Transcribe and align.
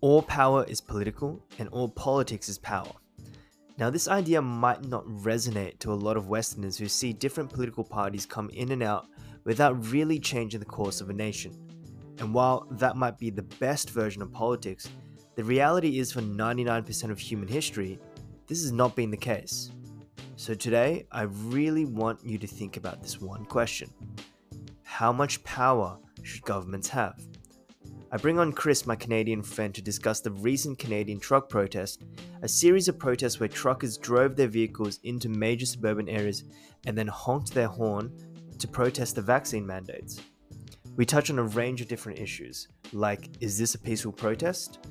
all 0.00 0.22
power 0.22 0.64
is 0.64 0.80
political 0.80 1.42
and 1.58 1.68
all 1.70 1.88
politics 1.88 2.48
is 2.48 2.58
power. 2.58 2.92
Now, 3.78 3.90
this 3.90 4.08
idea 4.08 4.40
might 4.40 4.84
not 4.84 5.04
resonate 5.06 5.78
to 5.80 5.92
a 5.92 5.94
lot 5.94 6.16
of 6.16 6.28
Westerners 6.28 6.78
who 6.78 6.88
see 6.88 7.12
different 7.12 7.52
political 7.52 7.84
parties 7.84 8.24
come 8.24 8.48
in 8.50 8.72
and 8.72 8.82
out 8.82 9.06
without 9.44 9.90
really 9.90 10.18
changing 10.18 10.60
the 10.60 10.66
course 10.66 11.00
of 11.00 11.10
a 11.10 11.14
nation. 11.14 11.54
And 12.18 12.32
while 12.32 12.66
that 12.72 12.96
might 12.96 13.18
be 13.18 13.30
the 13.30 13.42
best 13.42 13.90
version 13.90 14.22
of 14.22 14.32
politics, 14.32 14.88
the 15.34 15.44
reality 15.44 15.98
is 15.98 16.10
for 16.10 16.22
99% 16.22 17.10
of 17.10 17.18
human 17.18 17.48
history, 17.48 17.98
this 18.46 18.62
has 18.62 18.72
not 18.72 18.96
been 18.96 19.10
the 19.10 19.16
case. 19.16 19.70
So 20.36 20.54
today, 20.54 21.06
I 21.12 21.22
really 21.22 21.84
want 21.84 22.24
you 22.24 22.38
to 22.38 22.46
think 22.46 22.76
about 22.76 23.02
this 23.02 23.20
one 23.20 23.44
question 23.44 23.90
How 24.82 25.12
much 25.12 25.42
power 25.44 25.98
should 26.22 26.42
governments 26.42 26.88
have? 26.88 27.20
I 28.12 28.18
bring 28.18 28.38
on 28.38 28.52
Chris, 28.52 28.86
my 28.86 28.94
Canadian 28.94 29.42
friend, 29.42 29.74
to 29.74 29.82
discuss 29.82 30.20
the 30.20 30.30
recent 30.30 30.78
Canadian 30.78 31.18
truck 31.18 31.48
protest, 31.48 32.04
a 32.42 32.48
series 32.48 32.86
of 32.86 33.00
protests 33.00 33.40
where 33.40 33.48
truckers 33.48 33.98
drove 33.98 34.36
their 34.36 34.46
vehicles 34.46 35.00
into 35.02 35.28
major 35.28 35.66
suburban 35.66 36.08
areas 36.08 36.44
and 36.86 36.96
then 36.96 37.08
honked 37.08 37.52
their 37.52 37.66
horn 37.66 38.12
to 38.58 38.68
protest 38.68 39.16
the 39.16 39.22
vaccine 39.22 39.66
mandates. 39.66 40.20
We 40.94 41.04
touch 41.04 41.30
on 41.30 41.40
a 41.40 41.44
range 41.44 41.80
of 41.80 41.88
different 41.88 42.20
issues, 42.20 42.68
like 42.92 43.28
is 43.40 43.58
this 43.58 43.74
a 43.74 43.78
peaceful 43.78 44.12
protest? 44.12 44.86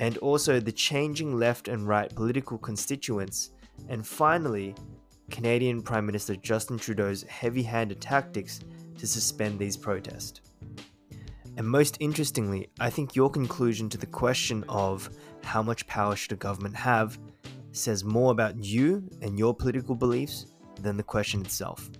And 0.00 0.18
also 0.18 0.58
the 0.58 0.72
changing 0.72 1.38
left 1.38 1.68
and 1.68 1.86
right 1.86 2.12
political 2.14 2.58
constituents, 2.58 3.52
and 3.88 4.04
finally, 4.04 4.74
Canadian 5.30 5.82
Prime 5.82 6.04
Minister 6.04 6.34
Justin 6.34 6.78
Trudeau's 6.78 7.22
heavy 7.22 7.62
handed 7.62 8.00
tactics 8.00 8.60
to 8.98 9.06
suspend 9.06 9.58
these 9.58 9.76
protests. 9.76 10.40
And 11.56 11.66
most 11.66 11.96
interestingly, 12.00 12.68
I 12.78 12.90
think 12.90 13.16
your 13.16 13.30
conclusion 13.30 13.88
to 13.88 13.98
the 13.98 14.06
question 14.06 14.64
of 14.68 15.08
how 15.42 15.62
much 15.62 15.86
power 15.86 16.14
should 16.14 16.32
a 16.32 16.36
government 16.36 16.76
have 16.76 17.18
says 17.72 18.04
more 18.04 18.32
about 18.32 18.62
you 18.62 19.08
and 19.22 19.38
your 19.38 19.54
political 19.54 19.94
beliefs 19.94 20.46
than 20.80 20.96
the 20.96 21.02
question 21.02 21.40
itself. 21.40 21.90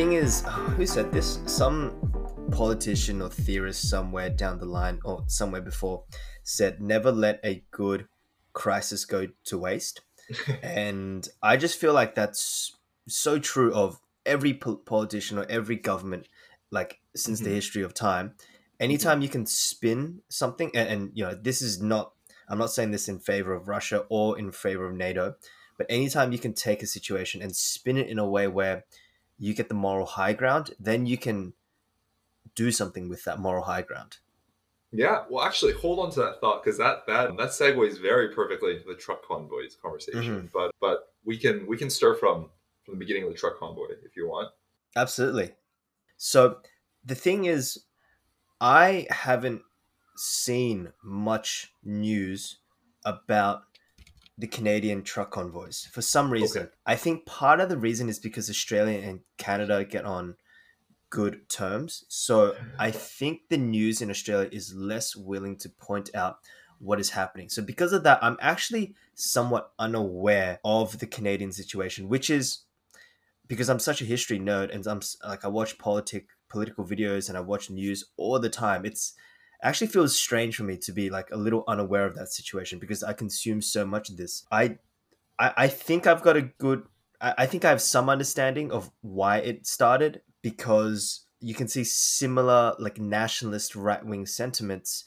Thing 0.00 0.12
is, 0.14 0.42
who 0.76 0.86
said 0.86 1.12
this? 1.12 1.40
Some 1.44 1.92
politician 2.52 3.20
or 3.20 3.28
theorist 3.28 3.90
somewhere 3.90 4.30
down 4.30 4.58
the 4.58 4.64
line 4.64 4.98
or 5.04 5.24
somewhere 5.26 5.60
before 5.60 6.04
said, 6.42 6.80
never 6.80 7.12
let 7.12 7.38
a 7.44 7.62
good 7.70 8.08
crisis 8.54 9.04
go 9.04 9.26
to 9.44 9.58
waste. 9.58 10.00
and 10.62 11.28
I 11.42 11.58
just 11.58 11.78
feel 11.78 11.92
like 11.92 12.14
that's 12.14 12.78
so 13.08 13.38
true 13.38 13.74
of 13.74 14.00
every 14.24 14.54
po- 14.54 14.76
politician 14.76 15.38
or 15.38 15.44
every 15.50 15.76
government, 15.76 16.28
like 16.70 17.00
since 17.14 17.38
mm-hmm. 17.38 17.50
the 17.50 17.54
history 17.56 17.82
of 17.82 17.92
time. 17.92 18.32
Anytime 18.80 19.20
you 19.20 19.28
can 19.28 19.44
spin 19.44 20.22
something, 20.30 20.70
and, 20.74 20.88
and 20.88 21.10
you 21.12 21.24
know, 21.24 21.34
this 21.34 21.60
is 21.60 21.82
not, 21.82 22.12
I'm 22.48 22.56
not 22.56 22.72
saying 22.72 22.92
this 22.92 23.06
in 23.06 23.18
favor 23.18 23.52
of 23.52 23.68
Russia 23.68 24.06
or 24.08 24.38
in 24.38 24.50
favor 24.50 24.88
of 24.88 24.96
NATO, 24.96 25.34
but 25.76 25.86
anytime 25.90 26.32
you 26.32 26.38
can 26.38 26.54
take 26.54 26.82
a 26.82 26.86
situation 26.86 27.42
and 27.42 27.54
spin 27.54 27.98
it 27.98 28.08
in 28.08 28.18
a 28.18 28.26
way 28.26 28.48
where 28.48 28.84
you 29.40 29.54
get 29.54 29.68
the 29.68 29.74
moral 29.74 30.06
high 30.06 30.34
ground, 30.34 30.70
then 30.78 31.06
you 31.06 31.16
can 31.16 31.54
do 32.54 32.70
something 32.70 33.08
with 33.08 33.24
that 33.24 33.40
moral 33.40 33.64
high 33.64 33.82
ground. 33.82 34.18
Yeah, 34.92 35.24
well, 35.30 35.44
actually, 35.44 35.72
hold 35.72 35.98
on 35.98 36.10
to 36.12 36.20
that 36.20 36.40
thought 36.40 36.62
because 36.62 36.76
that 36.78 37.06
that 37.06 37.36
that 37.36 37.48
segues 37.48 38.00
very 38.00 38.34
perfectly 38.34 38.74
into 38.74 38.86
the 38.86 38.94
truck 38.94 39.26
convoys 39.26 39.76
conversation. 39.80 40.22
Mm-hmm. 40.22 40.46
But 40.52 40.72
but 40.80 41.12
we 41.24 41.38
can 41.38 41.66
we 41.66 41.76
can 41.76 41.88
start 41.88 42.20
from 42.20 42.50
from 42.84 42.94
the 42.94 42.98
beginning 42.98 43.24
of 43.24 43.30
the 43.30 43.38
truck 43.38 43.58
convoy 43.58 43.86
if 44.04 44.16
you 44.16 44.28
want. 44.28 44.50
Absolutely. 44.94 45.52
So 46.16 46.58
the 47.04 47.14
thing 47.14 47.46
is, 47.46 47.84
I 48.60 49.06
haven't 49.10 49.62
seen 50.16 50.92
much 51.02 51.72
news 51.82 52.58
about 53.04 53.62
the 54.40 54.46
Canadian 54.46 55.02
truck 55.02 55.30
convoys 55.30 55.86
for 55.92 56.00
some 56.00 56.32
reason. 56.32 56.62
Okay. 56.62 56.70
I 56.86 56.96
think 56.96 57.26
part 57.26 57.60
of 57.60 57.68
the 57.68 57.76
reason 57.76 58.08
is 58.08 58.18
because 58.18 58.48
Australia 58.48 58.98
and 58.98 59.20
Canada 59.36 59.84
get 59.84 60.06
on 60.06 60.36
good 61.10 61.48
terms. 61.48 62.04
So 62.08 62.56
I 62.78 62.90
think 62.90 63.42
the 63.50 63.58
news 63.58 64.00
in 64.00 64.10
Australia 64.10 64.48
is 64.50 64.74
less 64.74 65.14
willing 65.14 65.56
to 65.58 65.68
point 65.68 66.14
out 66.14 66.38
what 66.78 66.98
is 66.98 67.10
happening. 67.10 67.50
So 67.50 67.60
because 67.60 67.92
of 67.92 68.02
that, 68.04 68.18
I'm 68.22 68.38
actually 68.40 68.94
somewhat 69.14 69.72
unaware 69.78 70.58
of 70.64 70.98
the 71.00 71.06
Canadian 71.06 71.52
situation, 71.52 72.08
which 72.08 72.30
is 72.30 72.60
because 73.46 73.68
I'm 73.68 73.80
such 73.80 74.00
a 74.00 74.06
history 74.06 74.38
nerd 74.38 74.74
and 74.74 74.86
I'm 74.86 75.00
like 75.28 75.44
I 75.44 75.48
watch 75.48 75.76
politic 75.76 76.28
political 76.48 76.86
videos 76.86 77.28
and 77.28 77.36
I 77.36 77.42
watch 77.42 77.68
news 77.68 78.04
all 78.16 78.38
the 78.38 78.48
time. 78.48 78.86
It's 78.86 79.12
actually 79.62 79.88
feels 79.88 80.16
strange 80.16 80.56
for 80.56 80.64
me 80.64 80.76
to 80.78 80.92
be 80.92 81.10
like 81.10 81.30
a 81.30 81.36
little 81.36 81.64
unaware 81.68 82.06
of 82.06 82.14
that 82.16 82.32
situation 82.32 82.78
because 82.78 83.02
I 83.02 83.12
consume 83.12 83.60
so 83.60 83.86
much 83.86 84.10
of 84.10 84.16
this. 84.16 84.44
I 84.50 84.78
I, 85.38 85.52
I 85.56 85.68
think 85.68 86.06
I've 86.06 86.22
got 86.22 86.36
a 86.36 86.42
good 86.42 86.84
I, 87.20 87.34
I 87.38 87.46
think 87.46 87.64
I 87.64 87.70
have 87.70 87.82
some 87.82 88.08
understanding 88.08 88.72
of 88.72 88.90
why 89.00 89.38
it 89.38 89.66
started 89.66 90.22
because 90.42 91.26
you 91.40 91.54
can 91.54 91.68
see 91.68 91.84
similar 91.84 92.74
like 92.78 92.98
nationalist 92.98 93.74
right 93.74 94.04
wing 94.04 94.26
sentiments 94.26 95.04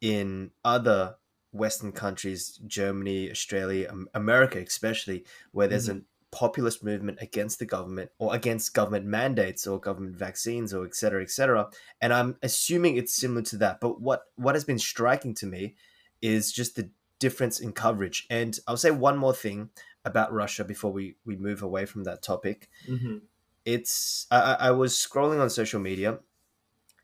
in 0.00 0.50
other 0.64 1.16
Western 1.52 1.92
countries, 1.92 2.58
Germany, 2.66 3.30
Australia, 3.30 3.90
America, 4.12 4.58
especially, 4.58 5.24
where 5.52 5.68
there's 5.68 5.88
mm-hmm. 5.88 5.98
an 5.98 6.04
populist 6.34 6.82
movement 6.82 7.18
against 7.20 7.58
the 7.60 7.66
government 7.66 8.10
or 8.18 8.34
against 8.34 8.74
government 8.74 9.06
mandates 9.06 9.66
or 9.66 9.78
government 9.78 10.16
vaccines 10.16 10.74
or 10.74 10.84
et 10.84 10.94
cetera, 10.96 11.22
et 11.22 11.30
cetera. 11.30 11.68
And 12.00 12.12
I'm 12.12 12.36
assuming 12.42 12.96
it's 12.96 13.14
similar 13.14 13.42
to 13.42 13.56
that. 13.58 13.80
But 13.80 14.00
what 14.00 14.22
what 14.34 14.56
has 14.56 14.64
been 14.64 14.80
striking 14.80 15.34
to 15.34 15.46
me 15.46 15.76
is 16.20 16.52
just 16.52 16.74
the 16.74 16.90
difference 17.20 17.60
in 17.60 17.72
coverage. 17.72 18.26
And 18.28 18.58
I'll 18.66 18.76
say 18.76 18.90
one 18.90 19.16
more 19.16 19.34
thing 19.34 19.70
about 20.04 20.32
Russia 20.32 20.64
before 20.64 20.92
we 20.92 21.16
we 21.24 21.36
move 21.36 21.62
away 21.62 21.86
from 21.86 22.04
that 22.04 22.22
topic. 22.22 22.68
Mm-hmm. 22.88 23.18
It's 23.64 24.26
I, 24.30 24.56
I 24.68 24.70
was 24.72 24.94
scrolling 24.94 25.40
on 25.40 25.48
social 25.48 25.80
media, 25.80 26.18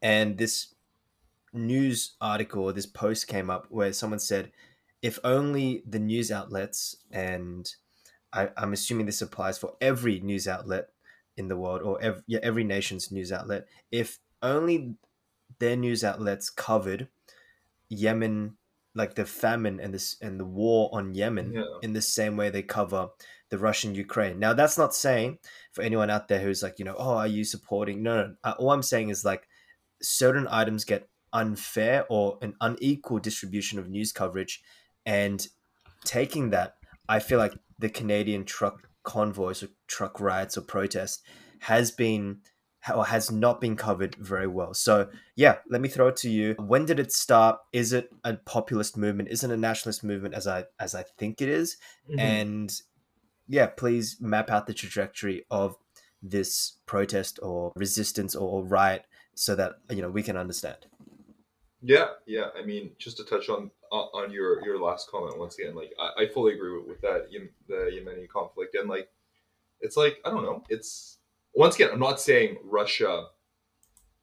and 0.02 0.36
this 0.36 0.74
news 1.52 2.16
article 2.20 2.64
or 2.64 2.72
this 2.72 2.86
post 2.86 3.28
came 3.28 3.50
up 3.50 3.66
where 3.70 3.92
someone 3.92 4.20
said, 4.20 4.52
if 5.02 5.18
only 5.24 5.82
the 5.86 5.98
news 5.98 6.30
outlets 6.30 6.96
and 7.10 7.74
I, 8.32 8.48
am 8.56 8.72
assuming 8.72 9.06
this 9.06 9.22
applies 9.22 9.58
for 9.58 9.74
every 9.80 10.20
news 10.20 10.46
outlet 10.46 10.88
in 11.36 11.48
the 11.48 11.56
world 11.56 11.82
or 11.82 12.00
every, 12.00 12.22
yeah, 12.26 12.40
every 12.42 12.64
nation's 12.64 13.10
news 13.10 13.32
outlet. 13.32 13.66
If 13.90 14.18
only 14.42 14.94
their 15.58 15.76
news 15.76 16.04
outlets 16.04 16.50
covered 16.50 17.08
Yemen, 17.88 18.56
like 18.94 19.14
the 19.14 19.24
famine 19.24 19.80
and 19.80 19.92
this 19.94 20.16
and 20.20 20.38
the 20.38 20.44
war 20.44 20.90
on 20.92 21.14
Yemen, 21.14 21.52
yeah. 21.54 21.64
in 21.82 21.92
the 21.92 22.02
same 22.02 22.36
way 22.36 22.50
they 22.50 22.62
cover 22.62 23.08
the 23.50 23.58
Russian 23.58 23.94
Ukraine. 23.94 24.38
Now, 24.38 24.52
that's 24.52 24.78
not 24.78 24.94
saying 24.94 25.38
for 25.72 25.82
anyone 25.82 26.10
out 26.10 26.28
there 26.28 26.40
who's 26.40 26.62
like, 26.62 26.78
you 26.78 26.84
know, 26.84 26.96
oh, 26.96 27.16
are 27.16 27.26
you 27.26 27.44
supporting? 27.44 28.02
No, 28.02 28.16
no. 28.16 28.34
Uh, 28.44 28.54
all 28.58 28.70
I'm 28.70 28.82
saying 28.82 29.10
is 29.10 29.24
like 29.24 29.46
certain 30.00 30.46
items 30.50 30.84
get 30.84 31.08
unfair 31.32 32.06
or 32.08 32.38
an 32.42 32.54
unequal 32.60 33.18
distribution 33.18 33.78
of 33.78 33.88
news 33.88 34.12
coverage, 34.12 34.62
and 35.04 35.46
taking 36.04 36.50
that, 36.50 36.76
I 37.10 37.18
feel 37.18 37.38
like 37.38 37.54
the 37.78 37.90
Canadian 37.90 38.44
truck 38.44 38.88
convoys 39.02 39.64
or 39.64 39.68
truck 39.88 40.20
riots 40.20 40.56
or 40.56 40.60
protests 40.60 41.22
has 41.60 41.90
been 41.90 42.38
or 42.94 43.06
has 43.06 43.32
not 43.32 43.60
been 43.60 43.76
covered 43.76 44.14
very 44.14 44.46
well. 44.46 44.72
So, 44.74 45.08
yeah, 45.34 45.56
let 45.68 45.80
me 45.80 45.88
throw 45.88 46.08
it 46.08 46.16
to 46.18 46.30
you. 46.30 46.54
When 46.58 46.86
did 46.86 47.00
it 47.00 47.12
start? 47.12 47.58
Is 47.72 47.92
it 47.92 48.10
a 48.24 48.34
populist 48.34 48.96
movement? 48.96 49.28
Is 49.28 49.42
it 49.42 49.50
a 49.50 49.56
nationalist 49.56 50.04
movement 50.04 50.34
as 50.34 50.46
I 50.46 50.66
as 50.78 50.94
I 50.94 51.04
think 51.18 51.42
it 51.42 51.48
is? 51.48 51.76
Mm-hmm. 52.08 52.20
And 52.20 52.82
yeah, 53.48 53.66
please 53.66 54.16
map 54.20 54.48
out 54.48 54.68
the 54.68 54.72
trajectory 54.72 55.44
of 55.50 55.76
this 56.22 56.78
protest 56.86 57.40
or 57.42 57.72
resistance 57.74 58.36
or, 58.36 58.48
or 58.48 58.64
riot 58.64 59.04
so 59.34 59.56
that 59.56 59.72
you 59.90 60.00
know 60.00 60.10
we 60.10 60.22
can 60.22 60.36
understand. 60.36 60.86
Yeah, 61.82 62.08
yeah. 62.26 62.50
I 62.56 62.64
mean, 62.64 62.92
just 62.98 63.16
to 63.16 63.24
touch 63.24 63.48
on 63.48 63.72
on 63.90 64.30
your 64.30 64.64
your 64.64 64.78
last 64.78 65.10
comment 65.10 65.38
once 65.38 65.58
again, 65.58 65.74
like 65.74 65.92
I, 65.98 66.22
I 66.22 66.28
fully 66.28 66.54
agree 66.54 66.78
with, 66.78 66.86
with 66.86 67.00
that 67.02 67.28
the 67.68 67.74
Yemeni 67.74 68.28
conflict, 68.28 68.74
and 68.74 68.88
like 68.88 69.08
it's 69.80 69.96
like 69.96 70.18
I 70.24 70.30
don't 70.30 70.42
know. 70.42 70.62
It's 70.68 71.18
once 71.54 71.74
again, 71.74 71.90
I'm 71.92 72.00
not 72.00 72.20
saying 72.20 72.58
Russia 72.64 73.26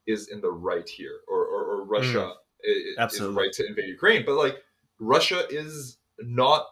is 0.06 0.30
in 0.30 0.42
the 0.42 0.52
right 0.52 0.88
here, 0.88 1.20
or 1.28 1.46
or, 1.46 1.64
or 1.66 1.84
Russia 1.86 2.34
mm, 2.34 3.06
is, 3.08 3.14
is 3.14 3.22
right 3.22 3.52
to 3.54 3.68
invade 3.68 3.88
Ukraine, 3.88 4.24
but 4.26 4.36
like 4.36 4.64
Russia 5.00 5.44
is 5.50 5.98
not 6.20 6.68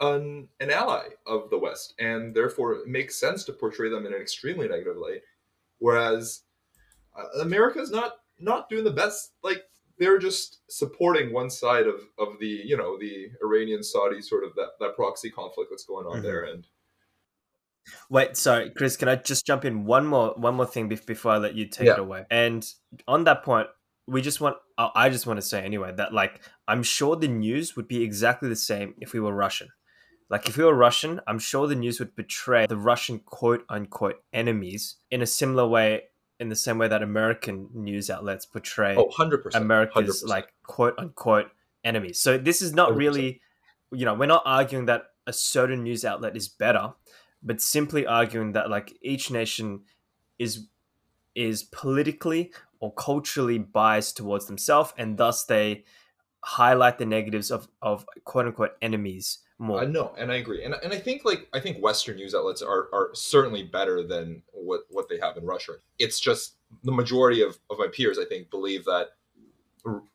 an, 0.00 0.48
an 0.60 0.70
ally 0.70 1.08
of 1.26 1.50
the 1.50 1.58
West, 1.58 1.94
and 1.98 2.34
therefore 2.34 2.74
it 2.74 2.88
makes 2.88 3.16
sense 3.16 3.44
to 3.44 3.52
portray 3.52 3.88
them 3.88 4.06
in 4.06 4.14
an 4.14 4.20
extremely 4.20 4.68
negative 4.68 4.96
light. 4.96 5.22
Whereas 5.78 6.42
uh, 7.16 7.40
America's 7.40 7.90
not 7.90 8.14
not 8.38 8.68
doing 8.68 8.84
the 8.84 8.90
best. 8.90 9.32
Like 9.42 9.62
they're 9.98 10.18
just 10.18 10.60
supporting 10.68 11.32
one 11.32 11.50
side 11.50 11.86
of, 11.86 12.00
of 12.18 12.38
the 12.40 12.46
you 12.46 12.76
know 12.76 12.98
the 12.98 13.28
Iranian 13.42 13.82
Saudi 13.82 14.20
sort 14.20 14.44
of 14.44 14.54
that, 14.54 14.70
that 14.80 14.96
proxy 14.96 15.30
conflict 15.30 15.70
that's 15.70 15.84
going 15.84 16.06
on 16.06 16.16
mm-hmm. 16.16 16.22
there. 16.22 16.44
And 16.44 16.66
wait, 18.10 18.36
sorry, 18.36 18.70
Chris, 18.70 18.96
can 18.96 19.08
I 19.08 19.16
just 19.16 19.46
jump 19.46 19.64
in 19.64 19.84
one 19.84 20.06
more 20.06 20.34
one 20.36 20.54
more 20.54 20.66
thing 20.66 20.88
before 20.88 21.32
I 21.32 21.38
let 21.38 21.54
you 21.54 21.66
take 21.66 21.86
yeah. 21.86 21.94
it 21.94 21.98
away? 21.98 22.24
And 22.30 22.66
on 23.06 23.24
that 23.24 23.44
point, 23.44 23.68
we 24.06 24.22
just 24.22 24.40
want 24.40 24.56
I 24.78 25.08
just 25.10 25.26
want 25.26 25.38
to 25.38 25.46
say 25.46 25.62
anyway 25.62 25.92
that 25.96 26.12
like 26.12 26.40
I'm 26.66 26.82
sure 26.82 27.16
the 27.16 27.28
news 27.28 27.76
would 27.76 27.88
be 27.88 28.02
exactly 28.02 28.48
the 28.48 28.56
same 28.56 28.94
if 28.98 29.12
we 29.12 29.20
were 29.20 29.34
Russian. 29.34 29.68
Like 30.28 30.48
if 30.48 30.56
we 30.56 30.64
were 30.64 30.74
Russian, 30.74 31.20
I'm 31.26 31.38
sure 31.38 31.66
the 31.66 31.74
news 31.74 31.98
would 31.98 32.16
portray 32.16 32.66
the 32.66 32.76
Russian 32.76 33.20
quote 33.20 33.64
unquote 33.68 34.16
enemies 34.32 34.96
in 35.10 35.22
a 35.22 35.26
similar 35.26 35.66
way 35.66 36.04
in 36.42 36.48
the 36.48 36.56
same 36.56 36.76
way 36.76 36.88
that 36.88 37.02
American 37.02 37.68
news 37.72 38.10
outlets 38.10 38.44
portray 38.44 38.96
oh, 38.96 39.08
100%, 39.16 39.54
America's 39.54 40.22
100%. 40.22 40.28
like 40.28 40.52
quote 40.64 40.94
unquote 40.98 41.46
enemies. 41.84 42.18
So 42.18 42.36
this 42.36 42.60
is 42.60 42.74
not 42.74 42.90
100%. 42.90 42.96
really, 42.96 43.40
you 43.92 44.04
know, 44.04 44.12
we're 44.12 44.26
not 44.26 44.42
arguing 44.44 44.86
that 44.86 45.04
a 45.26 45.32
certain 45.32 45.84
news 45.84 46.04
outlet 46.04 46.36
is 46.36 46.48
better, 46.48 46.94
but 47.42 47.62
simply 47.62 48.06
arguing 48.06 48.52
that 48.52 48.68
like 48.68 48.98
each 49.00 49.30
nation 49.30 49.82
is 50.38 50.66
is 51.34 51.62
politically 51.62 52.52
or 52.80 52.92
culturally 52.92 53.58
biased 53.58 54.16
towards 54.16 54.46
themselves 54.46 54.92
and 54.98 55.16
thus 55.16 55.44
they 55.44 55.84
highlight 56.42 56.98
the 56.98 57.06
negatives 57.06 57.50
of, 57.50 57.68
of 57.80 58.04
quote 58.24 58.46
unquote 58.46 58.76
enemies 58.82 59.38
more. 59.58 59.80
I 59.80 59.84
know, 59.84 60.12
and 60.18 60.32
I 60.32 60.36
agree, 60.36 60.64
and 60.64 60.74
and 60.82 60.92
I 60.92 60.98
think 60.98 61.24
like 61.24 61.48
I 61.52 61.60
think 61.60 61.82
Western 61.82 62.16
news 62.16 62.34
outlets 62.34 62.62
are 62.62 62.88
are 62.92 63.10
certainly 63.14 63.62
better 63.62 64.02
than 64.02 64.42
what 64.52 64.82
what 64.90 65.08
they 65.08 65.18
have 65.20 65.36
in 65.36 65.46
Russia. 65.46 65.74
It's 65.98 66.18
just 66.18 66.54
the 66.82 66.92
majority 66.92 67.42
of 67.42 67.58
of 67.70 67.78
my 67.78 67.86
peers, 67.86 68.18
I 68.18 68.24
think, 68.24 68.50
believe 68.50 68.84
that 68.86 69.10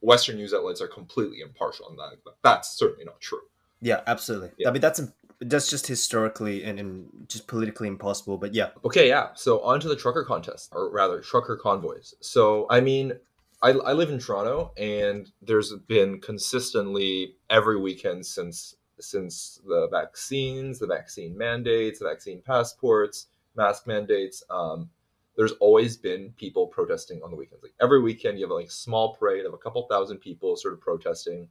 Western 0.01 0.35
news 0.35 0.53
outlets 0.53 0.81
are 0.81 0.87
completely 0.87 1.39
impartial 1.41 1.85
on 1.85 1.95
that. 1.95 2.17
But 2.23 2.37
that's 2.43 2.77
certainly 2.77 3.05
not 3.05 3.21
true. 3.21 3.41
Yeah, 3.79 4.01
absolutely. 4.07 4.51
Yeah. 4.57 4.69
I 4.69 4.71
mean, 4.71 4.81
that's 4.81 5.01
that's 5.39 5.69
just 5.69 5.85
historically 5.87 6.63
and, 6.63 6.79
and 6.79 7.07
just 7.27 7.47
politically 7.47 7.87
impossible. 7.87 8.37
But 8.37 8.53
yeah. 8.53 8.69
Okay, 8.83 9.07
yeah. 9.07 9.29
So 9.35 9.61
on 9.61 9.79
to 9.79 9.87
the 9.87 9.95
trucker 9.95 10.23
contest, 10.23 10.71
or 10.73 10.89
rather, 10.89 11.21
trucker 11.21 11.55
convoys. 11.55 12.15
So 12.21 12.67
I 12.69 12.81
mean, 12.81 13.13
I, 13.61 13.69
I 13.71 13.93
live 13.93 14.09
in 14.09 14.19
Toronto, 14.19 14.71
and 14.77 15.31
there's 15.41 15.73
been 15.87 16.21
consistently 16.21 17.35
every 17.49 17.79
weekend 17.79 18.25
since 18.25 18.75
since 18.99 19.61
the 19.67 19.87
vaccines, 19.91 20.79
the 20.79 20.87
vaccine 20.87 21.37
mandates, 21.37 21.99
the 21.99 22.05
vaccine 22.05 22.41
passports, 22.41 23.27
mask 23.55 23.85
mandates. 23.85 24.43
Um, 24.49 24.89
there's 25.35 25.51
always 25.53 25.97
been 25.97 26.33
people 26.35 26.65
protesting 26.65 27.21
on 27.23 27.29
the 27.29 27.37
weekends. 27.37 27.61
Like 27.61 27.75
every 27.79 28.01
weekend, 28.01 28.39
you 28.39 28.45
have 28.45 28.51
like 28.51 28.67
a 28.67 28.71
small 28.71 29.15
parade 29.15 29.45
of 29.45 29.53
a 29.53 29.57
couple 29.57 29.85
thousand 29.87 30.17
people 30.17 30.55
sort 30.55 30.73
of 30.73 30.81
protesting. 30.81 31.47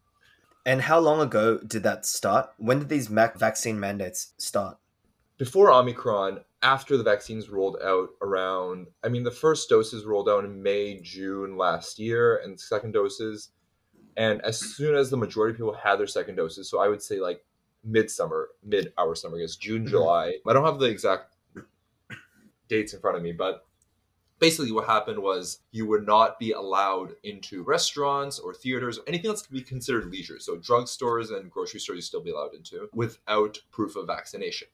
And 0.64 0.82
how 0.82 0.98
long 0.98 1.20
ago 1.20 1.58
did 1.58 1.84
that 1.84 2.04
start? 2.04 2.50
When 2.56 2.80
did 2.80 2.88
these 2.88 3.06
vaccine 3.06 3.78
mandates 3.78 4.32
start? 4.38 4.78
Before 5.38 5.70
Omicron, 5.70 6.40
after 6.62 6.96
the 6.96 7.04
vaccines 7.04 7.48
rolled 7.48 7.76
out 7.82 8.10
around, 8.22 8.88
I 9.04 9.08
mean, 9.08 9.24
the 9.24 9.30
first 9.30 9.68
doses 9.68 10.04
rolled 10.04 10.28
out 10.28 10.44
in 10.44 10.62
May, 10.62 11.00
June 11.00 11.56
last 11.56 11.98
year, 11.98 12.38
and 12.38 12.58
second 12.58 12.92
doses 12.92 13.50
and 14.16 14.40
as 14.42 14.58
soon 14.58 14.94
as 14.94 15.10
the 15.10 15.16
majority 15.16 15.52
of 15.52 15.56
people 15.58 15.74
had 15.74 15.96
their 15.96 16.06
second 16.06 16.36
doses, 16.36 16.70
so 16.70 16.80
I 16.80 16.88
would 16.88 17.02
say 17.02 17.20
like 17.20 17.44
midsummer, 17.84 18.48
mid 18.64 18.92
our 18.98 19.14
summer, 19.14 19.36
I 19.36 19.40
guess 19.40 19.56
June, 19.56 19.82
mm-hmm. 19.82 19.90
July. 19.90 20.34
I 20.46 20.52
don't 20.52 20.64
have 20.64 20.78
the 20.78 20.86
exact 20.86 21.34
dates 22.68 22.94
in 22.94 23.00
front 23.00 23.16
of 23.16 23.22
me, 23.22 23.32
but 23.32 23.66
basically 24.38 24.72
what 24.72 24.86
happened 24.86 25.18
was 25.18 25.60
you 25.70 25.86
would 25.86 26.06
not 26.06 26.38
be 26.38 26.52
allowed 26.52 27.12
into 27.22 27.62
restaurants 27.62 28.38
or 28.38 28.54
theaters 28.54 28.98
or 28.98 29.02
anything 29.06 29.30
else 29.30 29.42
could 29.42 29.54
be 29.54 29.62
considered 29.62 30.06
leisure. 30.06 30.40
So 30.40 30.56
drugstores 30.56 31.36
and 31.36 31.50
grocery 31.50 31.80
stores 31.80 31.96
you 31.96 32.02
still 32.02 32.22
be 32.22 32.30
allowed 32.30 32.54
into 32.54 32.88
without 32.94 33.58
proof 33.70 33.96
of 33.96 34.06
vaccination. 34.06 34.68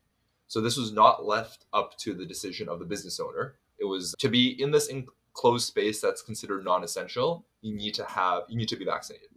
So 0.52 0.60
this 0.60 0.76
was 0.76 0.92
not 0.92 1.24
left 1.24 1.64
up 1.72 1.96
to 2.00 2.12
the 2.12 2.26
decision 2.26 2.68
of 2.68 2.78
the 2.78 2.84
business 2.84 3.18
owner. 3.18 3.54
It 3.78 3.86
was 3.86 4.14
to 4.18 4.28
be 4.28 4.48
in 4.62 4.70
this 4.70 4.88
enclosed 4.88 5.66
space 5.66 5.98
that's 5.98 6.20
considered 6.20 6.62
non-essential. 6.62 7.46
You 7.62 7.74
need 7.74 7.94
to 7.94 8.04
have 8.04 8.42
you 8.50 8.58
need 8.58 8.68
to 8.68 8.76
be 8.76 8.84
vaccinated. 8.84 9.28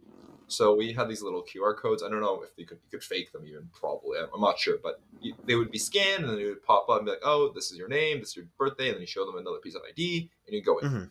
So 0.46 0.74
we 0.74 0.92
had 0.92 1.08
these 1.08 1.22
little 1.22 1.42
QR 1.42 1.74
codes. 1.74 2.02
I 2.02 2.10
don't 2.10 2.20
know 2.20 2.42
if 2.42 2.54
they 2.54 2.64
could 2.64 2.80
you 2.84 2.90
could 2.90 3.02
fake 3.02 3.32
them 3.32 3.46
even 3.46 3.70
probably. 3.72 4.18
I'm, 4.18 4.42
not 4.42 4.58
sure, 4.58 4.76
but 4.82 5.00
they 5.46 5.54
would 5.54 5.70
be 5.70 5.78
scanned 5.78 6.24
and 6.24 6.28
then 6.28 6.36
they 6.36 6.44
would 6.44 6.62
pop 6.62 6.86
up 6.90 6.98
and 6.98 7.06
be 7.06 7.12
like, 7.12 7.20
"Oh, 7.24 7.50
this 7.54 7.72
is 7.72 7.78
your 7.78 7.88
name, 7.88 8.20
this 8.20 8.28
is 8.32 8.36
your 8.36 8.44
birthday," 8.58 8.88
and 8.88 8.96
then 8.96 9.00
you 9.00 9.06
show 9.06 9.24
them 9.24 9.38
another 9.38 9.56
piece 9.56 9.74
of 9.74 9.80
ID 9.88 10.28
and 10.46 10.54
you 10.54 10.62
go 10.62 10.76
in. 10.80 10.86
Mm-hmm. 10.86 11.04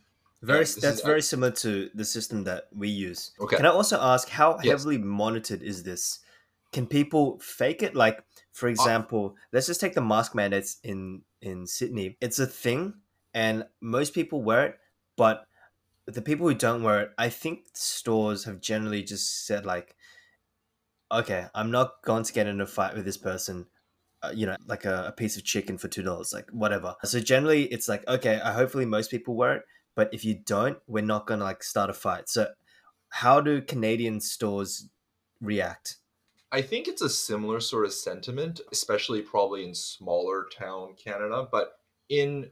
Very, 0.43 0.65
that's 0.65 1.01
very 1.01 1.23
similar 1.23 1.51
to 1.65 1.89
the 1.95 2.05
system 2.05 2.43
that 2.43 2.67
we 2.71 2.89
use. 2.89 3.31
Okay. 3.39 3.55
Can 3.55 3.65
I 3.65 3.69
also 3.69 3.99
ask 3.99 4.29
how 4.29 4.59
yes. 4.61 4.67
heavily 4.67 4.99
monitored 4.99 5.63
is 5.63 5.81
this? 5.81 6.19
Can 6.71 6.85
people 6.85 7.39
fake 7.39 7.81
it? 7.81 7.95
Like, 7.95 8.23
for 8.55 8.69
example, 8.69 9.35
let's 9.51 9.67
just 9.67 9.81
take 9.81 9.95
the 9.95 10.01
mask 10.01 10.33
mandates 10.33 10.77
in 10.81 11.23
in 11.41 11.67
Sydney. 11.67 12.17
It's 12.21 12.39
a 12.39 12.47
thing, 12.47 12.93
and 13.33 13.65
most 13.81 14.13
people 14.13 14.41
wear 14.41 14.67
it, 14.67 14.79
but 15.17 15.45
the 16.07 16.21
people 16.21 16.47
who 16.47 16.53
don't 16.53 16.81
wear 16.81 17.01
it, 17.01 17.11
I 17.17 17.27
think 17.27 17.65
stores 17.73 18.45
have 18.45 18.61
generally 18.61 19.03
just 19.03 19.45
said 19.45 19.65
like, 19.65 19.93
okay, 21.11 21.47
I'm 21.53 21.69
not 21.69 22.01
going 22.05 22.23
to 22.23 22.31
get 22.31 22.47
in 22.47 22.61
a 22.61 22.65
fight 22.65 22.95
with 22.95 23.03
this 23.03 23.17
person. 23.17 23.65
Uh, 24.23 24.31
you 24.33 24.45
know, 24.45 24.55
like 24.65 24.85
a, 24.85 25.07
a, 25.07 25.11
piece 25.11 25.35
of 25.35 25.43
chicken 25.43 25.77
for 25.77 25.89
two 25.89 26.01
dollars, 26.01 26.31
like 26.31 26.49
whatever. 26.51 26.95
So 27.03 27.19
generally, 27.19 27.65
it's 27.65 27.89
like, 27.89 28.07
okay, 28.07 28.39
I 28.39 28.53
hopefully 28.53 28.85
most 28.85 29.11
people 29.11 29.35
wear 29.35 29.57
it, 29.57 29.63
but 29.97 30.13
if 30.13 30.23
you 30.23 30.33
don't, 30.33 30.77
we're 30.87 31.03
not 31.03 31.27
gonna 31.27 31.43
like 31.43 31.61
start 31.61 31.89
a 31.89 31.93
fight. 31.93 32.29
So, 32.29 32.47
how 33.09 33.41
do 33.41 33.61
Canadian 33.61 34.21
stores 34.21 34.87
react? 35.41 35.97
I 36.55 36.61
think 36.61 36.87
it's 36.87 37.01
a 37.01 37.09
similar 37.09 37.59
sort 37.59 37.83
of 37.83 37.91
sentiment, 37.91 38.61
especially 38.71 39.21
probably 39.21 39.65
in 39.65 39.75
smaller 39.75 40.47
town 40.57 40.93
Canada, 40.95 41.49
but 41.51 41.79
in 42.07 42.49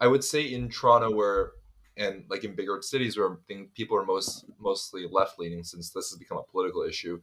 I 0.00 0.06
would 0.06 0.22
say 0.22 0.42
in 0.42 0.68
Toronto 0.68 1.10
where 1.10 1.50
and 1.96 2.22
like 2.30 2.44
in 2.44 2.54
bigger 2.54 2.78
cities 2.82 3.18
where 3.18 3.38
think 3.48 3.74
people 3.74 3.96
are 3.96 4.04
most 4.04 4.44
mostly 4.60 5.08
left 5.10 5.40
leaning 5.40 5.64
since 5.64 5.90
this 5.90 6.10
has 6.10 6.18
become 6.18 6.38
a 6.38 6.52
political 6.52 6.82
issue 6.82 7.20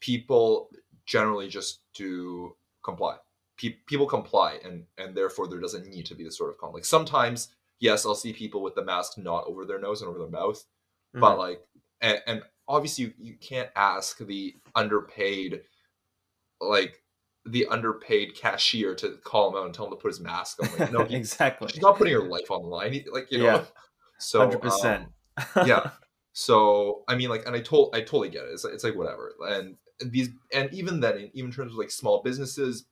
people 0.00 0.68
generally 1.06 1.48
just 1.48 1.80
do 1.94 2.54
comply 2.82 3.16
Pe- 3.56 3.76
people 3.86 4.06
comply 4.06 4.58
and 4.64 4.84
and 4.98 5.16
therefore 5.16 5.46
there 5.46 5.60
doesn't 5.60 5.86
need 5.86 6.06
to 6.06 6.14
be 6.14 6.24
this 6.24 6.36
sort 6.36 6.50
of 6.50 6.58
conflict 6.58 6.86
sometimes 6.86 7.54
yes 7.78 8.04
i'll 8.04 8.14
see 8.14 8.32
people 8.32 8.62
with 8.62 8.74
the 8.74 8.84
mask 8.84 9.16
not 9.16 9.44
over 9.46 9.64
their 9.64 9.78
nose 9.78 10.02
and 10.02 10.10
over 10.10 10.18
their 10.18 10.28
mouth 10.28 10.58
mm-hmm. 10.58 11.20
but 11.20 11.38
like 11.38 11.60
and, 12.00 12.20
and 12.26 12.42
obviously 12.68 13.06
you, 13.06 13.12
you 13.18 13.34
can't 13.40 13.70
ask 13.74 14.18
the 14.18 14.54
underpaid 14.74 15.62
like 16.60 17.02
the 17.46 17.66
underpaid 17.66 18.34
cashier 18.34 18.94
to 18.94 19.18
call 19.24 19.50
him 19.50 19.56
out 19.56 19.64
and 19.64 19.74
tell 19.74 19.86
him 19.86 19.92
to 19.92 19.96
put 19.96 20.08
his 20.08 20.20
mask 20.20 20.62
on. 20.62 20.78
Like, 20.78 20.92
no, 20.92 21.04
he, 21.06 21.16
exactly. 21.16 21.68
She's 21.72 21.82
not 21.82 21.96
putting 21.96 22.12
her 22.12 22.22
life 22.22 22.50
on 22.50 22.62
the 22.62 22.68
line. 22.68 22.92
He, 22.92 23.06
like 23.10 23.30
you 23.30 23.38
know, 23.38 23.44
yeah. 23.44 23.64
so 24.18 24.40
hundred 24.40 24.56
um, 24.56 24.60
percent. 24.60 25.08
yeah. 25.66 25.90
So 26.34 27.02
I 27.08 27.16
mean, 27.16 27.30
like, 27.30 27.46
and 27.46 27.56
I 27.56 27.60
told 27.60 27.96
I 27.96 28.00
totally 28.00 28.28
get 28.28 28.44
it. 28.44 28.50
It's, 28.52 28.64
it's 28.64 28.84
like 28.84 28.94
whatever. 28.94 29.32
And 29.40 29.74
these, 29.98 30.28
and 30.52 30.72
even 30.72 31.00
then, 31.00 31.16
in, 31.16 31.30
even 31.34 31.50
in 31.50 31.52
terms 31.56 31.72
of 31.72 31.78
like 31.78 31.90
small 31.90 32.22
businesses, 32.22 32.84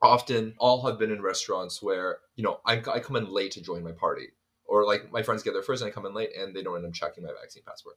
often 0.00 0.54
all 0.58 0.86
have 0.86 0.96
been 0.96 1.10
in 1.10 1.20
restaurants 1.20 1.82
where 1.82 2.18
you 2.36 2.44
know 2.44 2.60
I, 2.64 2.74
I 2.74 3.00
come 3.00 3.16
in 3.16 3.32
late 3.32 3.50
to 3.52 3.60
join 3.60 3.82
my 3.82 3.90
party, 3.90 4.28
or 4.64 4.86
like 4.86 5.10
my 5.10 5.24
friends 5.24 5.42
get 5.42 5.54
there 5.54 5.62
first 5.62 5.82
and 5.82 5.90
I 5.90 5.92
come 5.92 6.06
in 6.06 6.14
late 6.14 6.30
and 6.38 6.54
they 6.54 6.62
don't 6.62 6.76
end 6.76 6.86
up 6.86 6.92
checking 6.92 7.24
my 7.24 7.30
vaccine 7.40 7.64
passport. 7.66 7.96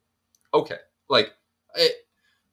Okay, 0.52 0.78
like 1.12 1.34
it, 1.76 1.92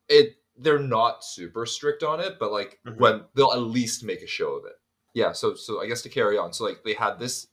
it 0.09 0.35
they're 0.59 0.79
not 0.79 1.25
super 1.25 1.65
strict 1.65 2.03
on 2.03 2.21
it, 2.21 2.39
but 2.39 2.53
like 2.53 2.79
mm-hmm. 2.87 3.01
when 3.01 3.23
they'll 3.35 3.53
at 3.53 3.61
least 3.61 4.05
make 4.05 4.23
a 4.23 4.27
show 4.27 4.55
of 4.55 4.65
it. 4.67 4.75
Yeah. 5.15 5.33
So 5.33 5.55
so 5.55 5.81
I 5.81 5.87
guess 5.87 6.03
to 6.03 6.09
carry 6.09 6.37
on. 6.37 6.53
So 6.53 6.65
like 6.65 6.83
they 6.85 6.93
had 6.93 7.19
this, 7.19 7.47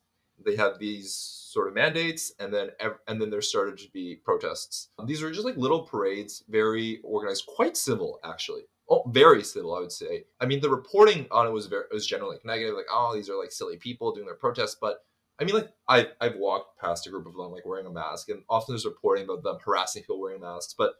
they 0.43 0.55
had 0.55 0.79
these 0.79 1.13
sort 1.13 1.67
of 1.67 1.75
mandates, 1.75 2.33
and 2.39 2.53
then 2.53 2.71
and 3.07 3.21
then 3.21 3.29
there 3.29 3.41
started 3.41 3.77
to 3.77 3.91
be 3.91 4.15
protests. 4.15 4.89
These 5.05 5.21
were 5.21 5.31
just 5.31 5.45
like 5.45 5.55
little 5.55 5.83
parades, 5.83 6.43
very 6.49 6.99
organized, 7.03 7.45
quite 7.45 7.77
civil 7.77 8.19
actually. 8.25 8.63
Oh, 8.89 9.03
very 9.07 9.43
civil, 9.43 9.75
I 9.75 9.79
would 9.79 9.91
say. 9.91 10.25
I 10.39 10.45
mean, 10.45 10.61
the 10.61 10.69
reporting 10.69 11.25
on 11.31 11.47
it 11.47 11.51
was 11.51 11.67
very 11.67 11.85
was 11.91 12.05
generally 12.05 12.35
like 12.35 12.45
negative, 12.45 12.75
like 12.75 12.85
oh 12.91 13.13
these 13.13 13.29
are 13.29 13.39
like 13.39 13.51
silly 13.51 13.77
people 13.77 14.13
doing 14.13 14.25
their 14.25 14.35
protests, 14.35 14.77
but. 14.81 15.05
I 15.39 15.43
mean, 15.43 15.55
like 15.55 15.71
I 15.87 16.07
I've 16.21 16.37
walked 16.37 16.79
past 16.79 17.07
a 17.07 17.09
group 17.09 17.25
of 17.25 17.33
them 17.33 17.51
like 17.51 17.65
wearing 17.65 17.85
a 17.85 17.91
mask, 17.91 18.29
and 18.29 18.43
often 18.49 18.73
there's 18.73 18.85
reporting 18.85 19.25
about 19.25 19.43
them 19.43 19.57
harassing 19.63 20.03
people 20.03 20.19
wearing 20.19 20.41
masks. 20.41 20.75
But 20.77 20.93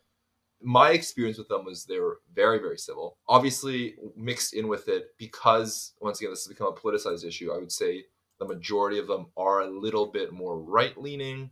my 0.62 0.92
experience 0.92 1.38
with 1.38 1.48
them 1.50 1.65
was 1.65 1.86
they 1.86 2.00
were 2.00 2.22
very 2.34 2.60
very 2.60 2.77
civil 2.77 3.18
obviously 3.27 3.96
mixed 4.15 4.54
in 4.54 4.70
with 4.70 4.88
it 4.88 5.08
because 5.18 5.94
once 6.00 6.20
again 6.20 6.32
this 6.32 6.46
has 6.46 6.48
become 6.48 6.68
a 6.68 6.72
politicized 6.72 7.25
issue 7.25 7.51
i 7.51 7.58
would 7.58 7.72
say 7.72 8.06
the 8.39 8.48
majority 8.48 8.98
of 8.98 9.06
them 9.06 9.27
are 9.36 9.60
a 9.60 9.70
little 9.70 10.06
bit 10.06 10.32
more 10.32 10.58
right 10.58 10.98
leaning 10.98 11.50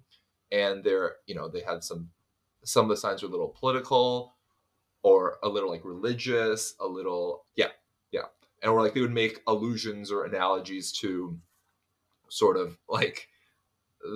and 0.53 0.85
they're 0.85 1.17
you 1.27 1.35
know 1.35 1.49
they 1.49 1.59
had 1.59 1.83
some 1.83 2.09
some 2.63 2.85
of 2.85 2.89
the 2.89 2.97
signs 2.97 3.21
were 3.21 3.27
a 3.27 3.31
little 3.31 3.53
political 3.59 4.33
or 5.03 5.37
a 5.43 5.49
little 5.49 5.69
like 5.69 5.83
religious, 5.83 6.75
a 6.79 6.87
little 6.87 7.45
yeah, 7.55 7.67
yeah, 8.11 8.25
and 8.61 8.71
or 8.71 8.81
like 8.81 8.93
they 8.93 9.01
would 9.01 9.11
make 9.11 9.41
allusions 9.47 10.11
or 10.11 10.25
analogies 10.25 10.91
to 10.93 11.37
sort 12.33 12.57
of 12.57 12.77
like 12.89 13.27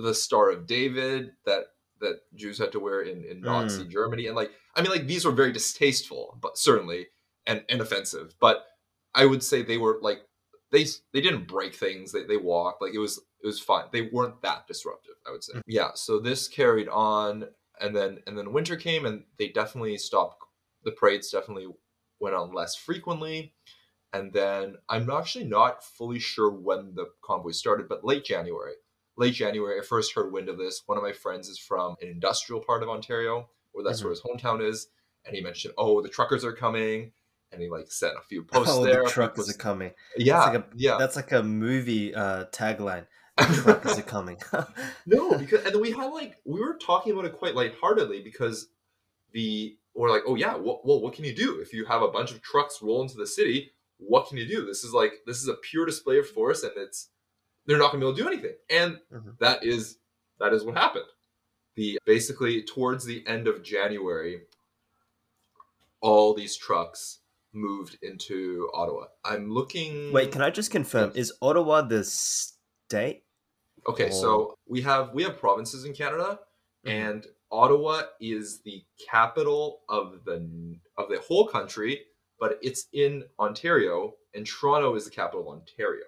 the 0.02 0.14
Star 0.14 0.50
of 0.50 0.66
David 0.66 1.32
that 1.46 1.66
that 2.00 2.20
Jews 2.34 2.58
had 2.58 2.72
to 2.72 2.80
wear 2.80 3.00
in, 3.00 3.24
in 3.24 3.40
Nazi 3.40 3.84
Mm. 3.84 3.90
Germany, 3.90 4.26
and 4.26 4.36
like 4.36 4.52
I 4.74 4.82
mean, 4.82 4.90
like 4.90 5.06
these 5.06 5.24
were 5.24 5.32
very 5.32 5.52
distasteful, 5.52 6.38
but 6.40 6.58
certainly 6.58 7.08
and 7.46 7.64
and 7.68 7.80
offensive. 7.80 8.34
But 8.40 8.64
I 9.14 9.24
would 9.26 9.42
say 9.42 9.62
they 9.62 9.78
were 9.78 9.98
like 10.02 10.20
they 10.70 10.84
they 11.12 11.20
didn't 11.20 11.48
break 11.48 11.74
things. 11.74 12.12
They 12.12 12.24
they 12.24 12.36
walked 12.36 12.82
like 12.82 12.94
it 12.94 12.98
was 12.98 13.18
it 13.42 13.46
was 13.46 13.60
fine. 13.60 13.84
They 13.92 14.02
weren't 14.02 14.42
that 14.42 14.66
disruptive. 14.66 15.14
I 15.26 15.32
would 15.32 15.42
say. 15.44 15.54
Mm. 15.54 15.62
Yeah. 15.66 15.90
So 15.94 16.20
this 16.20 16.48
carried 16.48 16.88
on, 16.88 17.48
and 17.80 17.96
then 17.96 18.20
and 18.26 18.36
then 18.36 18.52
winter 18.52 18.76
came, 18.76 19.06
and 19.06 19.24
they 19.38 19.48
definitely 19.48 19.96
stopped. 19.98 20.42
The 20.84 20.92
parades 20.92 21.30
definitely 21.30 21.66
went 22.20 22.36
on 22.36 22.52
less 22.52 22.76
frequently. 22.76 23.54
And 24.12 24.32
then 24.32 24.76
I'm 24.88 25.10
actually 25.10 25.44
not 25.44 25.84
fully 25.84 26.18
sure 26.18 26.50
when 26.50 26.94
the 26.94 27.06
convoy 27.22 27.50
started, 27.50 27.88
but 27.88 28.04
late 28.04 28.24
January. 28.24 28.74
Late 29.16 29.34
January, 29.34 29.78
I 29.80 29.84
first 29.84 30.14
heard 30.14 30.32
wind 30.32 30.48
of 30.48 30.58
this. 30.58 30.82
One 30.86 30.96
of 30.96 31.04
my 31.04 31.12
friends 31.12 31.48
is 31.48 31.58
from 31.58 31.96
an 32.00 32.08
industrial 32.08 32.62
part 32.62 32.82
of 32.82 32.88
Ontario, 32.88 33.48
where 33.72 33.84
that's 33.84 34.02
where 34.02 34.10
his 34.10 34.22
hometown 34.22 34.66
is, 34.66 34.88
and 35.26 35.34
he 35.34 35.42
mentioned, 35.42 35.74
"Oh, 35.76 36.00
the 36.00 36.08
truckers 36.08 36.44
are 36.44 36.52
coming," 36.52 37.12
and 37.52 37.60
he 37.60 37.68
like 37.68 37.90
sent 37.90 38.16
a 38.16 38.22
few 38.22 38.44
posts 38.44 38.72
oh, 38.72 38.84
there. 38.84 39.04
the 39.04 39.10
truckers 39.10 39.46
Posts- 39.46 39.54
are 39.54 39.58
coming. 39.58 39.92
yeah, 40.16 40.44
like 40.44 40.54
a- 40.60 40.66
yeah. 40.76 40.96
That's 40.98 41.16
like 41.16 41.32
a 41.32 41.42
movie 41.42 42.14
uh, 42.14 42.46
tagline. 42.46 43.06
The 43.38 43.62
truckers 43.62 43.98
are 43.98 44.02
coming. 44.02 44.36
no, 45.06 45.36
because 45.38 45.64
and 45.64 45.74
then 45.74 45.80
we 45.80 45.92
had 45.92 46.06
like 46.06 46.36
we 46.44 46.60
were 46.60 46.74
talking 46.74 47.12
about 47.12 47.24
it 47.24 47.38
quite 47.38 47.54
lightheartedly 47.54 48.22
because 48.22 48.68
the 49.32 49.76
we're 49.94 50.10
like, 50.10 50.22
oh 50.26 50.34
yeah, 50.34 50.56
well, 50.56 50.80
well, 50.84 51.00
what 51.00 51.12
can 51.12 51.24
you 51.24 51.34
do 51.34 51.60
if 51.60 51.72
you 51.72 51.84
have 51.84 52.02
a 52.02 52.08
bunch 52.08 52.32
of 52.32 52.42
trucks 52.42 52.80
roll 52.82 53.02
into 53.02 53.16
the 53.16 53.26
city? 53.26 53.72
What 53.98 54.28
can 54.28 54.38
you 54.38 54.46
do? 54.46 54.64
This 54.64 54.84
is 54.84 54.92
like 54.92 55.12
this 55.26 55.42
is 55.42 55.48
a 55.48 55.54
pure 55.54 55.84
display 55.86 56.18
of 56.18 56.28
force, 56.28 56.62
and 56.62 56.72
it's 56.76 57.10
they're 57.66 57.78
not 57.78 57.92
going 57.92 58.00
to 58.00 58.06
be 58.06 58.08
able 58.08 58.16
to 58.16 58.22
do 58.22 58.28
anything, 58.28 58.56
and 58.70 59.00
Mhm. 59.12 59.38
that 59.38 59.64
is 59.64 59.98
that 60.38 60.52
is 60.54 60.64
what 60.64 60.76
happened. 60.76 61.04
The 61.74 61.98
basically 62.04 62.62
towards 62.62 63.04
the 63.04 63.26
end 63.26 63.46
of 63.48 63.62
January, 63.62 64.46
all 66.00 66.34
these 66.34 66.56
trucks 66.56 67.20
moved 67.52 67.98
into 68.02 68.68
Ottawa. 68.72 69.06
I'm 69.24 69.50
looking. 69.52 70.12
Wait, 70.12 70.30
can 70.32 70.42
I 70.42 70.50
just 70.50 70.70
confirm? 70.70 71.12
Is 71.14 71.32
Ottawa 71.42 71.82
the 71.82 72.04
state? 72.04 73.24
Okay, 73.86 74.08
Oh. 74.10 74.20
so 74.20 74.58
we 74.66 74.80
have 74.82 75.12
we 75.14 75.22
have 75.24 75.38
provinces 75.38 75.84
in 75.84 75.92
Canada, 75.92 76.40
Mhm. 76.84 76.90
and 76.90 77.26
Ottawa 77.50 78.02
is 78.20 78.60
the 78.62 78.84
capital 79.10 79.82
of 79.88 80.24
the 80.24 80.78
of 80.96 81.08
the 81.08 81.20
whole 81.20 81.48
country, 81.48 82.06
but 82.38 82.58
it's 82.62 82.86
in 82.92 83.24
Ontario, 83.38 84.14
and 84.34 84.46
Toronto 84.46 84.94
is 84.94 85.04
the 85.04 85.10
capital 85.10 85.40
of 85.40 85.48
Ontario. 85.48 86.04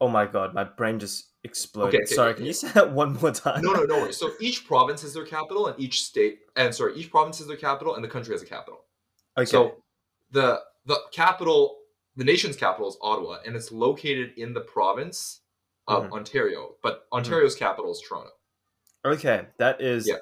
Oh 0.00 0.08
my 0.08 0.24
god, 0.26 0.54
my 0.54 0.64
brain 0.64 0.98
just 0.98 1.26
exploded. 1.44 1.94
Okay, 1.94 2.04
okay, 2.04 2.14
Sorry, 2.14 2.30
okay, 2.30 2.36
can 2.38 2.46
you 2.46 2.52
say 2.54 2.68
that 2.72 2.90
one 2.92 3.14
more 3.20 3.32
time? 3.32 3.62
No, 3.62 3.72
no, 3.72 3.82
no 3.82 3.98
worries. 3.98 4.16
So 4.16 4.32
each 4.40 4.66
province 4.66 5.02
has 5.02 5.12
their 5.12 5.26
capital, 5.26 5.66
and 5.66 5.78
each 5.78 6.02
state, 6.04 6.40
and 6.56 6.74
sorry, 6.74 6.94
each 6.96 7.10
province 7.10 7.38
has 7.38 7.46
their 7.48 7.56
capital, 7.56 7.94
and 7.96 8.04
the 8.04 8.08
country 8.08 8.32
has 8.34 8.42
a 8.42 8.46
capital. 8.46 8.80
Okay. 9.36 9.44
So 9.46 9.82
the 10.30 10.62
the 10.86 10.98
capital, 11.12 11.80
the 12.16 12.24
nation's 12.24 12.56
capital 12.56 12.88
is 12.88 12.96
Ottawa, 13.02 13.38
and 13.44 13.54
it's 13.54 13.70
located 13.70 14.32
in 14.38 14.54
the 14.54 14.60
province 14.62 15.40
of 15.86 16.04
Mhm. 16.04 16.12
Ontario, 16.12 16.76
but 16.82 17.06
Ontario's 17.12 17.54
capital 17.54 17.90
is 17.92 18.00
Toronto. 18.00 18.30
okay, 19.04 19.48
that 19.58 19.80
is 19.82 20.08
Yeah. 20.08 20.16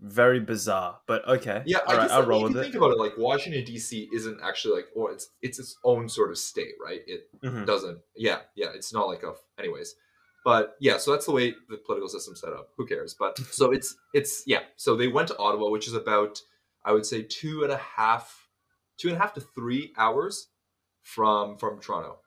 Very 0.00 0.40
bizarre, 0.40 0.98
but 1.06 1.26
okay. 1.28 1.62
Yeah, 1.66 1.78
all 1.78 1.92
I 1.92 1.96
right, 1.96 2.02
guess 2.02 2.10
I'll 2.12 2.26
roll 2.26 2.44
if 2.46 2.50
you 2.50 2.56
with 2.56 2.64
think 2.64 2.74
about 2.74 2.90
it, 2.92 2.98
like 2.98 3.16
Washington 3.16 3.64
D.C. 3.64 4.08
isn't 4.12 4.40
actually 4.42 4.76
like, 4.76 4.86
or 4.94 5.12
it's 5.12 5.28
it's 5.42 5.58
its 5.58 5.76
own 5.84 6.08
sort 6.08 6.30
of 6.30 6.38
state, 6.38 6.74
right? 6.84 7.00
It 7.06 7.28
Mhm. 7.42 7.64
doesn't. 7.66 7.98
Yeah, 8.16 8.40
yeah, 8.54 8.68
it's 8.74 8.92
not 8.92 9.06
like 9.08 9.22
a. 9.22 9.34
Anyways, 9.58 9.94
but 10.44 10.76
yeah, 10.80 10.98
so 10.98 11.12
that's 11.12 11.26
the 11.26 11.32
way 11.32 11.54
the 11.68 11.76
political 11.78 12.08
system's 12.08 12.40
set 12.40 12.52
up. 12.52 12.68
Who 12.76 12.86
cares? 12.86 13.14
But 13.18 13.38
so 13.52 13.70
it's 13.72 13.96
it's 14.12 14.42
yeah. 14.46 14.60
So 14.76 14.96
they 14.96 15.08
went 15.08 15.28
to 15.28 15.38
Ottawa, 15.38 15.70
which 15.70 15.86
is 15.88 15.94
about 15.94 16.40
I 16.84 16.92
would 16.92 17.06
say 17.06 17.22
two 17.22 17.62
and 17.62 17.72
a 17.72 17.78
half, 17.78 18.48
two 18.98 19.08
and 19.08 19.16
a 19.16 19.20
half 19.20 19.32
to 19.34 19.40
three 19.40 19.92
hours 19.96 20.48
from 21.02 21.56
from 21.56 21.80
Toronto. 21.80 22.18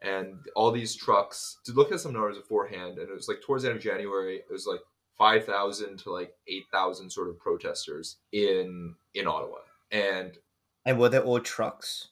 And 0.00 0.36
all 0.54 0.70
these 0.70 0.94
trucks, 0.94 1.58
to 1.64 1.72
look 1.72 1.90
at 1.90 1.98
some 1.98 2.12
numbers 2.12 2.36
beforehand, 2.36 2.98
and 2.98 3.08
it 3.08 3.14
was 3.14 3.26
like 3.26 3.40
towards 3.40 3.64
the 3.64 3.70
end 3.70 3.78
of 3.78 3.82
January, 3.82 4.36
it 4.36 4.46
was 4.48 4.64
like 4.64 4.78
five 5.18 5.44
thousand 5.44 5.98
to 6.00 6.12
like 6.12 6.32
eight 6.46 6.64
thousand 6.72 7.10
sort 7.10 7.28
of 7.28 7.38
protesters 7.38 8.18
in 8.32 8.94
in 9.14 9.26
Ottawa. 9.26 9.58
And 9.90 10.38
And 10.86 10.98
were 10.98 11.08
they 11.08 11.18
all 11.18 11.40
trucks? 11.40 12.10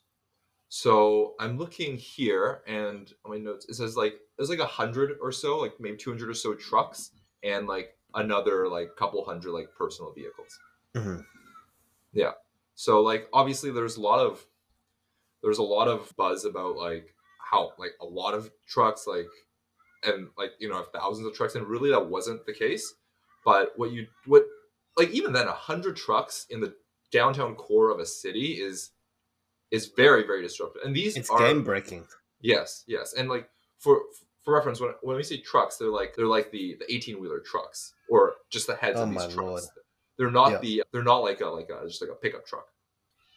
so 0.68 1.34
I'm 1.38 1.56
looking 1.58 1.96
here, 1.96 2.62
and 2.66 3.10
on 3.24 3.30
my 3.30 3.38
notes, 3.38 3.66
it 3.68 3.74
says 3.74 3.96
like 3.96 4.14
there's 4.36 4.50
like 4.50 4.58
a 4.58 4.66
hundred 4.66 5.16
or 5.20 5.30
so, 5.32 5.58
like 5.58 5.74
maybe 5.78 5.96
two 5.96 6.10
hundred 6.10 6.28
or 6.28 6.34
so 6.34 6.54
trucks, 6.54 7.12
and 7.42 7.66
like 7.66 7.96
another 8.14 8.68
like 8.68 8.96
couple 8.96 9.24
hundred 9.24 9.52
like 9.52 9.68
personal 9.78 10.12
vehicles. 10.12 10.58
Mhm. 10.94 11.24
Yeah. 12.12 12.32
So 12.74 13.00
like 13.02 13.28
obviously 13.32 13.70
there's 13.70 13.96
a 13.96 14.00
lot 14.00 14.18
of 14.18 14.44
there's 15.42 15.58
a 15.58 15.62
lot 15.62 15.86
of 15.88 16.12
buzz 16.16 16.44
about 16.44 16.76
like 16.76 17.14
how 17.50 17.72
like 17.78 17.92
a 18.00 18.06
lot 18.06 18.34
of 18.34 18.50
trucks 18.66 19.06
like 19.06 19.28
and 20.06 20.28
like 20.38 20.52
you 20.58 20.68
know 20.68 20.84
thousands 20.94 21.26
of 21.26 21.34
trucks 21.34 21.54
and 21.54 21.66
really 21.66 21.90
that 21.90 22.06
wasn't 22.06 22.44
the 22.46 22.52
case. 22.52 22.94
But 23.44 23.72
what 23.76 23.92
you 23.92 24.06
what 24.26 24.44
like 24.96 25.10
even 25.10 25.32
then 25.32 25.46
a 25.48 25.52
hundred 25.52 25.96
trucks 25.96 26.46
in 26.50 26.60
the 26.60 26.74
downtown 27.12 27.54
core 27.54 27.90
of 27.90 27.98
a 28.00 28.06
city 28.06 28.52
is 28.60 28.90
is 29.70 29.86
very 29.96 30.24
very 30.26 30.42
disruptive. 30.42 30.82
And 30.84 30.94
these 30.94 31.16
It's 31.16 31.30
are 31.30 31.38
game 31.38 31.62
breaking. 31.62 32.06
Yes, 32.40 32.84
yes, 32.86 33.14
and 33.14 33.28
like 33.28 33.48
for 33.78 34.00
for 34.44 34.54
reference, 34.54 34.80
when 34.80 34.92
when 35.02 35.16
we 35.16 35.22
say 35.22 35.38
trucks, 35.38 35.76
they're 35.76 35.88
like 35.88 36.14
they're 36.16 36.26
like 36.26 36.50
the 36.50 36.76
the 36.78 36.92
eighteen 36.92 37.20
wheeler 37.20 37.40
trucks 37.40 37.94
or 38.08 38.34
just 38.50 38.66
the 38.66 38.76
heads 38.76 38.98
Oh 38.98 39.02
of 39.04 39.10
these 39.10 39.22
trucks. 39.22 39.36
lord. 39.36 39.62
They're 40.18 40.30
not 40.30 40.52
Yeah. 40.52 40.58
the 40.58 40.82
they're 40.92 41.02
not 41.02 41.18
like 41.18 41.40
a 41.40 41.46
like 41.46 41.68
a 41.70 41.86
just 41.86 42.00
like 42.00 42.10
a 42.10 42.14
pickup 42.14 42.46
truck. 42.46 42.68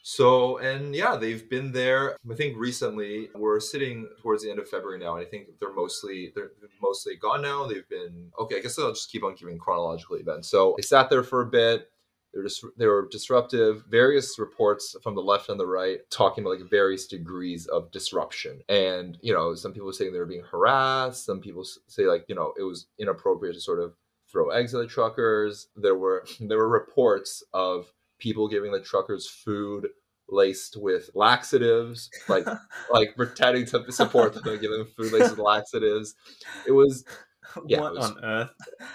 So 0.02 0.58
and 0.58 0.94
yeah, 0.94 1.16
they've 1.16 1.48
been 1.48 1.72
there. 1.72 2.16
I 2.30 2.34
think 2.34 2.56
recently 2.56 3.28
we're 3.34 3.60
sitting 3.60 4.08
towards 4.22 4.42
the 4.42 4.50
end 4.50 4.58
of 4.58 4.68
February 4.68 4.98
now, 4.98 5.16
and 5.16 5.26
I 5.26 5.28
think 5.28 5.48
they're 5.60 5.72
mostly 5.72 6.32
they're 6.34 6.52
mostly 6.80 7.16
gone 7.16 7.42
now. 7.42 7.66
They've 7.66 7.88
been 7.88 8.30
okay. 8.38 8.58
I 8.58 8.60
guess 8.60 8.78
I'll 8.78 8.92
just 8.92 9.10
keep 9.10 9.24
on 9.24 9.34
giving 9.34 9.58
chronological 9.58 10.16
events. 10.16 10.48
So 10.48 10.74
they 10.76 10.82
sat 10.82 11.10
there 11.10 11.22
for 11.22 11.42
a 11.42 11.46
bit. 11.46 11.90
They're 12.32 12.44
just 12.44 12.64
they 12.78 12.86
were 12.86 13.08
disruptive. 13.10 13.84
Various 13.90 14.38
reports 14.38 14.96
from 15.02 15.14
the 15.14 15.22
left 15.22 15.48
and 15.48 15.58
the 15.58 15.66
right 15.66 15.98
talking 16.10 16.44
about 16.44 16.60
like 16.60 16.70
various 16.70 17.06
degrees 17.06 17.66
of 17.66 17.90
disruption. 17.90 18.62
And 18.68 19.18
you 19.20 19.34
know, 19.34 19.54
some 19.54 19.72
people 19.72 19.92
saying 19.92 20.12
they 20.12 20.18
were 20.18 20.26
being 20.26 20.44
harassed. 20.50 21.26
Some 21.26 21.40
people 21.40 21.64
say 21.88 22.04
like 22.04 22.24
you 22.28 22.34
know 22.34 22.54
it 22.58 22.62
was 22.62 22.86
inappropriate 22.98 23.54
to 23.56 23.60
sort 23.60 23.80
of 23.80 23.94
throw 24.30 24.50
eggs 24.50 24.74
at 24.74 24.78
the 24.78 24.86
truckers. 24.86 25.68
There 25.76 25.96
were 25.96 26.24
there 26.40 26.58
were 26.58 26.68
reports 26.68 27.42
of 27.52 27.92
people 28.20 28.48
giving 28.48 28.70
the 28.72 28.80
truckers 28.80 29.28
food 29.28 29.88
laced 30.28 30.76
with 30.80 31.10
laxatives, 31.14 32.08
like 32.28 32.46
like 32.92 33.16
pretending 33.16 33.66
to 33.66 33.90
support 33.90 34.32
them 34.34 34.46
and 34.46 34.60
giving 34.60 34.78
them 34.78 34.88
food 34.96 35.12
laced 35.12 35.30
with 35.30 35.40
laxatives. 35.40 36.14
It 36.66 36.72
was 36.72 37.04
Yeah, 37.66 37.80
what 37.80 37.94
was- 37.94 38.10
on 38.10 38.24
earth? 38.24 38.50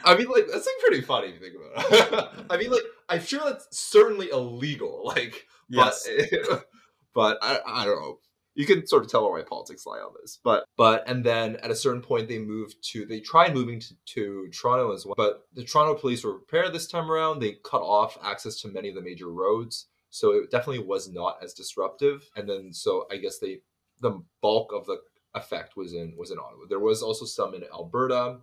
I 0.05 0.15
mean, 0.15 0.27
like 0.29 0.45
that's 0.51 0.65
like 0.65 0.75
pretty 0.81 1.01
funny 1.01 1.27
if 1.27 1.33
you 1.35 1.39
think 1.41 1.55
about 1.59 2.33
it. 2.37 2.45
I 2.49 2.57
mean, 2.57 2.71
like 2.71 2.83
I'm 3.09 3.21
sure 3.21 3.41
that's 3.43 3.67
certainly 3.77 4.29
illegal. 4.29 5.01
Like, 5.05 5.45
Yes. 5.67 6.07
but 6.47 6.65
but 7.13 7.37
I, 7.41 7.59
I 7.65 7.85
don't 7.85 7.99
know. 7.99 8.19
You 8.55 8.65
can 8.65 8.87
sort 8.87 9.03
of 9.03 9.11
tell 9.11 9.29
where 9.29 9.39
my 9.39 9.47
politics 9.47 9.85
lie 9.85 9.99
on 9.99 10.13
this. 10.21 10.39
But 10.43 10.65
but 10.77 11.07
and 11.07 11.23
then 11.23 11.57
at 11.57 11.71
a 11.71 11.75
certain 11.75 12.01
point 12.01 12.27
they 12.27 12.39
moved 12.39 12.75
to 12.91 13.05
they 13.05 13.19
tried 13.19 13.53
moving 13.53 13.79
to, 13.79 13.93
to 14.05 14.49
Toronto 14.49 14.93
as 14.93 15.05
well. 15.05 15.15
But 15.17 15.45
the 15.53 15.63
Toronto 15.63 15.93
police 15.93 16.23
were 16.23 16.39
prepared 16.39 16.73
this 16.73 16.87
time 16.87 17.11
around. 17.11 17.39
They 17.39 17.57
cut 17.63 17.81
off 17.81 18.17
access 18.23 18.59
to 18.61 18.69
many 18.69 18.89
of 18.89 18.95
the 18.95 19.01
major 19.01 19.29
roads. 19.29 19.87
So 20.09 20.31
it 20.31 20.49
definitely 20.51 20.85
was 20.85 21.11
not 21.11 21.37
as 21.43 21.53
disruptive. 21.53 22.29
And 22.35 22.47
then 22.47 22.73
so 22.73 23.07
I 23.11 23.17
guess 23.17 23.39
they 23.39 23.59
the 24.01 24.21
bulk 24.41 24.71
of 24.73 24.85
the 24.85 24.97
effect 25.35 25.75
was 25.75 25.93
in 25.93 26.15
was 26.17 26.31
in 26.31 26.39
Ottawa. 26.39 26.65
There 26.69 26.79
was 26.79 27.03
also 27.03 27.25
some 27.25 27.53
in 27.53 27.63
Alberta. 27.65 28.39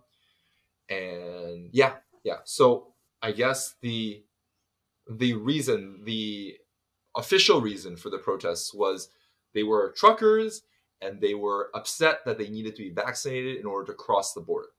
And 0.89 1.69
yeah, 1.71 1.93
yeah. 2.23 2.39
So 2.45 2.93
I 3.21 3.31
guess 3.31 3.75
the 3.81 4.23
the 5.09 5.33
reason, 5.33 6.01
the 6.03 6.57
official 7.15 7.61
reason 7.61 7.95
for 7.95 8.09
the 8.09 8.17
protests 8.17 8.73
was 8.73 9.09
they 9.53 9.63
were 9.63 9.93
truckers 9.95 10.61
and 11.01 11.19
they 11.21 11.33
were 11.33 11.69
upset 11.73 12.19
that 12.25 12.37
they 12.37 12.49
needed 12.49 12.75
to 12.75 12.83
be 12.83 12.89
vaccinated 12.89 13.57
in 13.57 13.65
order 13.65 13.91
to 13.91 13.93
cross 13.93 14.33
the 14.33 14.41
border. 14.41 14.69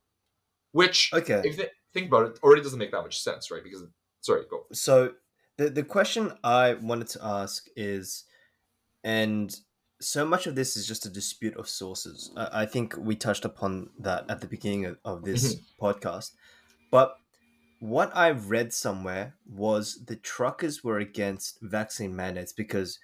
Which, 0.72 1.12
Okay. 1.12 1.42
if 1.44 1.58
you 1.58 1.66
think 1.92 2.08
about 2.08 2.26
it, 2.26 2.38
already 2.42 2.62
doesn't 2.62 2.78
make 2.78 2.90
that 2.92 3.02
much 3.02 3.20
sense, 3.20 3.50
right? 3.50 3.62
Because, 3.62 3.84
sorry, 4.22 4.42
go. 4.50 4.66
So 4.72 5.14
the 5.56 5.70
the 5.70 5.84
question 5.84 6.32
I 6.42 6.74
wanted 6.74 7.08
to 7.10 7.24
ask 7.24 7.66
is, 7.76 8.24
and 9.04 9.54
so 10.00 10.24
much 10.26 10.46
of 10.46 10.54
this 10.56 10.76
is 10.76 10.86
just 10.86 11.06
a 11.06 11.10
dispute 11.10 11.56
of 11.56 11.68
sources. 11.68 12.32
I, 12.36 12.62
I 12.62 12.66
think 12.66 12.96
we 12.98 13.14
touched 13.14 13.44
upon 13.44 13.90
that 14.00 14.24
at 14.28 14.40
the 14.40 14.48
beginning 14.48 14.86
of, 14.86 14.98
of 15.04 15.24
this 15.24 15.54
mm-hmm. 15.54 15.86
podcast, 15.86 16.32
but 16.90 17.16
what 17.80 18.16
I've 18.16 18.50
read 18.50 18.72
somewhere 18.72 19.34
was 19.46 20.04
the 20.06 20.16
truckers 20.16 20.82
were 20.82 20.98
against 20.98 21.58
vaccine 21.60 22.16
mandates 22.16 22.52
because, 22.52 22.98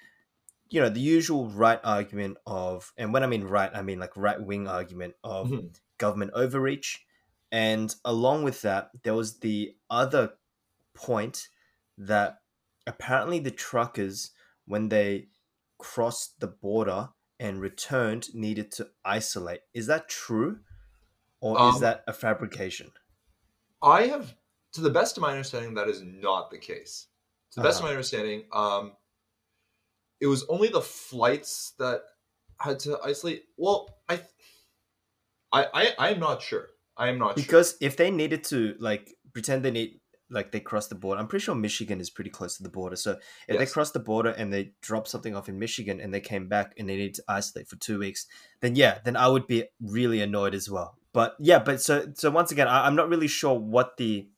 you 0.71 0.81
know, 0.81 0.89
the 0.89 1.01
usual 1.01 1.49
right 1.49 1.81
argument 1.85 2.39
of, 2.47 2.93
and 2.97 3.13
when 3.13 3.23
I 3.25 3.27
mean 3.27 3.45
right, 3.45 3.71
I 3.75 3.83
mean 3.83 3.99
like 3.99 4.17
right 4.17 4.41
wing 4.41 4.69
argument 4.69 5.15
of 5.25 5.53
Mm-hmm. 5.53 5.71
government 5.99 6.33
overreach. 6.35 7.05
And 7.53 7.95
along 8.05 8.45
with 8.45 8.63
that, 8.63 8.91
there 9.03 9.15
was 9.15 9.41
the 9.41 9.77
other 9.91 10.35
point 10.95 11.49
that 11.99 12.43
apparently 12.87 13.41
the 13.41 13.51
truckers, 13.51 14.33
when 14.67 14.89
they 14.89 15.31
crossed 15.79 16.41
the 16.41 16.47
border 16.49 17.11
and 17.41 17.61
returned, 17.61 18.35
needed 18.35 18.71
to 18.73 18.91
isolate. 19.05 19.63
Is 19.75 19.87
that 19.89 20.09
true? 20.09 20.61
Or 21.41 21.63
is 21.63 21.79
Um, 21.79 21.81
that 21.81 22.05
a 22.09 22.13
fabrication? 22.15 22.93
I 23.83 24.07
have, 24.07 24.37
to 24.73 24.81
the 24.81 24.91
best 24.91 25.17
of 25.17 25.23
my 25.23 25.31
understanding, 25.31 25.75
that 25.75 25.89
is 25.89 26.03
not 26.03 26.51
the 26.51 26.59
case. 26.59 27.09
To 27.53 27.61
the 27.61 27.67
best 27.67 27.81
of 27.81 27.85
Uh-huh. 27.85 27.87
my 27.87 27.91
understanding, 27.91 28.47
um, 28.53 28.97
it 30.21 30.27
was 30.27 30.45
only 30.49 30.69
the 30.69 30.81
flights 30.81 31.75
that 31.79 32.03
had 32.61 32.79
to 32.81 32.99
isolate. 33.03 33.45
Well, 33.57 33.89
I, 34.09 34.21
I, 35.53 35.95
I, 35.99 36.11
am 36.11 36.21
not 36.21 36.43
sure. 36.43 36.69
I 36.97 37.09
am 37.09 37.19
not 37.19 37.39
sure. 37.39 37.45
Because 37.45 37.77
if 37.81 37.97
they 37.97 38.11
needed 38.11 38.45
to 38.45 38.77
like 38.79 39.15
pretend 39.33 39.65
they 39.65 39.71
need 39.71 40.01
like 40.31 40.53
they 40.53 40.61
cross 40.61 40.87
the 40.87 40.95
border, 40.95 41.21
I'm 41.21 41.27
pretty 41.27 41.45
sure 41.45 41.55
Michigan 41.55 42.01
is 42.01 42.11
pretty 42.11 42.31
close 42.31 42.57
to 42.59 42.63
the 42.63 42.69
border. 42.69 42.97
So 42.97 43.13
if 43.49 43.57
they 43.57 43.65
Yes. 43.65 43.73
crossed 43.73 43.95
the 43.95 44.01
border 44.01 44.31
and 44.31 44.53
they 44.53 44.75
dropped 44.81 45.09
something 45.09 45.35
off 45.35 45.49
in 45.49 45.59
Michigan 45.59 46.01
and 46.01 46.15
they 46.15 46.21
came 46.21 46.49
back 46.49 46.75
and 46.79 46.89
they 46.89 46.97
needed 46.97 47.15
to 47.15 47.25
isolate 47.29 47.69
for 47.69 47.77
two 47.77 47.99
weeks, 47.99 48.27
then 48.61 48.77
yeah, 48.77 48.99
then 49.05 49.17
I 49.17 49.27
would 49.29 49.47
be 49.47 49.65
really 49.81 50.21
annoyed 50.21 50.55
as 50.55 50.71
well. 50.71 50.97
But 51.13 51.35
yeah, 51.41 51.59
but 51.59 51.81
so 51.81 52.13
so 52.15 52.31
once 52.31 52.53
again, 52.53 52.69
I, 52.69 52.87
I'm 52.87 52.95
not 52.95 53.09
really 53.09 53.27
sure 53.27 53.59
what 53.59 53.97
the 53.97 54.29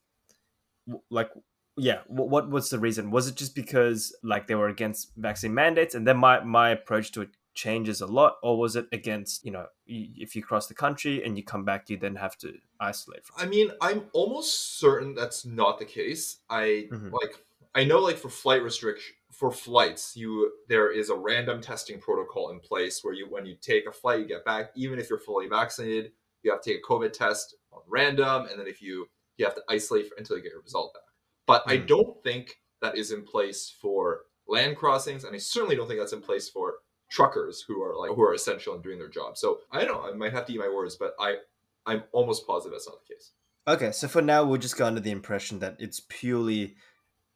like 1.10 1.30
yeah 1.76 2.00
what, 2.06 2.28
what 2.28 2.50
was 2.50 2.70
the 2.70 2.78
reason 2.78 3.10
was 3.10 3.28
it 3.28 3.34
just 3.34 3.54
because 3.54 4.14
like 4.22 4.46
they 4.46 4.54
were 4.54 4.68
against 4.68 5.12
vaccine 5.16 5.54
mandates 5.54 5.94
and 5.94 6.06
then 6.06 6.16
my 6.16 6.40
my 6.40 6.70
approach 6.70 7.12
to 7.12 7.22
it 7.22 7.30
changes 7.54 8.00
a 8.00 8.06
lot 8.06 8.36
or 8.42 8.58
was 8.58 8.76
it 8.76 8.86
against 8.92 9.44
you 9.44 9.50
know 9.50 9.66
if 9.86 10.34
you 10.34 10.42
cross 10.42 10.66
the 10.68 10.74
country 10.74 11.22
and 11.22 11.36
you 11.36 11.44
come 11.44 11.64
back 11.64 11.90
you 11.90 11.96
then 11.98 12.16
have 12.16 12.36
to 12.36 12.54
isolate 12.80 13.24
from 13.26 13.36
I 13.38 13.46
mean, 13.46 13.70
I'm 13.80 14.04
almost 14.14 14.78
certain 14.78 15.14
that's 15.14 15.44
not 15.44 15.78
the 15.78 15.84
case. 15.84 16.38
I 16.48 16.88
Mhm. 16.90 17.12
like 17.12 17.44
I 17.74 17.84
know 17.84 18.00
like 18.00 18.16
for 18.16 18.30
flight 18.30 18.62
restriction 18.62 19.14
for 19.32 19.50
flights, 19.50 20.16
you 20.16 20.52
there 20.68 20.90
is 20.92 21.10
a 21.10 21.14
random 21.16 21.60
testing 21.60 21.98
protocol 21.98 22.50
in 22.50 22.60
place 22.60 23.02
where 23.02 23.14
you 23.14 23.26
when 23.28 23.46
you 23.46 23.56
take 23.56 23.86
a 23.86 23.92
flight, 23.92 24.20
you 24.20 24.26
get 24.26 24.44
back, 24.44 24.70
even 24.74 24.98
if 24.98 25.08
you're 25.10 25.18
fully 25.18 25.48
vaccinated, 25.48 26.12
you 26.42 26.50
have 26.50 26.60
to 26.60 26.70
take 26.70 26.80
a 26.84 26.86
COVID 26.92 27.12
test 27.12 27.56
on 27.72 27.80
random, 27.86 28.46
and 28.46 28.58
then 28.60 28.66
if 28.66 28.80
you 28.82 29.08
you 29.36 29.44
have 29.44 29.54
to 29.54 29.62
isolate 29.68 30.08
for, 30.08 30.14
until 30.16 30.36
you 30.36 30.42
get 30.42 30.52
your 30.52 30.62
result 30.62 30.94
back. 30.94 31.02
But 31.46 31.64
I 31.66 31.78
Mhm. 31.78 31.86
don't 31.86 32.22
think 32.22 32.60
that 32.80 32.96
is 32.96 33.10
in 33.12 33.24
place 33.24 33.70
for 33.70 34.26
land 34.46 34.76
crossings, 34.76 35.24
and 35.24 35.34
I 35.34 35.38
certainly 35.38 35.76
don't 35.76 35.88
think 35.88 36.00
that's 36.00 36.12
in 36.12 36.22
place 36.22 36.48
for 36.48 36.78
truckers 37.10 37.62
who 37.62 37.82
are 37.82 37.96
like 37.96 38.10
who 38.16 38.22
are 38.22 38.32
essential 38.34 38.74
in 38.74 38.82
doing 38.82 38.98
their 38.98 39.08
job. 39.08 39.36
So 39.36 39.60
I 39.70 39.84
don't 39.84 40.02
know. 40.02 40.10
I 40.10 40.14
might 40.14 40.32
have 40.32 40.46
to 40.46 40.52
eat 40.52 40.58
my 40.58 40.68
words, 40.68 40.96
but 40.96 41.14
I 41.18 41.38
I'm 41.86 42.04
almost 42.12 42.46
positive 42.46 42.72
that's 42.72 42.88
not 42.88 42.98
the 43.06 43.14
case. 43.14 43.32
Okay, 43.66 43.92
so 43.92 44.08
for 44.08 44.22
now 44.22 44.44
we'll 44.44 44.58
just 44.58 44.76
go 44.76 44.86
under 44.86 45.00
the 45.00 45.10
impression 45.10 45.60
that 45.60 45.76
it's 45.78 46.00
purely 46.08 46.76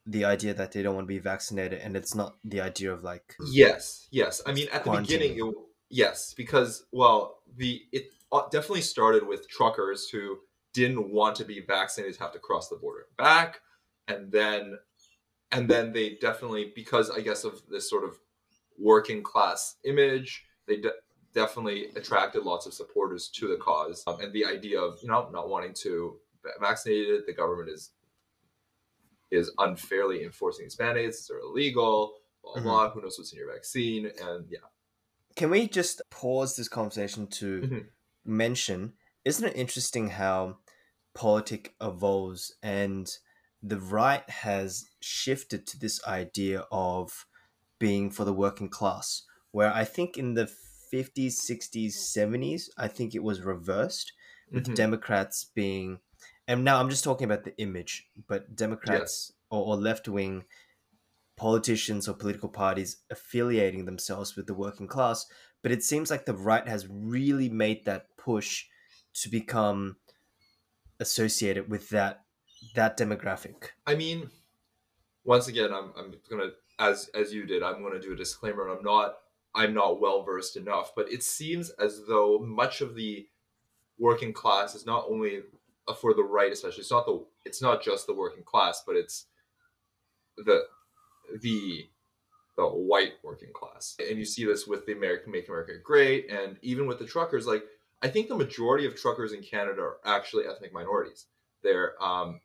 the 0.06 0.24
idea 0.24 0.54
that 0.54 0.72
they 0.72 0.82
don't 0.82 0.94
want 0.94 1.04
to 1.06 1.14
be 1.14 1.18
vaccinated, 1.18 1.80
and 1.80 1.96
it's 1.96 2.14
not 2.14 2.36
the 2.44 2.60
idea 2.60 2.92
of 2.92 3.02
like 3.02 3.36
Yes, 3.52 4.08
yes. 4.10 4.42
I 4.46 4.52
mean, 4.52 4.68
at 4.72 4.84
the 4.84 4.90
beginning, 4.90 5.38
it, 5.38 5.54
yes, 5.90 6.34
because 6.34 6.86
well, 6.92 7.38
the 7.56 7.82
it 7.92 8.08
uh, 8.32 8.48
definitely 8.50 8.82
started 8.82 9.26
with 9.26 9.48
truckers 9.48 10.08
who 10.08 10.38
didn't 10.72 11.10
want 11.10 11.36
to 11.36 11.44
be 11.44 11.60
vaccinated 11.60 12.14
to 12.16 12.22
have 12.22 12.32
to 12.32 12.38
cross 12.38 12.68
the 12.68 12.76
border 12.76 13.06
back, 13.16 13.60
and 14.08 14.30
then 14.32 14.78
and 15.52 15.68
then 15.68 15.92
they 15.92 16.16
definitely 16.16 16.72
because 16.74 17.10
I 17.10 17.20
guess 17.20 17.44
of 17.44 17.62
this 17.68 17.88
sort 17.90 18.04
of 18.04 18.18
working 18.78 19.22
class 19.22 19.76
image, 19.84 20.46
they 20.66 20.78
de- 20.78 20.92
definitely 21.34 21.86
attracted 21.96 22.44
lots 22.44 22.66
of 22.66 22.74
supporters 22.74 23.28
to 23.30 23.48
the 23.48 23.56
cause, 23.56 24.04
um, 24.06 24.20
and 24.20 24.32
the 24.32 24.44
idea 24.46 24.80
of 24.80 24.98
you 25.02 25.08
know 25.08 25.28
not 25.30 25.48
wanting 25.48 25.74
to 25.74 26.20
va- 26.42 26.50
vaccinate 26.60 27.08
it, 27.08 27.26
the 27.26 27.34
government 27.34 27.70
is 27.70 27.92
is 29.30 29.50
unfairly 29.58 30.24
enforcing 30.24 30.64
these 30.66 30.78
mandates, 30.78 31.26
they're 31.26 31.40
illegal 31.40 32.14
blah 32.42 32.52
blah, 32.54 32.60
Mhm. 32.60 32.62
blah. 32.62 32.90
Who 32.90 33.02
knows 33.02 33.18
what's 33.18 33.32
in 33.32 33.38
your 33.38 33.52
vaccine? 33.52 34.06
And 34.20 34.48
yeah, 34.48 34.60
Can 35.36 35.50
we 35.50 35.68
just 35.68 36.00
pause 36.10 36.56
this 36.56 36.68
conversation 36.68 37.26
to 37.28 37.60
Mhm. 37.60 37.90
mention? 38.24 38.96
Isn't 39.24 39.48
it 39.50 39.56
interesting 39.56 40.08
how 40.10 40.58
politic 41.14 41.74
evolves 41.80 42.56
and 42.62 43.10
the 43.62 43.80
right 43.80 44.28
has 44.30 44.90
shifted 45.00 45.66
to 45.68 45.78
this 45.78 46.04
idea 46.06 46.66
of 46.70 47.26
being 47.78 48.10
for 48.10 48.24
the 48.24 48.32
working 48.34 48.68
class, 48.70 49.22
where 49.52 49.72
I 49.72 49.84
think 49.84 50.16
in 50.16 50.34
the 50.34 50.46
50s, 50.46 51.42
60s, 51.42 52.00
70s, 52.00 52.70
I 52.78 52.88
think 52.88 53.14
it 53.14 53.22
was 53.24 53.42
reversed 53.42 54.12
with 54.52 54.72
Mhm. 54.72 54.74
Democrats 54.74 55.44
being, 55.44 56.00
and 56.48 56.64
now 56.64 56.80
I'm 56.80 56.90
just 56.90 57.04
talking 57.04 57.24
about 57.26 57.44
the 57.44 57.56
image, 57.58 58.10
but 58.28 58.56
Democrats 58.56 59.32
or, 59.50 59.66
or 59.66 59.76
left 59.76 60.08
wing 60.08 60.44
politicians 61.36 62.08
or 62.08 62.14
political 62.14 62.48
parties 62.48 63.04
affiliating 63.10 63.84
themselves 63.86 64.36
with 64.36 64.46
the 64.46 64.54
working 64.54 64.86
class. 64.88 65.26
But 65.62 65.72
it 65.72 65.82
seems 65.84 66.10
like 66.10 66.26
the 66.26 66.34
right 66.36 66.66
has 66.68 66.88
really 66.88 67.48
made 67.48 67.84
that 67.86 68.16
push 68.16 68.66
to 69.14 69.28
become 69.28 69.96
associated 71.00 71.68
with 71.70 71.88
that 71.90 72.25
that 72.74 72.98
demographic. 72.98 73.70
I 73.86 73.94
mean, 73.94 74.30
once 75.24 75.48
again, 75.48 75.72
I'm 75.72 75.92
I'm 75.96 76.14
gonna 76.30 76.50
as 76.78 77.10
as 77.14 77.32
you 77.32 77.46
did, 77.46 77.62
I'm 77.62 77.82
gonna 77.82 78.00
do 78.00 78.12
a 78.12 78.16
disclaimer. 78.16 78.68
And 78.68 78.78
I'm 78.78 78.84
not 78.84 79.16
I'm 79.54 79.74
not 79.74 80.00
well 80.00 80.22
versed 80.22 80.56
enough, 80.56 80.92
but 80.94 81.10
it 81.10 81.22
seems 81.22 81.70
as 81.70 82.02
though 82.06 82.38
much 82.38 82.80
of 82.80 82.94
the 82.94 83.26
working 83.98 84.32
class 84.32 84.74
is 84.74 84.86
not 84.86 85.06
only 85.08 85.40
for 86.00 86.14
the 86.14 86.22
right, 86.22 86.52
especially 86.52 86.80
it's 86.80 86.90
not 86.90 87.06
the 87.06 87.24
it's 87.44 87.62
not 87.62 87.82
just 87.82 88.06
the 88.06 88.14
working 88.14 88.44
class, 88.44 88.82
but 88.86 88.96
it's 88.96 89.26
the 90.36 90.64
the 91.42 91.88
the 92.56 92.66
white 92.66 93.14
working 93.22 93.52
class. 93.52 93.96
And 93.98 94.18
you 94.18 94.24
see 94.24 94.44
this 94.44 94.66
with 94.66 94.86
the 94.86 94.92
American 94.92 95.32
Make 95.32 95.48
America 95.48 95.72
Great 95.82 96.30
and 96.30 96.56
even 96.62 96.86
with 96.86 96.98
the 96.98 97.06
truckers, 97.06 97.46
like 97.46 97.64
I 98.02 98.08
think 98.08 98.28
the 98.28 98.36
majority 98.36 98.86
of 98.86 98.96
truckers 98.96 99.32
in 99.32 99.42
Canada 99.42 99.80
are 99.82 99.96
actually 100.04 100.44
ethnic 100.46 100.72
minorities. 100.72 101.26
They're 101.62 102.02
um 102.02 102.40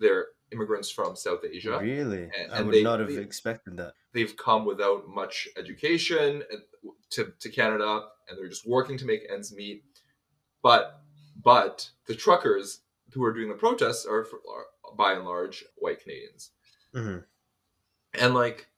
they're 0.00 0.26
immigrants 0.52 0.90
from 0.90 1.14
South 1.14 1.44
Asia. 1.44 1.78
Really, 1.80 2.28
And- 2.36 2.52
I 2.52 2.62
would 2.62 2.74
they- 2.74 2.82
not 2.82 2.98
have 3.00 3.08
they- 3.08 3.20
expected 3.22 3.76
that. 3.76 3.94
They've 4.12 4.36
come 4.36 4.64
without 4.64 5.06
much 5.08 5.46
education 5.56 6.42
to, 7.10 7.32
to 7.38 7.48
Canada 7.48 8.08
and 8.28 8.36
they're 8.36 8.48
just 8.48 8.66
working 8.66 8.98
to 8.98 9.04
make 9.06 9.20
ends 9.30 9.52
meet. 9.54 9.84
But 10.62 11.00
but 11.42 11.88
the 12.06 12.14
truckers 12.16 12.80
who 13.12 13.22
are 13.24 13.32
doing 13.32 13.48
the 13.48 13.54
protests 13.54 14.04
are, 14.06 14.24
for, 14.24 14.40
are 14.50 14.66
by 14.96 15.12
and 15.14 15.24
large 15.24 15.64
white 15.76 16.00
Canadians. 16.02 16.50
hmm 16.92 17.18
And 18.14 18.34
like 18.34 18.68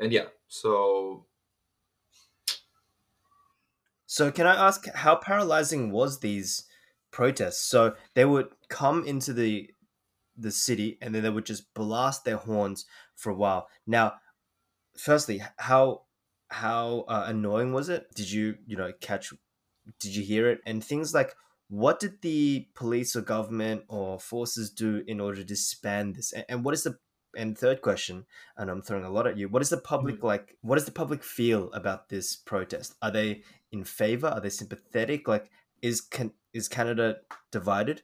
and 0.00 0.12
yeah, 0.12 0.28
so 0.48 1.26
So, 4.08 4.30
can 4.32 4.46
I 4.46 4.54
ask 4.68 4.86
how 4.94 5.16
paralyzing 5.16 5.90
was 5.90 6.20
these 6.20 6.64
protests? 7.10 7.58
So 7.62 7.94
they 8.14 8.24
would 8.24 8.48
come 8.68 9.04
into 9.04 9.32
the 9.32 9.70
the 10.36 10.50
city 10.50 10.98
and 11.00 11.14
then 11.14 11.22
they 11.22 11.30
would 11.30 11.46
just 11.46 11.72
blast 11.74 12.24
their 12.24 12.36
horns 12.36 12.86
for 13.14 13.30
a 13.30 13.34
while. 13.34 13.68
Now, 13.86 14.14
firstly, 14.96 15.42
how 15.58 16.02
how 16.48 17.04
uh, 17.08 17.24
annoying 17.26 17.72
was 17.72 17.88
it? 17.88 18.06
Did 18.14 18.30
you 18.30 18.56
you 18.66 18.76
know 18.76 18.92
catch? 19.00 19.32
Did 20.00 20.14
you 20.14 20.22
hear 20.22 20.48
it? 20.50 20.60
And 20.66 20.82
things 20.82 21.14
like 21.14 21.34
what 21.68 21.98
did 21.98 22.22
the 22.22 22.68
police 22.74 23.16
or 23.16 23.22
government 23.22 23.82
or 23.88 24.20
forces 24.20 24.70
do 24.70 25.02
in 25.06 25.20
order 25.20 25.38
to 25.38 25.44
disband 25.44 26.14
this? 26.14 26.32
And, 26.32 26.44
and 26.48 26.64
what 26.64 26.74
is 26.74 26.84
the 26.84 26.98
and 27.36 27.56
third 27.56 27.82
question, 27.82 28.24
and 28.56 28.70
I'm 28.70 28.82
throwing 28.82 29.04
a 29.04 29.10
lot 29.10 29.26
at 29.26 29.36
you. 29.36 29.48
What 29.48 29.62
is 29.62 29.68
the 29.68 29.76
public 29.76 30.22
like? 30.22 30.56
What 30.62 30.76
does 30.76 30.86
the 30.86 30.92
public 30.92 31.22
feel 31.22 31.70
about 31.72 32.08
this 32.08 32.34
protest? 32.34 32.94
Are 33.02 33.10
they 33.10 33.42
in 33.70 33.84
favor? 33.84 34.28
Are 34.28 34.40
they 34.40 34.48
sympathetic? 34.48 35.28
Like, 35.28 35.50
is 35.82 36.00
can 36.00 36.32
is 36.52 36.68
Canada 36.68 37.16
divided? 37.52 38.02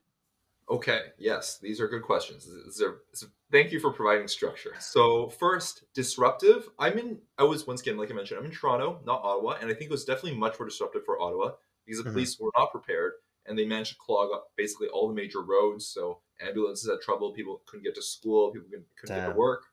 Okay, 0.68 1.08
yes, 1.18 1.58
these 1.58 1.80
are 1.80 1.88
good 1.88 2.02
questions. 2.02 2.46
These 2.46 2.80
are- 2.80 3.02
so 3.12 3.26
thank 3.50 3.72
you 3.72 3.80
for 3.80 3.92
providing 3.92 4.28
structure. 4.28 4.74
So 4.80 5.28
first, 5.28 5.84
disruptive. 5.92 6.70
I'm 6.78 6.98
in. 6.98 7.20
I 7.36 7.42
was 7.42 7.66
once 7.66 7.80
again, 7.82 7.96
like 7.98 8.10
I 8.10 8.14
mentioned, 8.14 8.38
I'm 8.38 8.46
in 8.46 8.52
Toronto, 8.52 9.00
not 9.04 9.22
Ottawa, 9.22 9.58
and 9.60 9.68
I 9.70 9.74
think 9.74 9.90
it 9.90 9.90
was 9.90 10.04
definitely 10.04 10.38
much 10.38 10.58
more 10.58 10.68
disruptive 10.68 11.04
for 11.04 11.20
Ottawa 11.20 11.56
because 11.84 12.02
the 12.02 12.08
Mhm. 12.08 12.12
police 12.14 12.38
were 12.38 12.50
not 12.56 12.70
prepared 12.70 13.14
and 13.44 13.58
they 13.58 13.66
managed 13.66 13.92
to 13.94 13.98
clog 13.98 14.30
up 14.32 14.52
basically 14.56 14.88
all 14.88 15.08
the 15.08 15.14
major 15.14 15.42
roads. 15.42 15.86
So 15.88 16.22
ambulances 16.40 16.88
had 16.88 17.00
trouble. 17.00 17.32
People 17.32 17.62
couldn't 17.66 17.84
get 17.84 17.96
to 17.96 18.02
school. 18.02 18.52
People 18.52 18.68
couldn't, 18.70 18.86
couldn't 18.96 19.16
get 19.16 19.26
to 19.32 19.36
work. 19.36 19.64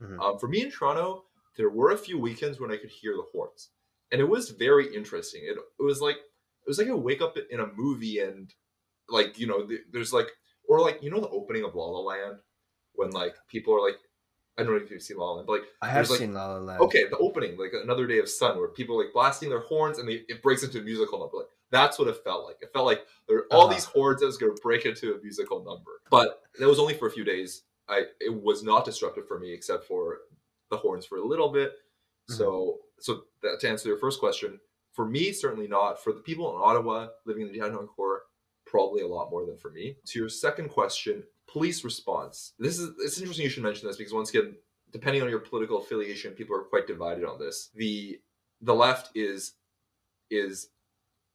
Mhm. 0.00 0.20
Um, 0.22 0.38
for 0.38 0.46
me 0.48 0.62
in 0.62 0.70
Toronto, 0.70 1.26
there 1.56 1.70
were 1.70 1.90
a 1.90 1.98
few 1.98 2.18
weekends 2.18 2.60
when 2.60 2.70
I 2.70 2.76
could 2.76 2.90
hear 2.90 3.16
the 3.16 3.22
horns, 3.32 3.70
and 4.12 4.20
it 4.20 4.24
was 4.28 4.50
very 4.50 4.94
interesting. 4.94 5.42
It, 5.44 5.58
it 5.58 5.82
was 5.82 6.00
like 6.00 6.16
it 6.16 6.68
was 6.68 6.78
like 6.78 6.88
I 6.88 6.94
wake 6.94 7.20
up 7.20 7.36
in 7.36 7.60
a 7.60 7.66
movie 7.74 8.20
and 8.20 8.54
like 9.08 9.38
you 9.38 9.46
know 9.46 9.64
th- 9.66 9.82
there's 9.92 10.12
like 10.12 10.28
or 10.68 10.80
like 10.80 11.02
you 11.02 11.10
know 11.10 11.20
the 11.20 11.28
opening 11.28 11.64
of 11.64 11.74
La 11.74 11.84
La 11.86 12.00
Land 12.00 12.38
when 12.94 13.10
like 13.10 13.34
people 13.48 13.74
are 13.74 13.80
like 13.86 13.96
I 14.58 14.62
don't 14.62 14.72
know 14.72 14.82
if 14.82 14.90
you've 14.90 15.02
seen 15.02 15.18
La 15.18 15.26
La 15.26 15.32
Land, 15.34 15.46
but 15.46 15.52
like 15.60 15.68
I 15.82 15.88
have 15.88 16.08
like, 16.08 16.18
seen 16.18 16.32
La 16.32 16.46
La 16.54 16.58
Land. 16.58 16.80
okay, 16.80 17.04
the 17.10 17.18
opening, 17.18 17.58
like 17.58 17.72
another 17.74 18.06
day 18.06 18.18
of 18.20 18.28
sun, 18.28 18.56
where 18.58 18.68
people 18.68 18.98
are 18.98 19.04
like 19.04 19.12
blasting 19.12 19.50
their 19.50 19.60
horns 19.60 19.98
and 19.98 20.08
they, 20.08 20.22
it 20.28 20.40
breaks 20.42 20.62
into 20.62 20.78
a 20.78 20.82
musical 20.82 21.18
number. 21.18 21.36
Like 21.36 21.48
that's 21.70 21.98
what 21.98 22.08
it 22.08 22.16
felt 22.24 22.46
like. 22.46 22.56
It 22.62 22.70
felt 22.72 22.86
like 22.86 23.02
there 23.28 23.36
were 23.36 23.46
all 23.50 23.64
Uh-huh. 23.66 23.74
these 23.74 23.84
hordes 23.84 24.20
that 24.20 24.26
was 24.26 24.38
going 24.38 24.54
to 24.56 24.62
break 24.62 24.86
into 24.86 25.14
a 25.14 25.18
musical 25.22 25.62
number. 25.62 26.00
But 26.10 26.40
that 26.58 26.66
was 26.66 26.78
only 26.78 26.94
for 26.94 27.06
a 27.06 27.10
few 27.10 27.22
days. 27.24 27.64
I 27.88 28.04
it 28.18 28.32
was 28.32 28.62
not 28.62 28.86
disruptive 28.86 29.28
for 29.28 29.38
me 29.38 29.52
except 29.52 29.84
for 29.84 30.20
the 30.70 30.78
horns 30.78 31.04
for 31.04 31.18
a 31.18 31.24
little 31.24 31.50
bit. 31.50 31.74
So 32.28 32.78
so 32.98 33.24
that, 33.42 33.60
to 33.60 33.68
answer 33.68 33.88
your 33.90 33.98
first 33.98 34.20
question, 34.20 34.58
for 34.92 35.04
me 35.06 35.32
certainly 35.32 35.68
not. 35.68 36.02
For 36.02 36.12
the 36.14 36.20
people 36.20 36.48
in 36.56 36.62
Ottawa 36.62 37.08
living 37.26 37.42
in 37.46 37.52
the 37.52 37.58
downtown 37.60 37.86
core, 37.88 38.22
probably 38.66 39.02
a 39.02 39.06
lot 39.08 39.30
more 39.30 39.46
than 39.46 39.56
for 39.56 39.70
me. 39.70 39.96
To 40.06 40.18
your 40.18 40.28
second 40.28 40.68
question, 40.68 41.22
police 41.46 41.84
response. 41.84 42.52
This 42.58 42.78
is 42.78 42.90
it's 42.98 43.18
interesting 43.18 43.44
you 43.44 43.50
should 43.50 43.62
mention 43.62 43.86
this 43.88 43.96
because 43.96 44.12
once 44.12 44.30
again, 44.30 44.56
depending 44.92 45.22
on 45.22 45.30
your 45.30 45.38
political 45.38 45.78
affiliation, 45.78 46.32
people 46.32 46.56
are 46.56 46.64
quite 46.64 46.86
divided 46.86 47.24
on 47.24 47.38
this. 47.38 47.70
The 47.74 48.20
the 48.60 48.74
left 48.74 49.10
is 49.14 49.54
is 50.30 50.68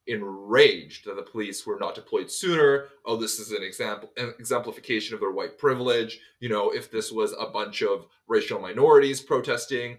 enraged 0.08 1.06
that 1.06 1.16
the 1.16 1.22
police 1.22 1.66
were 1.66 1.78
not 1.80 1.96
deployed 1.96 2.30
sooner. 2.30 2.88
Oh, 3.06 3.16
this 3.16 3.40
is 3.40 3.52
an 3.52 3.64
example 3.64 4.12
an 4.18 4.34
exemplification 4.40 5.14
of 5.14 5.22
their 5.22 5.32
white 5.32 5.58
privilege. 5.58 6.20
You 6.40 6.50
know, 6.50 6.72
if 6.72 6.92
this 6.92 7.12
was 7.12 7.34
a 7.40 7.48
bunch 7.48 7.82
of 7.82 8.08
racial 8.28 8.60
minorities 8.60 9.22
protesting, 9.22 9.98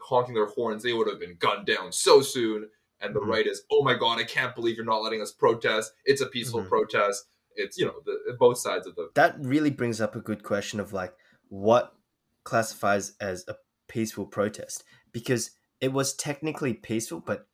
honking 0.00 0.34
their 0.34 0.46
horns, 0.46 0.82
they 0.82 0.92
would 0.92 1.08
have 1.08 1.20
been 1.20 1.36
gunned 1.38 1.66
down 1.66 1.92
so 1.92 2.20
soon. 2.20 2.68
And 3.00 3.14
the 3.14 3.20
Mhm. 3.20 3.26
right 3.28 3.46
is, 3.46 3.62
oh 3.70 3.82
my 3.82 3.94
god, 3.94 4.18
I 4.18 4.24
can't 4.24 4.54
believe 4.54 4.76
you're 4.76 4.84
not 4.84 5.02
letting 5.02 5.22
us 5.22 5.32
protest. 5.32 5.92
It's 6.04 6.20
a 6.20 6.26
peaceful 6.26 6.62
Mhm. 6.62 6.68
protest. 6.68 7.26
It's 7.56 7.76
you 7.78 7.86
know 7.86 8.00
the 8.04 8.36
both 8.38 8.58
sides 8.58 8.86
of 8.86 8.94
the 8.94 9.10
that 9.14 9.36
really 9.40 9.70
brings 9.70 10.00
up 10.00 10.14
a 10.14 10.20
good 10.20 10.42
question 10.44 10.78
of 10.80 10.92
like 10.92 11.14
what 11.48 11.94
classifies 12.44 13.14
as 13.20 13.44
a 13.48 13.56
peaceful 13.88 14.24
protest 14.24 14.84
because 15.12 15.50
it 15.80 15.92
was 15.92 16.14
technically 16.14 16.72
peaceful 16.72 17.20
but 17.20 17.48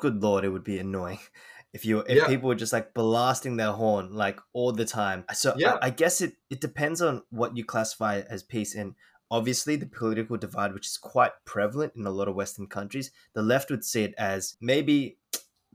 good 0.00 0.20
lord 0.22 0.44
it 0.44 0.48
would 0.50 0.64
be 0.64 0.78
annoying 0.78 1.18
if 1.72 1.84
you 1.86 2.00
if 2.00 2.16
Yeah. 2.16 2.26
people 2.26 2.48
were 2.48 2.54
just 2.54 2.72
like 2.72 2.92
blasting 2.92 3.56
their 3.56 3.72
horn 3.72 4.12
like 4.12 4.40
all 4.52 4.72
the 4.72 4.84
time 4.84 5.24
so 5.32 5.52
I- 5.52 5.56
Yeah. 5.58 5.78
I, 5.80 5.90
guess 5.90 6.20
it 6.20 6.34
it 6.50 6.60
depends 6.60 7.00
on 7.00 7.22
what 7.30 7.56
you 7.56 7.64
classify 7.64 8.20
as 8.20 8.42
peace 8.42 8.74
and 8.74 8.94
obviously 9.30 9.76
the 9.76 9.86
political 9.86 10.36
divide 10.36 10.72
which 10.72 10.86
is 10.86 10.96
quite 10.96 11.32
prevalent 11.44 11.92
in 11.96 12.06
a 12.06 12.10
lot 12.10 12.28
of 12.28 12.34
western 12.34 12.66
countries 12.66 13.10
the 13.34 13.42
left 13.42 13.70
would 13.70 13.84
see 13.84 14.02
it 14.02 14.14
as 14.18 14.56
maybe 14.60 15.18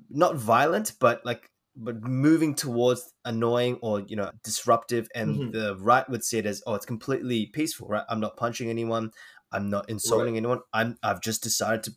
not 0.09 0.35
violent 0.35 0.93
but 0.99 1.23
like 1.25 1.49
but 1.75 2.01
moving 2.03 2.53
towards 2.53 3.13
annoying 3.25 3.77
or 3.81 4.01
you 4.01 4.15
know 4.15 4.31
disruptive 4.43 5.07
and 5.15 5.39
Mhm. 5.39 5.51
the 5.51 5.75
right 5.77 6.07
would 6.09 6.23
see 6.23 6.37
it 6.37 6.45
as 6.45 6.61
oh 6.67 6.75
it's 6.75 6.85
completely 6.85 7.47
peaceful 7.47 7.87
right 7.87 8.05
i'm 8.09 8.19
not 8.19 8.37
punching 8.37 8.69
anyone 8.69 9.11
i'm 9.51 9.69
not 9.69 9.89
insulting 9.89 10.37
anyone 10.37 10.59
i'm 10.73 10.97
i've 11.03 11.21
just 11.21 11.41
decided 11.43 11.83
to 11.83 11.91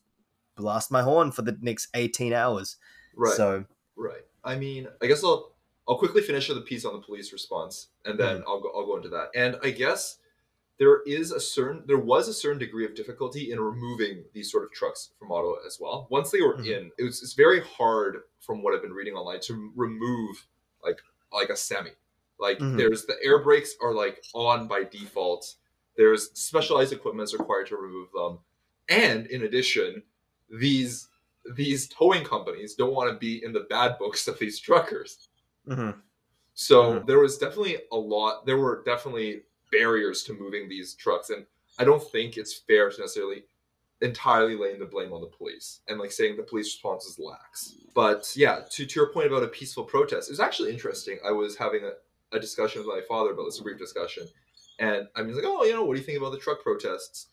blast 0.57 0.91
my 0.91 1.03
horn 1.03 1.31
for 1.31 1.43
the 1.43 1.57
next 1.61 1.89
18 1.95 2.33
hours 2.33 2.77
right. 3.15 3.37
so 3.37 3.65
Right. 3.99 4.23
I 4.45 4.57
mean, 4.57 4.89
I 5.03 5.07
guess 5.07 5.25
I'll 5.25 5.55
I'll 5.89 5.99
quickly 5.99 6.21
finish 6.21 6.49
the 6.49 6.61
piece 6.61 6.85
on 6.85 6.93
the 6.93 7.01
police 7.01 7.33
response, 7.33 7.89
and 8.05 8.21
then 8.21 8.37
Mm-hmm. 8.39 8.49
I'll 8.49 8.61
go 8.61 8.71
I'll 8.75 8.85
go 8.87 8.97
into 8.97 9.09
that. 9.09 9.29
And 9.35 9.57
I 9.63 9.71
guess 9.71 10.19
there 10.79 11.03
is 11.03 11.33
a 11.33 11.41
certain 11.41 11.85
there 11.87 11.99
was 11.99 12.29
a 12.29 12.35
certain 12.35 12.59
degree 12.59 12.85
of 12.85 12.95
difficulty 12.95 13.53
in 13.53 13.61
removing 13.61 14.25
these 14.35 14.51
sort 14.51 14.65
of 14.65 14.73
trucks 14.73 15.13
from 15.19 15.33
Ottawa 15.33 15.57
as 15.67 15.79
well. 15.81 16.07
Once 16.11 16.31
they 16.31 16.43
were 16.43 16.59
Mhm. 16.59 16.65
in, 16.65 16.91
it 16.99 17.05
was 17.05 17.23
it's 17.23 17.33
very 17.35 17.61
hard 17.63 18.23
from 18.41 18.63
what 18.63 18.75
I've 18.75 18.83
been 18.83 18.93
reading 18.93 19.15
online 19.15 19.41
to 19.43 19.73
remove 19.77 20.47
like 20.83 21.01
like 21.33 21.49
a 21.51 21.57
semi. 21.57 21.91
Like 22.39 22.59
Mhm. 22.59 22.77
there's 22.77 23.07
the 23.07 23.17
air 23.23 23.43
brakes 23.43 23.75
are 23.83 23.95
like 23.95 24.27
on 24.35 24.69
by 24.69 24.85
default. 24.85 25.57
There's 25.97 26.31
specialized 26.39 26.93
equipment 26.93 27.33
required 27.33 27.69
to 27.69 27.77
remove 27.77 28.11
them, 28.13 28.41
and 28.89 29.27
in 29.29 29.43
addition, 29.45 30.03
these 30.51 31.09
these 31.55 31.89
towing 31.89 32.25
companies 32.25 32.75
don't 32.75 32.93
want 32.95 33.11
to 33.13 33.19
be 33.19 33.43
in 33.45 33.53
the 33.53 33.67
bad 33.71 33.99
books 33.99 34.27
of 34.29 34.39
these 34.39 34.59
truckers. 34.59 35.29
mhm. 35.67 36.03
So 36.55 37.01
Mhm. 37.01 37.07
there 37.07 37.19
was 37.19 37.39
definitely 37.39 37.79
a 37.93 37.97
lot. 37.97 38.47
There 38.47 38.59
were 38.59 38.83
definitely 38.85 39.45
barriers 39.71 40.23
to 40.25 40.35
moving 40.35 40.69
these 40.69 40.95
trucks, 40.95 41.31
and 41.31 41.47
I 41.79 41.85
don't 41.85 42.03
think 42.03 42.37
it's 42.37 42.55
fair 42.55 42.91
to 42.91 43.01
necessarily 43.01 43.45
entirely 44.03 44.57
laying 44.57 44.79
the 44.79 44.85
blame 44.85 45.13
on 45.13 45.23
the 45.23 45.27
police 45.27 45.81
and 45.89 45.99
like 45.99 46.13
saying 46.13 46.37
the 46.37 46.43
police 46.43 46.67
response 46.67 47.07
is 47.07 47.19
lax. 47.19 47.77
But 47.95 48.31
yeah, 48.37 48.61
to, 48.73 48.85
to 48.85 49.01
your 49.01 49.11
point 49.11 49.29
about 49.29 49.43
a 49.43 49.49
peaceful 49.49 49.85
protest, 49.85 50.29
it 50.29 50.33
was 50.33 50.41
actually 50.41 50.71
interesting. 50.71 51.19
I 51.27 51.33
was 51.33 51.57
having 51.57 51.83
a, 51.83 52.37
a 52.37 52.41
discussion 52.41 52.81
with 52.81 52.89
my 52.89 53.01
father 53.09 53.31
about 53.31 53.45
this, 53.45 53.59
a 53.59 53.63
brief 53.63 53.79
discussion, 53.79 54.27
and 54.79 55.07
I'm 55.17 55.33
like, 55.33 55.45
oh, 55.47 55.65
you 55.65 55.73
know, 55.73 55.85
what 55.85 55.95
do 55.95 56.01
you 56.01 56.07
think 56.07 56.19
about 56.19 56.33
the 56.33 56.39
truck 56.39 56.63
protests? 56.63 57.29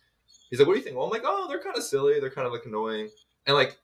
He's 0.49 0.59
like, 0.59 0.67
what 0.67 0.75
do 0.75 0.79
you 0.79 0.85
think? 0.85 0.95
Well, 0.95 1.05
I'm 1.05 1.11
like, 1.11 1.23
oh, 1.25 1.47
they're 1.47 1.61
kind 1.61 1.77
of 1.77 1.83
silly. 1.83 2.19
They're 2.19 2.29
kind 2.29 2.47
of 2.47 2.53
like 2.53 2.65
annoying, 2.65 3.09
and 3.45 3.55
like 3.55 3.77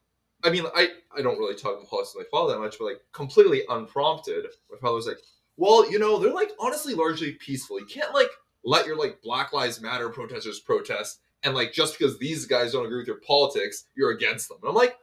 I 0.43 0.49
mean, 0.49 0.65
I, 0.73 0.89
I 1.15 1.21
don't 1.21 1.37
really 1.37 1.55
talk 1.55 1.75
about 1.75 1.89
politics 1.89 2.15
with 2.15 2.25
my 2.25 2.37
father 2.37 2.53
that 2.53 2.59
much, 2.59 2.77
but 2.79 2.85
like 2.85 3.01
completely 3.11 3.63
unprompted, 3.69 4.45
my 4.71 4.77
father 4.79 4.95
was 4.95 5.07
like, 5.07 5.19
well, 5.57 5.89
you 5.91 5.99
know, 5.99 6.17
they're 6.17 6.33
like 6.33 6.51
honestly 6.59 6.93
largely 6.93 7.33
peaceful. 7.33 7.79
You 7.79 7.85
can't 7.85 8.13
like 8.13 8.29
let 8.63 8.85
your 8.85 8.97
like 8.97 9.21
Black 9.21 9.53
Lives 9.53 9.81
Matter 9.81 10.09
protesters 10.09 10.59
protest, 10.59 11.19
and 11.43 11.55
like 11.55 11.73
just 11.73 11.97
because 11.97 12.17
these 12.17 12.45
guys 12.45 12.73
don't 12.73 12.85
agree 12.85 12.99
with 12.99 13.07
your 13.07 13.21
politics, 13.25 13.85
you're 13.95 14.11
against 14.11 14.49
them. 14.49 14.57
And 14.61 14.69
I'm 14.69 14.75
like, 14.75 14.97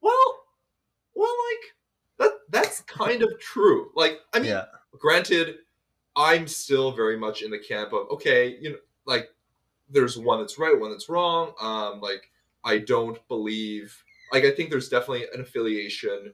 well, 0.00 0.44
well, 1.14 1.34
like 1.50 1.74
that 2.18 2.38
that's 2.50 2.80
kind 2.82 3.22
of 3.22 3.38
true. 3.40 3.90
Like, 3.94 4.20
I 4.32 4.38
mean, 4.38 4.50
yeah 4.50 4.64
granted, 4.98 5.58
I'm 6.14 6.46
still 6.46 6.92
very 6.92 7.16
much 7.16 7.42
in 7.42 7.50
the 7.50 7.58
camp 7.58 7.92
of 7.92 8.08
okay, 8.10 8.56
you 8.60 8.70
know, 8.70 8.78
like 9.04 9.28
there's 9.88 10.18
one 10.18 10.40
that's 10.40 10.58
right, 10.58 10.78
one 10.78 10.90
that's 10.90 11.08
wrong. 11.08 11.52
Um, 11.60 12.00
like 12.00 12.30
I 12.64 12.78
don't 12.78 13.18
believe 13.28 14.02
like 14.32 14.44
I 14.44 14.50
think 14.50 14.70
there's 14.70 14.88
definitely 14.88 15.26
an 15.34 15.40
affiliation 15.40 16.32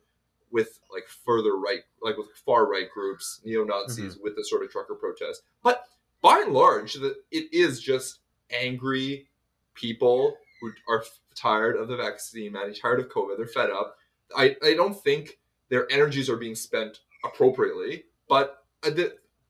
with 0.51 0.81
like 0.93 1.09
further 1.09 1.57
right, 1.57 1.81
like 2.03 2.17
with 2.17 2.29
far 2.45 2.71
right 2.71 2.91
groups, 2.91 3.41
neo 3.45 3.65
Nazis, 3.65 4.19
with 4.23 4.37
the 4.37 4.45
sort 4.45 4.63
of 4.63 4.71
trucker 4.71 4.95
protest. 4.95 5.43
But 5.63 5.85
by 6.23 6.41
and 6.45 6.53
large, 6.55 6.95
the, 6.95 7.17
it 7.31 7.53
is 7.53 7.81
just 7.81 8.21
angry 8.51 9.29
people 9.75 10.37
who 10.61 10.71
are 10.89 11.05
tired 11.35 11.77
of 11.77 11.89
the 11.89 11.97
vaccine, 11.97 12.53
man, 12.53 12.73
tired 12.75 13.01
of 13.01 13.09
COVID. 13.09 13.37
They're 13.37 13.47
fed 13.47 13.71
up. 13.71 13.97
I, 14.37 14.57
I 14.65 14.75
don't 14.75 14.99
think 15.03 15.39
their 15.69 15.91
energies 15.91 16.31
are 16.31 16.37
being 16.37 16.55
spent 16.55 17.01
appropriately, 17.25 18.05
but 18.29 18.65
uh, 18.85 18.91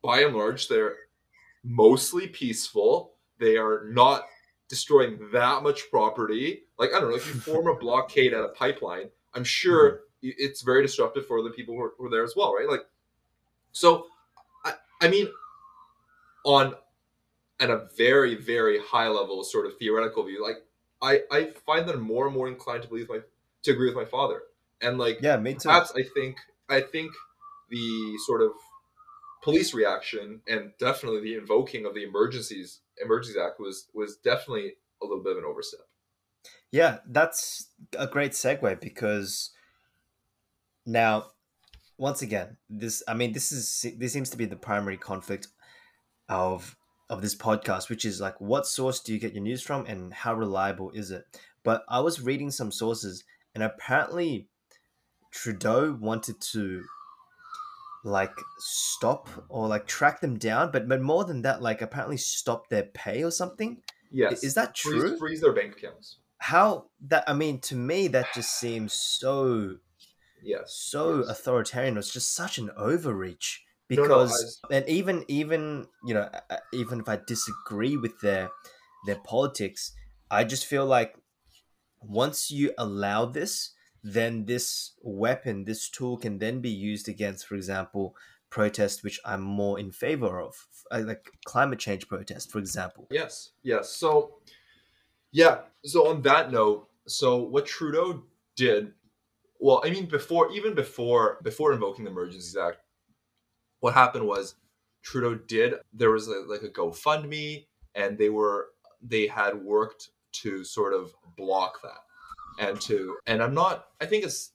by 0.03 0.21
and 0.23 0.35
large, 0.35 0.69
they're 0.69 0.97
mostly 1.65 2.27
peaceful. 2.29 3.15
They 3.39 3.57
are 3.57 3.85
not 3.91 4.25
destroying 4.69 5.19
that 5.33 5.63
much 5.63 5.91
property. 5.91 6.63
Like, 6.79 6.91
I 6.95 7.01
don't 7.01 7.11
know, 7.11 7.17
if 7.17 7.27
you 7.27 7.41
form 7.41 7.67
a 7.69 7.75
blockade 7.77 8.33
at 8.33 8.43
a 8.45 8.49
pipeline, 8.49 9.11
I'm 9.35 9.45
sure 9.45 10.01
i- 10.25 10.35
it's 10.39 10.63
very 10.63 10.83
disruptive 10.83 11.27
for 11.27 11.43
the 11.43 11.51
people 11.51 11.75
who 11.75 11.83
are, 11.83 11.93
who 11.99 12.07
are 12.07 12.11
there 12.11 12.25
as 12.25 12.35
well, 12.37 12.55
right? 12.55 12.69
Like, 12.69 12.83
so, 13.73 14.07
I, 14.65 14.75
I 15.01 15.09
mean, 15.09 15.29
on 16.45 16.75
at 17.61 17.71
a 17.71 17.87
very, 17.97 18.35
very 18.35 18.81
high 18.81 19.09
level, 19.09 19.43
sort 19.45 19.67
of 19.67 19.77
theoretical 19.79 20.25
view, 20.25 20.43
like, 20.43 20.57
I, 21.01 21.23
I 21.31 21.51
find 21.67 21.89
that 21.89 21.97
I'm 21.97 22.03
more 22.03 22.27
and 22.27 22.35
more 22.35 22.49
inclined 22.49 22.83
to 22.83 22.89
believe 22.89 23.09
my 23.09 23.21
to 23.65 23.71
agree 23.73 23.87
with 23.87 23.97
my 23.97 24.05
father, 24.05 24.43
and 24.81 24.99
like, 24.99 25.19
yeah 25.21 25.37
me 25.37 25.55
too 25.55 25.69
perhaps 25.69 25.93
I 25.97 26.03
think 26.15 26.37
I 26.69 26.81
think 26.81 27.13
the 27.71 28.19
sort 28.27 28.43
of 28.43 28.53
police 29.43 29.75
reaction 29.75 30.41
and 30.47 30.73
definitely 30.79 31.21
the 31.21 31.35
invoking 31.37 31.87
of 31.87 31.95
the 31.95 32.05
emergencies 32.05 32.81
emergencies 33.03 33.37
act 33.37 33.59
was 33.59 33.89
was 33.93 34.17
definitely 34.17 34.75
a 35.03 35.07
little 35.07 35.23
bit 35.23 35.33
of 35.33 35.39
an 35.39 35.45
overstep. 35.45 35.81
Yeah, 36.71 36.99
that's 37.07 37.69
a 37.99 38.07
great 38.07 38.33
segue 38.33 38.81
because 38.81 39.51
now, 40.87 41.27
once 41.99 42.23
again, 42.23 42.57
this 42.71 43.03
I 43.07 43.15
mean, 43.15 43.33
this 43.33 43.53
is 43.53 43.87
this 43.99 44.13
seems 44.13 44.31
to 44.31 44.37
be 44.37 44.47
the 44.47 44.57
primary 44.57 44.97
conflict 44.97 45.49
of 46.33 46.77
of 47.11 47.21
this 47.21 47.35
podcast, 47.35 47.91
which 47.91 48.05
is 48.05 48.21
like, 48.21 48.41
what 48.41 48.67
source 48.67 49.01
do 49.01 49.13
you 49.13 49.19
get 49.19 49.35
your 49.35 49.43
news 49.43 49.61
from, 49.63 49.85
and 49.87 50.15
how 50.15 50.35
reliable 50.35 50.91
is 50.93 51.11
it? 51.11 51.25
But 51.63 51.85
I 51.89 52.01
was 52.01 52.21
reading 52.21 52.51
some 52.51 52.73
sources, 52.73 53.25
and 53.55 53.63
apparently, 53.63 54.49
Trudeau 55.31 55.93
wanted 56.01 56.41
to 56.53 56.83
like 58.05 58.33
stop 58.59 59.29
or 59.49 59.69
like 59.69 59.87
track 59.87 60.21
them 60.21 60.39
down, 60.39 60.71
but 60.73 60.89
but 60.89 61.01
more 61.01 61.25
than 61.25 61.43
that, 61.43 61.63
like 61.63 61.83
apparently 61.83 62.17
stop 62.17 62.69
their 62.69 62.85
pay 62.85 63.23
or 63.23 63.31
something. 63.31 63.83
Yes, 64.11 64.43
Is 64.45 64.55
that 64.55 64.77
freeze, 64.77 65.03
true? 65.03 65.19
freeze 65.19 65.41
their 65.41 65.53
bank 65.53 65.77
accounts. 65.77 66.17
how 66.39 66.87
that 67.09 67.25
i 67.29 67.33
mean 67.33 67.59
to 67.61 67.75
me 67.77 68.09
that 68.09 68.27
just 68.35 68.59
seems 68.59 68.93
so 68.93 69.77
Yes, 70.43 70.75
so 70.75 71.21
yes. 71.21 71.29
authoritarian 71.29 71.97
it's 71.97 72.13
just 72.13 72.35
such 72.35 72.59
an 72.59 72.69
overreach 72.77 73.65
No, 73.97 74.05
no, 74.05 74.23
because 74.23 74.61
and 74.71 74.89
even 74.89 75.25
even 75.29 75.87
you 76.05 76.15
know 76.15 76.29
uh, 76.51 76.57
even 76.73 77.01
if 77.01 77.09
i 77.09 77.19
disagree 77.27 77.97
with 77.97 78.19
their 78.21 78.51
their 79.07 79.21
politics 79.25 79.93
i 80.31 80.45
just 80.45 80.67
feel 80.67 80.87
like 80.87 81.17
once 82.01 82.51
you 82.51 82.73
allow 82.79 83.27
this 83.27 83.73
then 84.03 84.45
this 84.47 84.93
weapon 85.03 85.65
this 85.65 85.89
tool 85.89 86.17
can 86.17 86.39
then 86.39 86.61
be 86.61 86.71
used 86.71 87.09
against 87.09 87.47
for 87.47 87.55
example 87.55 88.17
protest 88.53 89.03
which 89.03 89.19
I'm 89.25 89.41
more 89.41 89.81
in 89.81 89.91
favor 89.91 90.41
of, 90.41 90.55
like 90.93 91.31
climate 91.45 91.81
change 91.81 92.07
protest, 92.07 92.53
for 92.53 92.59
example. 92.59 93.09
Yes, 93.11 93.51
yes. 93.63 93.89
So, 93.89 94.35
yeah. 95.33 95.63
So 95.85 96.09
on 96.09 96.23
that 96.23 96.53
note, 96.53 96.89
so 97.09 97.39
what 97.39 97.67
Trudeau 97.67 98.23
did, 98.55 98.93
well, 99.59 99.83
I 99.85 99.91
mean, 99.91 100.07
before 100.07 100.53
even 100.53 100.75
before 100.75 101.39
before 101.43 101.73
invoking 101.73 102.05
the 102.05 102.11
Emergencies 102.11 102.57
Act, 102.57 102.79
what 103.83 103.95
happened 103.95 104.27
was 104.27 104.55
Trudeau 105.03 105.35
did 105.35 105.75
there 105.93 106.11
was 106.11 106.29
a, 106.29 106.39
like 106.49 106.63
a 106.63 106.69
GoFundMe, 106.69 107.67
and 107.95 108.17
they 108.17 108.31
were 108.31 108.69
they 109.03 109.27
had 109.27 109.55
worked 109.63 110.11
to 110.41 110.65
sort 110.65 110.95
of 110.95 111.13
block 111.37 111.83
that 111.83 112.01
and 112.59 112.81
to 112.81 113.17
and 113.27 113.43
i'm 113.43 113.53
not 113.55 113.87
i 114.01 114.07
think 114.07 114.25
it's 114.25 114.53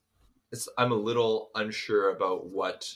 it's 0.52 0.68
i'm 0.78 0.92
a 0.92 0.96
little 1.10 1.50
unsure 1.56 2.12
about 2.16 2.48
what 2.48 2.88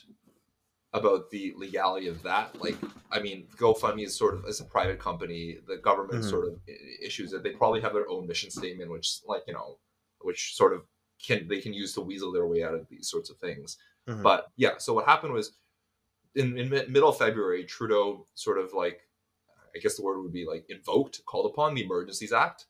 about 0.94 1.30
the 1.30 1.52
legality 1.56 2.06
of 2.08 2.22
that 2.22 2.60
like 2.60 2.76
i 3.10 3.20
mean 3.20 3.46
gofundme 3.56 4.04
is 4.04 4.16
sort 4.16 4.34
of 4.34 4.44
as 4.46 4.60
a 4.60 4.64
private 4.64 4.98
company 4.98 5.58
the 5.68 5.76
government 5.76 6.22
Mhm. 6.24 6.30
sort 6.30 6.46
of 6.48 6.54
issues 7.04 7.32
it 7.32 7.42
they 7.42 7.50
probably 7.50 7.80
have 7.80 7.92
their 7.94 8.08
own 8.08 8.26
mission 8.26 8.50
statement 8.50 8.90
which 8.90 9.20
like 9.26 9.42
you 9.46 9.54
know 9.54 9.78
which 10.20 10.54
sort 10.54 10.72
of 10.72 10.82
can 11.24 11.46
they 11.48 11.60
can 11.60 11.72
use 11.74 11.92
to 11.94 12.00
weasel 12.00 12.32
their 12.32 12.46
way 12.46 12.62
out 12.62 12.74
of 12.74 12.86
these 12.88 13.08
sorts 13.08 13.28
of 13.30 13.36
things 13.38 13.76
Mhm. 14.08 14.22
but 14.22 14.46
yeah 14.56 14.78
so 14.78 14.92
what 14.94 15.06
happened 15.06 15.32
was 15.32 15.52
in, 16.34 16.56
in 16.58 16.68
middle 16.68 17.12
february 17.12 17.64
trudeau 17.64 18.26
sort 18.34 18.58
of 18.58 18.72
like 18.72 19.00
i 19.74 19.78
guess 19.78 19.96
the 19.96 20.02
word 20.02 20.20
would 20.20 20.32
be 20.32 20.46
like 20.46 20.64
invoked 20.68 21.24
called 21.26 21.50
upon 21.50 21.74
the 21.74 21.82
emergencies 21.84 22.32
act 22.32 22.66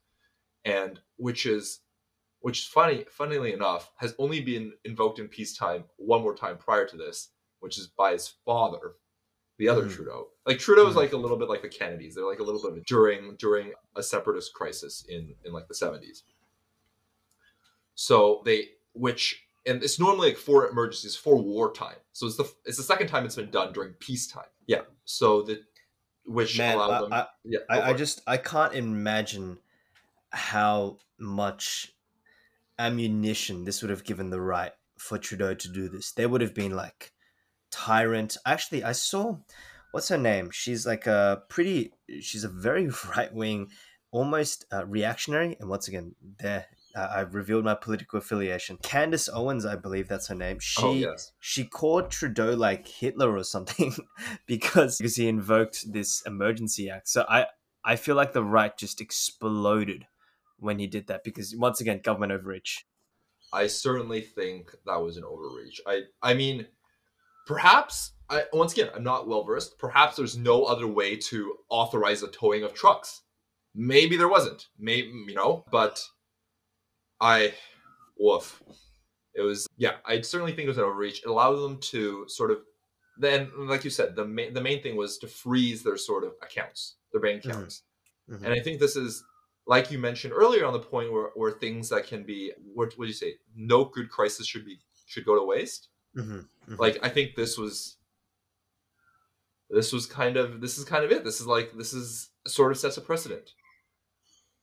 and 0.64 1.00
which 1.16 1.46
is 1.46 1.80
which 2.40 2.60
is 2.60 2.66
funny 2.66 3.04
funnily 3.10 3.52
enough 3.52 3.92
has 3.96 4.14
only 4.18 4.40
been 4.40 4.72
invoked 4.84 5.18
in 5.18 5.28
peacetime 5.28 5.84
one 5.96 6.22
more 6.22 6.34
time 6.34 6.56
prior 6.56 6.86
to 6.86 6.96
this 6.96 7.30
which 7.60 7.78
is 7.78 7.86
by 7.86 8.12
his 8.12 8.28
father 8.44 8.94
the 9.58 9.68
other 9.68 9.84
Mhm. 9.84 9.94
trudeau 9.94 10.28
like 10.46 10.58
trudeau 10.58 10.86
is 10.88 10.94
Mhm. 10.94 10.98
like 10.98 11.12
a 11.12 11.16
little 11.16 11.36
bit 11.36 11.48
like 11.48 11.62
the 11.62 11.68
kennedys 11.68 12.14
they're 12.14 12.26
like 12.26 12.40
a 12.40 12.42
little 12.44 12.62
bit 12.62 12.78
of 12.78 12.84
during 12.86 13.36
during 13.36 13.72
a 13.96 14.02
separatist 14.02 14.54
crisis 14.54 15.04
in 15.08 15.34
in 15.44 15.52
like 15.52 15.68
the 15.68 15.74
70s 15.74 16.24
so 17.94 18.42
they 18.44 18.70
which 18.94 19.44
and 19.66 19.82
it's 19.82 19.98
normally 19.98 20.28
like 20.28 20.38
for 20.38 20.68
emergencies 20.68 21.16
for 21.16 21.36
wartime 21.36 21.96
so 22.12 22.26
it's 22.26 22.36
the 22.36 22.50
it's 22.64 22.76
the 22.76 22.82
second 22.82 23.06
time 23.08 23.24
it's 23.24 23.36
been 23.36 23.50
done 23.50 23.72
during 23.72 23.92
peacetime 23.94 24.44
yeah 24.66 24.80
so 25.04 25.42
the 25.42 25.60
which 26.24 26.56
Man, 26.58 26.76
allowed 26.76 26.90
I, 26.90 27.00
them 27.00 27.12
I, 27.12 27.26
yeah 27.44 27.58
I, 27.68 27.80
I 27.90 27.92
just 27.94 28.22
I 28.26 28.36
can't 28.36 28.74
imagine 28.74 29.58
how 30.30 30.98
much 31.18 31.92
ammunition 32.78 33.64
this 33.64 33.82
would 33.82 33.90
have 33.90 34.04
given 34.04 34.30
the 34.30 34.40
right 34.40 34.72
for 34.98 35.18
Trudeau 35.18 35.54
to 35.54 35.68
do 35.68 35.88
this. 35.88 36.12
There 36.12 36.28
would 36.28 36.40
have 36.40 36.54
been 36.54 36.74
like 36.74 37.12
tyrant. 37.70 38.36
Actually, 38.46 38.84
I 38.84 38.92
saw 38.92 39.38
what's 39.90 40.08
her 40.08 40.18
name. 40.18 40.50
She's 40.52 40.86
like 40.86 41.06
a 41.06 41.42
pretty. 41.48 41.92
She's 42.20 42.44
a 42.44 42.48
very 42.48 42.88
right 43.16 43.32
wing, 43.32 43.68
almost 44.10 44.64
uh, 44.72 44.86
reactionary. 44.86 45.56
And 45.60 45.68
once 45.68 45.88
again, 45.88 46.14
there 46.38 46.66
uh, 46.94 47.08
I've 47.14 47.34
revealed 47.34 47.64
my 47.64 47.74
political 47.74 48.18
affiliation. 48.18 48.78
Candace 48.82 49.28
Owens, 49.28 49.64
I 49.64 49.76
believe 49.76 50.08
that's 50.08 50.28
her 50.28 50.34
name. 50.34 50.58
She 50.60 50.82
oh 50.82 50.94
yes 50.94 51.32
she 51.40 51.64
called 51.64 52.10
Trudeau 52.10 52.54
like 52.54 52.86
Hitler 52.86 53.36
or 53.36 53.44
something 53.44 53.94
because 54.46 54.98
because 54.98 55.16
he 55.16 55.28
invoked 55.28 55.92
this 55.92 56.22
emergency 56.26 56.90
act. 56.90 57.08
So 57.08 57.24
I 57.28 57.46
I 57.84 57.96
feel 57.96 58.14
like 58.14 58.32
the 58.32 58.44
right 58.44 58.76
just 58.76 59.00
exploded 59.00 60.06
when 60.58 60.78
he 60.78 60.86
did 60.86 61.08
that 61.08 61.24
because 61.24 61.54
once 61.56 61.80
again 61.80 62.00
government 62.02 62.32
overreach. 62.32 62.86
I 63.52 63.66
certainly 63.66 64.20
think 64.20 64.70
that 64.86 65.02
was 65.02 65.16
an 65.16 65.24
overreach. 65.24 65.80
I 65.86 66.02
I 66.22 66.34
mean, 66.34 66.66
perhaps 67.46 68.12
I 68.30 68.44
once 68.52 68.72
again 68.72 68.90
I'm 68.94 69.04
not 69.04 69.28
well 69.28 69.44
versed. 69.44 69.78
Perhaps 69.78 70.16
there's 70.16 70.36
no 70.36 70.64
other 70.64 70.86
way 70.86 71.16
to 71.16 71.54
authorize 71.68 72.20
the 72.20 72.28
towing 72.28 72.62
of 72.62 72.72
trucks. 72.74 73.22
Maybe 73.74 74.16
there 74.16 74.28
wasn't. 74.28 74.68
Maybe 74.78 75.08
you 75.26 75.34
know, 75.34 75.64
but 75.70 76.02
I 77.22 77.54
woof. 78.18 78.62
It 79.34 79.40
was 79.42 79.66
yeah. 79.78 79.96
I 80.04 80.20
certainly 80.20 80.52
think 80.52 80.66
it 80.66 80.68
was 80.68 80.78
an 80.78 80.84
overreach. 80.84 81.20
It 81.24 81.28
allowed 81.30 81.56
them 81.56 81.78
to 81.92 82.28
sort 82.28 82.50
of 82.50 82.58
then, 83.18 83.50
like 83.56 83.84
you 83.84 83.90
said, 83.90 84.16
the 84.16 84.24
main 84.26 84.52
the 84.52 84.60
main 84.60 84.82
thing 84.82 84.96
was 84.96 85.18
to 85.18 85.26
freeze 85.28 85.82
their 85.82 85.96
sort 85.96 86.24
of 86.24 86.32
accounts, 86.42 86.96
their 87.12 87.20
bank 87.20 87.42
Mhm. 87.42 87.50
accounts. 87.50 87.82
Mhm. 88.28 88.42
And 88.44 88.52
I 88.52 88.60
think 88.60 88.80
this 88.80 88.96
is, 88.96 89.24
like 89.66 89.90
you 89.90 89.98
mentioned 89.98 90.32
earlier, 90.32 90.64
on 90.66 90.72
the 90.72 90.78
point 90.80 91.12
where, 91.12 91.30
where 91.34 91.52
things 91.52 91.88
that 91.90 92.06
can 92.06 92.24
be, 92.24 92.52
what 92.74 92.96
would 92.98 93.08
you 93.08 93.14
say, 93.14 93.38
no 93.54 93.84
good 93.84 94.10
crisis 94.10 94.46
should 94.46 94.64
be 94.64 94.80
should 95.06 95.24
go 95.24 95.34
to 95.36 95.42
waste. 95.44 95.88
Mhm. 96.16 96.48
Mhm. 96.68 96.78
Like 96.78 96.98
I 97.02 97.08
think 97.08 97.34
this 97.36 97.56
was, 97.58 97.96
this 99.70 99.92
was 99.92 100.06
kind 100.06 100.36
of 100.36 100.60
this 100.60 100.76
is 100.78 100.84
kind 100.84 101.04
of 101.04 101.12
it. 101.12 101.24
This 101.24 101.40
is 101.40 101.46
like 101.46 101.72
this 101.76 101.92
is 101.94 102.30
sort 102.46 102.72
of 102.72 102.78
sets 102.78 102.96
a 102.96 103.00
precedent, 103.00 103.54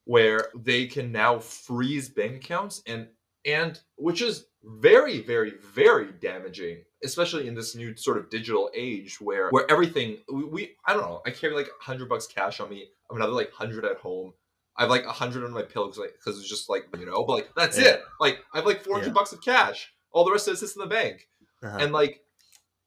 where 0.09 0.39
they 0.55 0.87
can 0.87 1.11
now 1.11 1.37
freeze 1.37 2.09
bank 2.09 2.35
accounts 2.43 2.81
and 2.87 3.07
and 3.45 3.81
which 3.97 4.21
is 4.21 4.47
very 4.63 5.21
very 5.21 5.53
very 5.73 6.11
damaging 6.19 6.77
especially 7.03 7.47
in 7.47 7.53
this 7.53 7.75
new 7.75 7.95
sort 7.95 8.17
of 8.17 8.29
digital 8.29 8.69
age 8.73 9.21
where 9.21 9.49
where 9.51 9.69
everything 9.69 10.17
we, 10.33 10.43
we 10.45 10.61
i 10.87 10.93
don't 10.93 11.03
know 11.03 11.21
i 11.27 11.29
carry 11.29 11.53
like 11.53 11.67
100 11.85 12.09
bucks 12.09 12.25
cash 12.27 12.59
on 12.59 12.69
me 12.69 12.77
i 12.77 13.13
have 13.13 13.17
another 13.17 13.33
like 13.41 13.51
100 13.57 13.85
at 13.85 13.97
home 13.97 14.33
i 14.77 14.81
have 14.81 14.89
like 14.89 15.05
100 15.05 15.43
on 15.45 15.51
my 15.51 15.61
pillow 15.61 15.85
because 15.87 15.99
like, 15.99 16.15
'cause 16.23 16.39
it's 16.39 16.49
just 16.49 16.69
like 16.69 16.85
you 16.99 17.05
know 17.05 17.23
but 17.23 17.33
like 17.33 17.49
that's 17.55 17.77
Yeah. 17.77 17.89
it 17.89 18.03
like 18.19 18.39
i 18.53 18.57
have 18.57 18.65
like 18.65 18.81
400 18.81 19.05
Yeah. 19.07 19.13
bucks 19.13 19.31
of 19.31 19.41
cash 19.41 19.93
all 20.11 20.25
the 20.25 20.31
rest 20.31 20.47
of 20.47 20.55
it 20.55 20.57
sits 20.57 20.75
in 20.75 20.81
the 20.81 20.87
bank 20.87 21.27
Uh-huh. 21.63 21.77
and 21.79 21.93
like 21.93 22.21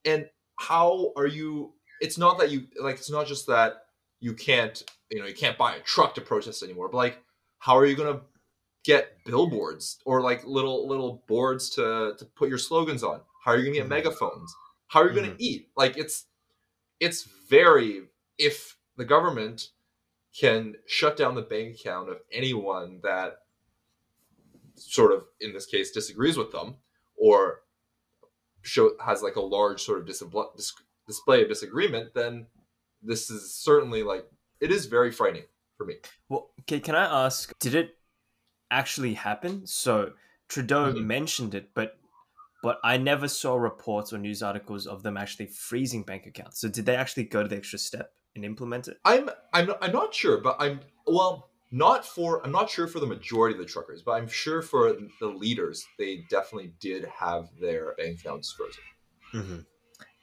and 0.05 0.29
how 0.59 1.13
are 1.17 1.29
you 1.29 1.73
it's 2.01 2.19
not 2.19 2.37
that 2.39 2.51
you 2.51 2.67
like 2.81 2.97
it's 2.97 3.11
not 3.11 3.27
just 3.29 3.47
that 3.47 3.82
you 4.23 4.33
can't 4.33 4.85
you 5.11 5.19
know 5.21 5.27
you 5.27 5.35
can't 5.35 5.59
buy 5.59 5.75
a 5.75 5.81
truck 5.81 6.15
to 6.15 6.21
protest 6.21 6.63
anymore 6.63 6.89
but 6.89 6.97
like 6.97 7.23
how 7.59 7.77
are 7.77 7.85
you 7.85 7.97
gonna 7.97 8.21
get 8.85 9.17
billboards 9.27 9.99
or 10.07 10.23
like 10.23 10.45
little 10.47 10.89
little 10.89 11.23
boards 11.27 11.69
to 11.71 12.15
to 12.19 12.25
put 12.25 12.49
your 12.49 12.59
slogans 12.59 13.03
on 13.03 13.21
how 13.45 13.51
are 13.51 13.59
you 13.59 13.65
gonna 13.65 13.75
get 13.77 13.87
Mhm. 13.87 13.91
megaphones 13.91 14.55
how 14.87 15.01
are 15.01 15.09
you 15.09 15.15
gonna 15.15 15.33
Mhm. 15.33 15.37
eat 15.41 15.69
like 15.77 15.99
it's 15.99 16.27
it's 17.01 17.25
very 17.25 18.09
if 18.39 18.79
the 18.97 19.05
government 19.05 19.71
can 20.33 20.77
shut 20.87 21.17
down 21.17 21.35
the 21.35 21.43
bank 21.43 21.75
account 21.79 22.09
of 22.09 22.23
anyone 22.31 23.01
that 23.03 23.45
sort 24.77 25.13
of 25.13 25.27
in 25.41 25.53
this 25.53 25.67
case 25.67 25.91
disagrees 25.91 26.37
with 26.37 26.53
them 26.53 26.77
or 27.17 27.63
show 28.63 28.93
has 29.05 29.23
like 29.23 29.37
a 29.37 29.41
large 29.41 29.83
sort 29.83 29.99
of 29.99 30.07
dis- 30.07 30.73
display 31.07 31.43
of 31.43 31.49
disagreement 31.49 32.15
then 32.15 32.47
this 33.03 33.31
is 33.31 33.55
certainly 33.55 34.03
like 34.03 34.27
it 34.61 34.71
is 34.71 34.87
very 34.87 35.11
frightening 35.11 35.45
for 35.77 35.87
me 35.87 35.97
Well, 36.29 36.51
can, 36.67 36.81
can 36.81 36.95
I 36.95 37.27
ask, 37.27 37.53
did 37.59 37.75
it 37.75 37.97
actually 38.71 39.15
happen? 39.15 39.67
So 39.67 40.13
Trudeau 40.49 40.93
Mhm. 40.93 41.05
mentioned 41.07 41.55
it, 41.55 41.71
but 41.75 41.99
but 42.63 42.79
I 42.85 42.97
never 42.97 43.27
saw 43.27 43.57
reports 43.57 44.13
or 44.13 44.19
news 44.19 44.41
articles 44.43 44.87
of 44.87 45.03
them 45.03 45.17
actually 45.17 45.47
freezing 45.47 46.05
bank 46.05 46.27
accounts. 46.27 46.61
So 46.61 46.69
did 46.69 46.87
they 46.87 46.95
actually 46.95 47.25
go 47.25 47.43
to 47.43 47.49
the 47.49 47.57
extra 47.57 47.79
step 47.79 48.15
and 48.37 48.45
implement 48.45 48.89
it? 48.89 48.99
i'm 49.05 49.29
i'm 49.53 49.67
not, 49.67 49.79
i'm 49.83 49.93
not 49.93 50.15
sure 50.15 50.39
but 50.41 50.57
i'm 50.61 50.81
well 51.07 51.51
not 51.71 52.07
for 52.07 52.43
i'm 52.45 52.53
not 52.53 52.71
sure 52.71 52.87
for 52.87 53.01
the 53.01 53.07
majority 53.07 53.55
of 53.55 53.59
the 53.59 53.67
truckers 53.67 54.03
but 54.03 54.13
i'm 54.13 54.29
sure 54.29 54.63
for 54.63 54.97
the 55.21 55.27
leaders 55.27 55.85
they 55.99 56.25
definitely 56.31 56.73
did 56.81 57.05
have 57.05 57.49
their 57.61 57.95
bank 57.97 58.21
accounts 58.21 58.53
frozen 58.53 58.83
hmm 59.33 59.61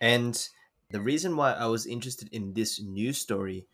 And 0.01 0.47
the 0.91 1.01
reason 1.01 1.35
why 1.35 1.53
I 1.53 1.67
was 1.67 1.85
interested 1.85 2.29
in 2.31 2.53
this 2.53 2.81
news 2.81 3.17
story 3.17 3.67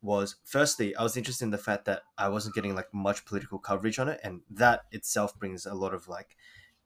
was 0.00 0.36
firstly, 0.44 0.96
I 0.96 1.02
was 1.02 1.16
interested 1.16 1.44
in 1.44 1.50
the 1.50 1.58
fact 1.58 1.84
that 1.84 2.02
I 2.18 2.28
wasn't 2.28 2.54
getting 2.54 2.74
like 2.74 2.92
much 2.92 3.24
political 3.24 3.58
coverage 3.58 3.98
on 3.98 4.08
it, 4.08 4.20
and 4.24 4.40
that 4.50 4.82
itself 4.90 5.38
brings 5.38 5.66
a 5.66 5.74
lot 5.74 5.94
of 5.94 6.08
like 6.08 6.36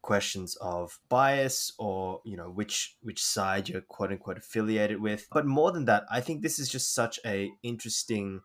questions 0.02 0.56
of 0.60 1.00
bias 1.08 1.72
or 1.78 2.20
you 2.24 2.36
know 2.36 2.48
which 2.48 2.96
which 3.02 3.20
side 3.20 3.68
you're 3.68 3.80
quote 3.80 4.10
unquote 4.10 4.38
affiliated 4.38 5.00
with. 5.00 5.28
But 5.32 5.46
more 5.46 5.72
than 5.72 5.86
that, 5.86 6.04
I 6.10 6.20
think 6.20 6.42
this 6.42 6.58
is 6.58 6.68
just 6.68 6.94
such 6.94 7.18
a 7.24 7.50
interesting 7.62 8.40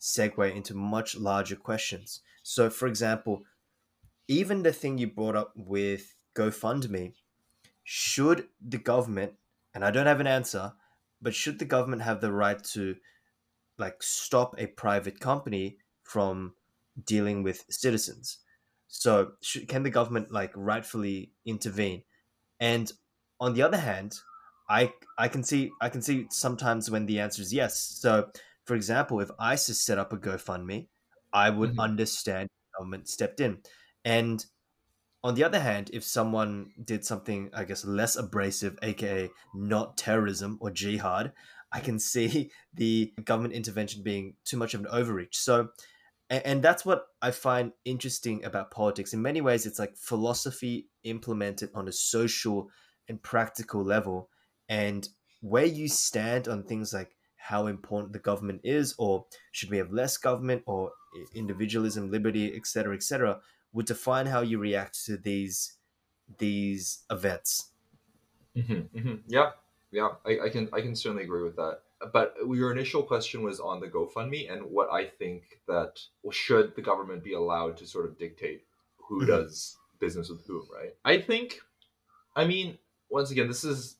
segue 0.00 0.54
into 0.54 0.74
much 0.74 1.16
larger 1.16 1.56
questions. 1.56 2.20
So, 2.42 2.68
for 2.70 2.86
example, 2.86 3.42
even 4.28 4.62
the 4.62 4.72
thing 4.72 4.98
you 4.98 5.06
brought 5.06 5.36
up 5.36 5.52
with 5.54 6.14
GoFundMe, 6.36 7.14
should 7.84 8.48
the 8.60 8.78
government 8.78 9.34
and 9.76 9.84
I 9.84 9.90
don't 9.90 10.06
have 10.06 10.20
an 10.20 10.26
answer, 10.26 10.72
but 11.22 11.34
should 11.34 11.58
the 11.58 11.64
government 11.64 12.02
have 12.02 12.20
the 12.20 12.32
right 12.32 12.62
to 12.64 12.96
like 13.78 14.02
stop 14.02 14.54
a 14.58 14.66
private 14.68 15.20
company 15.20 15.78
from 16.04 16.54
dealing 17.04 17.42
with 17.42 17.64
citizens? 17.70 18.38
So 18.88 19.34
should, 19.42 19.68
can 19.68 19.82
the 19.82 19.90
government 19.90 20.30
like 20.30 20.52
rightfully 20.54 21.34
intervene? 21.44 22.04
And 22.60 22.92
on 23.40 23.54
the 23.54 23.62
other 23.62 23.78
hand, 23.78 24.18
I 24.68 24.94
I 25.18 25.28
can 25.28 25.42
see 25.44 25.72
I 25.80 25.88
can 25.88 26.02
see 26.02 26.26
sometimes 26.30 26.90
when 26.90 27.06
the 27.06 27.20
answer 27.20 27.42
is 27.42 27.52
yes. 27.52 27.80
So 27.80 28.30
for 28.64 28.74
example, 28.74 29.20
if 29.20 29.30
ISIS 29.38 29.80
set 29.82 29.98
up 29.98 30.12
a 30.12 30.18
GoFundMe, 30.18 30.88
I 31.32 31.50
would 31.50 31.72
Mhm. 31.72 31.78
understand 31.78 32.48
the 32.50 32.78
government 32.78 33.08
stepped 33.08 33.40
in. 33.40 33.62
And 34.04 34.44
on 35.26 35.34
the 35.34 35.42
other 35.42 35.58
hand, 35.58 35.90
if 35.92 36.04
someone 36.04 36.70
did 36.84 37.04
something, 37.04 37.50
I 37.52 37.64
guess, 37.64 37.84
less 37.84 38.14
abrasive, 38.14 38.78
aka 38.80 39.28
not 39.52 39.96
terrorism 39.96 40.56
or 40.60 40.70
jihad, 40.70 41.32
I 41.72 41.80
can 41.80 41.98
see 41.98 42.52
the 42.74 43.12
government 43.24 43.54
intervention 43.54 44.04
being 44.04 44.34
too 44.44 44.56
much 44.56 44.72
of 44.72 44.82
an 44.82 44.86
overreach. 44.86 45.36
So, 45.36 45.70
and 46.30 46.62
that's 46.62 46.86
what 46.86 47.06
I 47.20 47.32
find 47.32 47.72
interesting 47.84 48.44
about 48.44 48.70
politics. 48.70 49.12
In 49.12 49.20
many 49.20 49.40
ways, 49.40 49.66
it's 49.66 49.80
like 49.80 49.96
philosophy 49.96 50.88
implemented 51.02 51.70
on 51.74 51.88
a 51.88 51.92
social 51.92 52.70
and 53.08 53.20
practical 53.20 53.82
level. 53.82 54.30
And 54.68 55.08
where 55.40 55.66
you 55.66 55.88
stand 55.88 56.46
on 56.46 56.62
things 56.62 56.94
like 56.94 57.16
how 57.36 57.66
important 57.66 58.12
the 58.12 58.20
government 58.20 58.60
is, 58.62 58.94
or 58.96 59.26
should 59.50 59.70
we 59.70 59.78
have 59.78 59.92
less 59.92 60.16
government, 60.16 60.62
or 60.66 60.92
individualism, 61.34 62.12
liberty, 62.12 62.54
etc., 62.54 62.94
etc., 62.94 63.40
would 63.72 63.86
define 63.86 64.26
how 64.26 64.40
you 64.40 64.58
react 64.58 65.04
to 65.06 65.16
these 65.16 65.74
these 66.38 67.04
events. 67.10 67.70
Mm-hmm, 68.56 68.98
mm-hmm. 68.98 69.14
Yeah, 69.28 69.50
yeah, 69.90 70.08
I, 70.24 70.38
I, 70.46 70.48
can 70.48 70.68
I 70.72 70.80
can 70.80 70.96
certainly 70.96 71.24
agree 71.24 71.42
with 71.42 71.56
that. 71.56 71.80
But 72.12 72.34
your 72.46 72.72
initial 72.72 73.02
question 73.02 73.42
was 73.42 73.60
on 73.60 73.80
the 73.80 73.86
GoFundMe 73.86 74.52
and 74.52 74.62
what 74.62 74.90
I 74.90 75.04
think 75.04 75.60
that 75.68 76.00
well, 76.22 76.32
should 76.32 76.74
the 76.74 76.82
government 76.82 77.22
be 77.22 77.34
allowed 77.34 77.76
to 77.78 77.86
sort 77.86 78.06
of 78.06 78.18
dictate 78.18 78.64
who 78.96 79.20
mm-hmm. 79.20 79.28
does 79.28 79.76
business 80.00 80.28
with 80.28 80.46
whom, 80.46 80.66
right? 80.74 80.94
I 81.04 81.18
think, 81.20 81.60
I 82.34 82.44
mean, 82.44 82.76
once 83.08 83.30
again, 83.30 83.48
this 83.48 83.64
is 83.64 83.96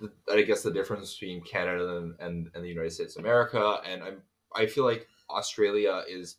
the, 0.00 0.10
I 0.32 0.42
guess 0.42 0.62
the 0.62 0.72
difference 0.72 1.14
between 1.14 1.42
Canada 1.42 1.98
and, 1.98 2.14
and, 2.18 2.50
and 2.54 2.64
the 2.64 2.68
United 2.68 2.90
States 2.90 3.16
of 3.16 3.24
America, 3.24 3.80
and 3.84 4.02
I'm 4.02 4.22
I 4.54 4.66
feel 4.66 4.84
like 4.84 5.06
Australia 5.30 6.02
is 6.08 6.36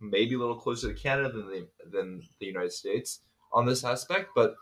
maybe 0.00 0.34
a 0.34 0.38
little 0.38 0.56
closer 0.56 0.92
to 0.92 1.00
Canada 1.00 1.32
than 1.32 1.46
the 1.48 1.68
than 1.90 2.22
the 2.38 2.46
United 2.46 2.72
States 2.72 3.20
on 3.52 3.66
this 3.66 3.84
aspect, 3.84 4.30
but 4.34 4.54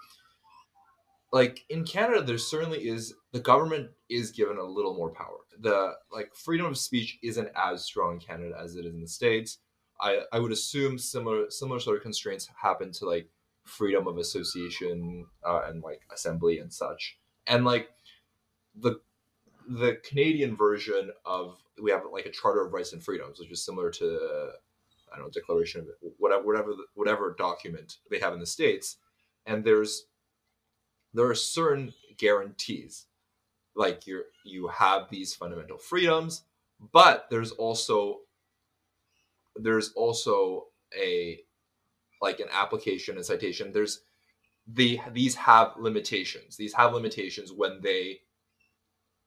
like 1.33 1.65
in 1.69 1.85
Canada, 1.85 2.23
there 2.23 2.39
certainly 2.39 2.89
is 2.89 3.15
the 3.33 3.41
government 3.41 3.91
is 4.09 4.31
given 4.31 4.57
a 4.57 4.65
little 4.65 4.95
more 4.95 5.11
power. 5.11 5.39
The 5.61 5.95
like 6.13 6.35
freedom 6.35 6.67
of 6.67 6.79
speech 6.79 7.19
isn't 7.23 7.51
as 7.55 7.85
strong 7.85 8.15
in 8.15 8.21
Canada 8.21 8.59
as 8.59 8.77
it 8.77 8.87
is 8.87 8.95
in 8.95 9.01
the 9.01 9.09
States. 9.09 9.59
I, 10.01 10.21
I 10.33 10.39
would 10.39 10.53
assume 10.53 10.99
similar 10.99 11.51
similar 11.51 11.81
sort 11.81 11.97
of 11.97 12.03
constraints 12.03 12.49
happen 12.61 12.93
to 12.93 13.07
like 13.07 13.29
freedom 13.65 14.07
of 14.07 14.17
association 14.17 15.27
uh, 15.47 15.63
and 15.67 15.83
like 15.83 16.03
assembly 16.13 16.59
and 16.59 16.73
such. 16.73 17.19
And 17.47 17.65
like 17.65 17.91
the 18.75 19.01
the 19.69 19.99
Canadian 20.03 20.57
version 20.57 21.11
of 21.27 21.59
we 21.81 21.91
have 21.91 22.03
like 22.11 22.27
a 22.27 22.31
Charter 22.31 22.65
of 22.65 22.73
Rights 22.73 22.93
and 22.93 23.05
Freedoms, 23.05 23.39
which 23.39 23.51
is 23.51 23.65
similar 23.65 23.91
to 23.91 24.53
I 25.13 25.17
don't 25.17 25.27
know 25.27 25.31
Declaration 25.31 25.83
of 25.83 25.87
whatever 26.19 26.43
whatever 26.45 26.73
whatever 26.95 27.35
document 27.39 27.97
they 28.11 28.19
have 28.19 28.33
in 28.33 28.41
the 28.41 28.47
states, 28.47 28.97
and 29.47 29.65
there's 29.65 30.07
there 31.15 31.29
are 31.29 31.35
certain 31.35 31.95
guarantees, 32.17 33.07
like 33.75 34.07
you 34.07 34.25
you 34.45 34.69
have 34.69 35.09
these 35.11 35.35
fundamental 35.35 35.79
freedoms, 35.79 36.45
but 36.93 37.27
there's 37.31 37.53
also 37.53 38.21
there's 39.57 39.93
also 39.93 40.67
a 40.97 41.41
like 42.21 42.41
an 42.41 42.49
application 42.53 43.17
and 43.17 43.25
citation. 43.25 43.73
There's 43.73 44.03
the 44.67 45.01
these 45.13 45.35
have 45.35 45.73
limitations. 45.79 46.57
These 46.57 46.75
have 46.75 46.93
limitations 46.93 47.53
when 47.53 47.81
they 47.83 48.21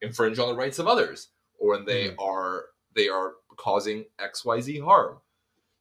infringe 0.02 0.40
on 0.40 0.50
the 0.50 0.56
rights 0.56 0.80
of 0.80 0.88
others 0.88 1.30
or 1.60 1.72
when 1.72 1.86
they 1.86 2.10
mm. 2.10 2.16
are 2.20 2.66
they 2.96 3.08
are 3.08 3.34
causing 3.58 4.06
xyz 4.20 4.84
harm 4.84 5.18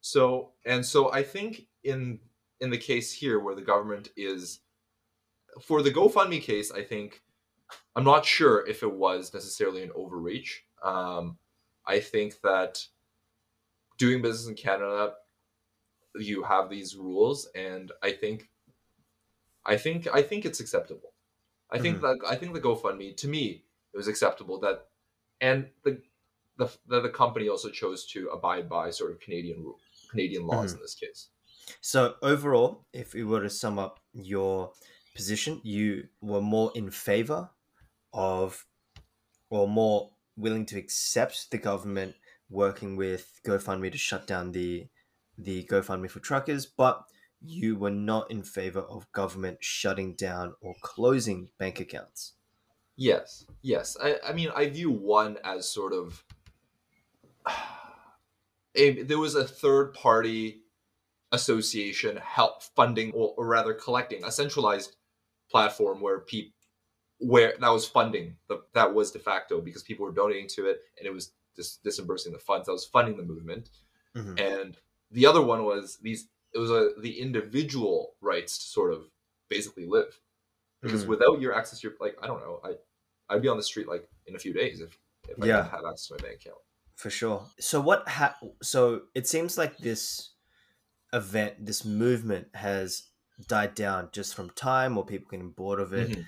so 0.00 0.52
and 0.64 0.84
so 0.84 1.12
i 1.12 1.22
think 1.22 1.66
in 1.84 2.18
in 2.60 2.70
the 2.70 2.78
case 2.78 3.12
here 3.12 3.38
where 3.38 3.54
the 3.54 3.62
government 3.62 4.10
is 4.16 4.60
for 5.62 5.82
the 5.82 5.90
gofundme 5.90 6.40
case 6.40 6.70
i 6.72 6.82
think 6.82 7.22
i'm 7.96 8.04
not 8.04 8.24
sure 8.24 8.66
if 8.66 8.82
it 8.82 8.92
was 8.92 9.32
necessarily 9.34 9.82
an 9.82 9.90
overreach. 9.94 10.64
Um, 10.82 11.36
i 11.86 12.00
think 12.00 12.40
that 12.42 12.84
doing 13.98 14.22
business 14.22 14.48
in 14.48 14.54
canada 14.54 15.14
you 16.16 16.42
have 16.42 16.70
these 16.70 16.96
rules 16.96 17.48
and 17.54 17.92
i 18.02 18.10
think 18.10 18.48
i 19.66 19.76
think 19.76 20.08
i 20.12 20.22
think 20.22 20.44
it's 20.44 20.60
acceptable. 20.60 21.12
I 21.72 21.78
think 21.78 21.98
mm-hmm. 21.98 22.18
that 22.18 22.28
i 22.28 22.34
think 22.34 22.52
the 22.52 22.60
gofundme 22.60 23.16
to 23.18 23.28
me 23.28 23.62
it 23.92 23.96
was 23.96 24.08
acceptable 24.08 24.58
that 24.60 24.86
and 25.40 25.68
the 25.84 26.00
the, 26.60 26.70
the, 26.86 27.00
the 27.00 27.08
company 27.08 27.48
also 27.48 27.70
chose 27.70 28.06
to 28.08 28.28
abide 28.28 28.68
by 28.68 28.90
sort 28.90 29.10
of 29.10 29.18
Canadian 29.18 29.62
rule, 29.62 29.78
Canadian 30.10 30.46
laws 30.46 30.70
mm-hmm. 30.70 30.78
in 30.78 30.82
this 30.82 30.94
case. 30.94 31.28
So 31.80 32.14
overall, 32.22 32.86
if 32.92 33.14
we 33.14 33.24
were 33.24 33.42
to 33.42 33.50
sum 33.50 33.78
up 33.78 34.00
your 34.12 34.72
position, 35.14 35.60
you 35.62 36.08
were 36.20 36.40
more 36.40 36.72
in 36.74 36.90
favor 36.90 37.50
of, 38.12 38.66
or 39.50 39.68
more 39.68 40.10
willing 40.36 40.66
to 40.66 40.78
accept 40.78 41.50
the 41.50 41.58
government 41.58 42.14
working 42.48 42.96
with 42.96 43.40
GoFundMe 43.46 43.92
to 43.92 43.98
shut 43.98 44.26
down 44.26 44.52
the 44.52 44.88
the 45.38 45.64
GoFundMe 45.64 46.10
for 46.10 46.20
truckers, 46.20 46.66
but 46.66 47.04
you 47.40 47.76
were 47.76 47.90
not 47.90 48.30
in 48.30 48.42
favor 48.42 48.80
of 48.80 49.10
government 49.12 49.58
shutting 49.60 50.14
down 50.14 50.54
or 50.60 50.74
closing 50.82 51.48
bank 51.58 51.80
accounts. 51.80 52.34
Yes, 52.96 53.46
yes. 53.62 53.96
I, 54.02 54.16
I 54.26 54.32
mean, 54.34 54.50
I 54.54 54.68
view 54.68 54.90
one 54.90 55.38
as 55.42 55.70
sort 55.72 55.94
of 55.94 56.22
a, 58.74 59.02
there 59.02 59.18
was 59.18 59.34
a 59.34 59.44
third 59.44 59.94
party 59.94 60.60
association 61.32 62.16
help 62.16 62.62
funding 62.62 63.12
or, 63.12 63.34
or 63.36 63.46
rather 63.46 63.72
collecting 63.72 64.24
a 64.24 64.30
centralized 64.30 64.96
platform 65.50 66.00
where 66.00 66.20
people 66.20 66.52
where 67.18 67.52
that 67.60 67.68
was 67.68 67.86
funding 67.86 68.36
the, 68.48 68.62
that 68.72 68.94
was 68.94 69.10
de 69.10 69.18
facto 69.18 69.60
because 69.60 69.82
people 69.82 70.06
were 70.06 70.12
donating 70.12 70.48
to 70.48 70.66
it 70.66 70.80
and 70.98 71.06
it 71.06 71.12
was 71.12 71.32
dis- 71.54 71.78
disbursing 71.84 72.32
the 72.32 72.38
funds 72.38 72.66
that 72.66 72.72
was 72.72 72.84
funding 72.84 73.16
the 73.16 73.22
movement 73.22 73.68
mm-hmm. 74.16 74.38
and 74.38 74.78
the 75.10 75.26
other 75.26 75.42
one 75.42 75.64
was 75.64 75.98
these 76.02 76.28
it 76.54 76.58
was 76.58 76.70
a 76.70 76.90
the 77.00 77.20
individual 77.20 78.14
rights 78.20 78.58
to 78.58 78.64
sort 78.64 78.92
of 78.92 79.04
basically 79.48 79.86
live 79.86 80.18
because 80.82 81.02
mm-hmm. 81.02 81.10
without 81.10 81.40
your 81.40 81.54
access 81.54 81.80
to 81.80 81.88
your 81.88 81.96
like 82.00 82.16
i 82.22 82.26
don't 82.26 82.40
know 82.40 82.60
i 82.64 82.72
I'd 83.30 83.42
be 83.42 83.48
on 83.48 83.56
the 83.56 83.62
street 83.62 83.88
like 83.88 84.06
in 84.26 84.34
a 84.34 84.38
few 84.38 84.52
days 84.52 84.80
if, 84.80 84.98
if 85.28 85.42
I 85.42 85.46
yeah. 85.46 85.68
have 85.70 85.84
access 85.88 86.08
to 86.08 86.14
my 86.14 86.28
bank 86.28 86.40
account. 86.40 86.58
For 87.00 87.08
sure. 87.08 87.46
So 87.58 87.80
what 87.80 88.06
ha- 88.06 88.36
so 88.62 89.02
it 89.14 89.26
seems 89.26 89.56
like 89.56 89.78
this 89.78 90.32
event, 91.14 91.64
this 91.64 91.82
movement 91.82 92.48
has 92.52 93.04
died 93.48 93.74
down 93.74 94.10
just 94.12 94.34
from 94.34 94.50
time 94.50 94.98
or 94.98 95.06
people 95.06 95.30
getting 95.30 95.52
bored 95.52 95.80
of 95.80 95.94
it. 95.94 96.10
Mm-hmm. 96.10 96.20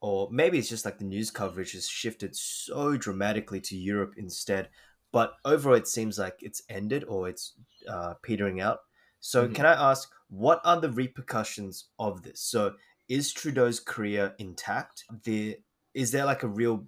Or 0.00 0.28
maybe 0.30 0.56
it's 0.56 0.68
just 0.68 0.84
like 0.84 0.98
the 0.98 1.04
news 1.04 1.32
coverage 1.32 1.72
has 1.72 1.88
shifted 1.88 2.36
so 2.36 2.96
dramatically 2.96 3.60
to 3.62 3.76
Europe 3.76 4.14
instead. 4.16 4.68
But 5.10 5.32
overall, 5.44 5.74
it 5.74 5.88
seems 5.88 6.16
like 6.16 6.36
it's 6.38 6.62
ended 6.68 7.02
or 7.08 7.28
it's 7.28 7.54
uh, 7.88 8.14
petering 8.22 8.60
out. 8.60 8.78
So, 9.18 9.44
mm-hmm. 9.44 9.54
can 9.54 9.66
I 9.66 9.90
ask, 9.90 10.08
what 10.28 10.60
are 10.64 10.80
the 10.80 10.90
repercussions 10.90 11.88
of 11.98 12.22
this? 12.22 12.40
So, 12.40 12.74
is 13.08 13.32
Trudeau's 13.32 13.80
career 13.80 14.36
intact? 14.38 15.02
The 15.24 15.56
is 15.92 16.12
there 16.12 16.24
like 16.24 16.44
a 16.44 16.48
real 16.48 16.86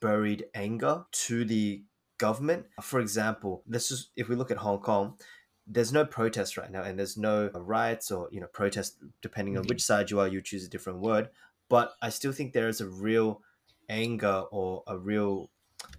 buried 0.00 0.46
anger 0.54 1.04
to 1.12 1.44
the 1.44 1.82
government? 2.18 2.66
For 2.82 3.00
example, 3.00 3.62
this 3.66 3.90
is 3.90 4.10
if 4.16 4.28
we 4.28 4.36
look 4.36 4.50
at 4.50 4.58
Hong 4.58 4.80
Kong, 4.80 5.14
there's 5.68 5.92
no 5.92 6.04
protest 6.04 6.56
right 6.56 6.70
now 6.70 6.82
and 6.82 6.98
there's 6.98 7.16
no 7.16 7.50
riots 7.54 8.10
or 8.10 8.28
you 8.32 8.40
know 8.40 8.46
protest 8.46 8.96
depending 9.20 9.56
on 9.56 9.64
which 9.64 9.78
mm-hmm. 9.78 9.94
side 9.94 10.10
you 10.10 10.18
are 10.18 10.26
you 10.26 10.40
choose 10.40 10.64
a 10.64 10.70
different 10.70 11.00
word. 11.00 11.28
But 11.68 11.92
i 12.00 12.08
still 12.08 12.32
think 12.32 12.52
there 12.52 12.68
is 12.68 12.80
a 12.80 12.88
real 12.88 13.42
anger 13.90 14.44
or 14.50 14.82
a 14.86 14.96
real 14.96 15.50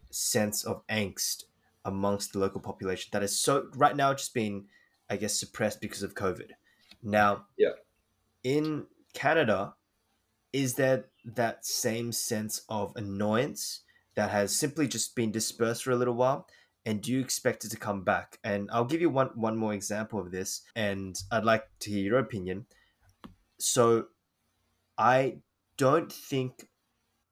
sense 0.10 0.64
of 0.64 0.86
angst 0.88 1.44
amongst 1.86 2.34
the 2.34 2.40
local 2.40 2.60
population 2.60 3.10
that 3.14 3.24
is 3.24 3.40
so 3.40 3.70
right 3.76 3.96
now 3.96 4.14
just 4.14 4.34
being 4.34 4.66
i 5.10 5.16
guess 5.16 5.40
suppressed 5.40 5.80
because 5.80 6.04
of 6.04 6.16
covid. 6.16 6.52
Now 7.04 7.46
yeah. 7.58 7.78
in 8.44 8.88
canada 9.14 9.76
is 10.52 10.74
there 10.76 11.06
that 11.24 11.66
same 11.66 12.12
sense 12.12 12.64
of 12.68 12.92
annoyance 12.96 13.82
that 14.20 14.32
has 14.32 14.54
simply 14.54 14.86
just 14.86 15.16
been 15.16 15.32
dispersed 15.32 15.84
for 15.84 15.92
a 15.92 15.96
little 15.96 16.14
while? 16.14 16.46
And 16.86 17.02
do 17.02 17.10
you 17.14 17.22
expect 17.22 17.64
it 17.64 17.70
to 17.70 17.78
come 17.78 18.04
back? 18.04 18.38
And 18.44 18.70
I'll 18.70 18.84
give 18.84 19.00
you 19.00 19.10
one, 19.10 19.30
one 19.36 19.56
more 19.56 19.74
example 19.74 20.20
of 20.20 20.30
this, 20.30 20.62
and 20.76 21.18
I'd 21.32 21.46
like 21.46 21.64
to 21.80 21.90
hear 21.90 22.04
your 22.04 22.20
opinion. 22.20 22.66
So, 23.60 24.08
I 24.98 25.38
don't 25.78 26.12
think 26.12 26.68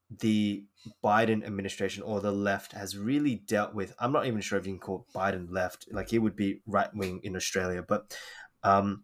the 0.09 0.63
Biden 1.03 1.45
administration 1.45 2.03
or 2.03 2.21
the 2.21 2.31
left 2.31 2.71
has 2.71 2.97
really 2.97 3.35
dealt 3.35 3.75
with. 3.75 3.93
I'm 3.99 4.13
not 4.13 4.25
even 4.25 4.39
sure 4.39 4.57
if 4.57 4.65
you 4.65 4.71
can 4.71 4.79
call 4.79 5.07
Biden 5.13 5.47
left. 5.51 5.89
Like 5.91 6.09
he 6.09 6.19
would 6.19 6.37
be 6.37 6.61
right 6.65 6.93
wing 6.95 7.19
in 7.23 7.35
Australia, 7.35 7.83
but, 7.85 8.17
um, 8.63 9.03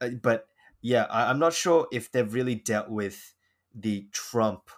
uh, 0.00 0.08
but 0.20 0.48
yeah, 0.82 1.04
I, 1.08 1.30
am 1.30 1.38
not 1.38 1.52
sure 1.52 1.86
if 1.92 2.10
they've 2.10 2.34
really 2.34 2.56
dealt 2.56 2.88
with 2.88 3.34
the 3.72 4.08
Trump 4.10 4.70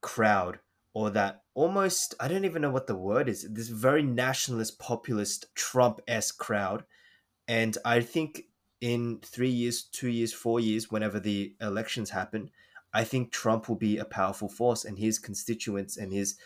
crowd 0.00 0.58
or 0.94 1.10
that 1.10 1.42
almost 1.54 2.14
I 2.20 2.28
don't 2.28 2.44
even 2.44 2.62
know 2.62 2.70
what 2.70 2.86
the 2.86 2.96
word 2.96 3.28
is. 3.28 3.46
This 3.50 3.68
very 3.68 4.02
nationalist, 4.02 4.78
populist, 4.78 5.54
Trump 5.54 6.00
esque 6.06 6.38
crowd, 6.38 6.84
and 7.48 7.76
I 7.84 8.00
think 8.00 8.44
in 8.80 9.20
three 9.22 9.50
years, 9.50 9.84
two 9.84 10.08
years, 10.08 10.32
four 10.32 10.58
years, 10.58 10.90
whenever 10.90 11.20
the 11.20 11.54
elections 11.60 12.10
happen, 12.10 12.50
I 12.92 13.04
think 13.04 13.30
Trump 13.30 13.68
will 13.68 13.76
be 13.76 13.96
a 13.96 14.04
powerful 14.04 14.48
force, 14.48 14.84
and 14.84 14.98
his 14.98 15.18
constituents 15.18 15.96
and 15.96 16.12
his 16.12 16.36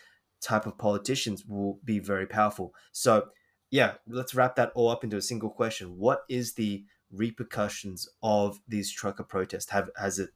type 0.41 0.67
of 0.67 0.79
politicians 0.79 1.45
will 1.47 1.81
be 1.85 1.99
very 1.99 2.27
powerful. 2.27 2.75
So, 2.93 3.29
yeah, 3.71 3.95
let's 4.07 4.35
wrap 4.35 4.55
that 4.57 4.71
all 4.75 4.91
up 4.91 5.03
into 5.03 5.17
a 5.17 5.23
single 5.23 5.51
question. 5.51 5.99
What 5.99 6.21
is 6.29 6.55
the 6.55 6.85
repercussions 7.11 8.09
of 8.23 8.61
these 8.69 8.93
trucker 8.93 9.25
protests? 9.25 9.71
Have 9.71 9.91
has 9.97 10.19
it 10.19 10.31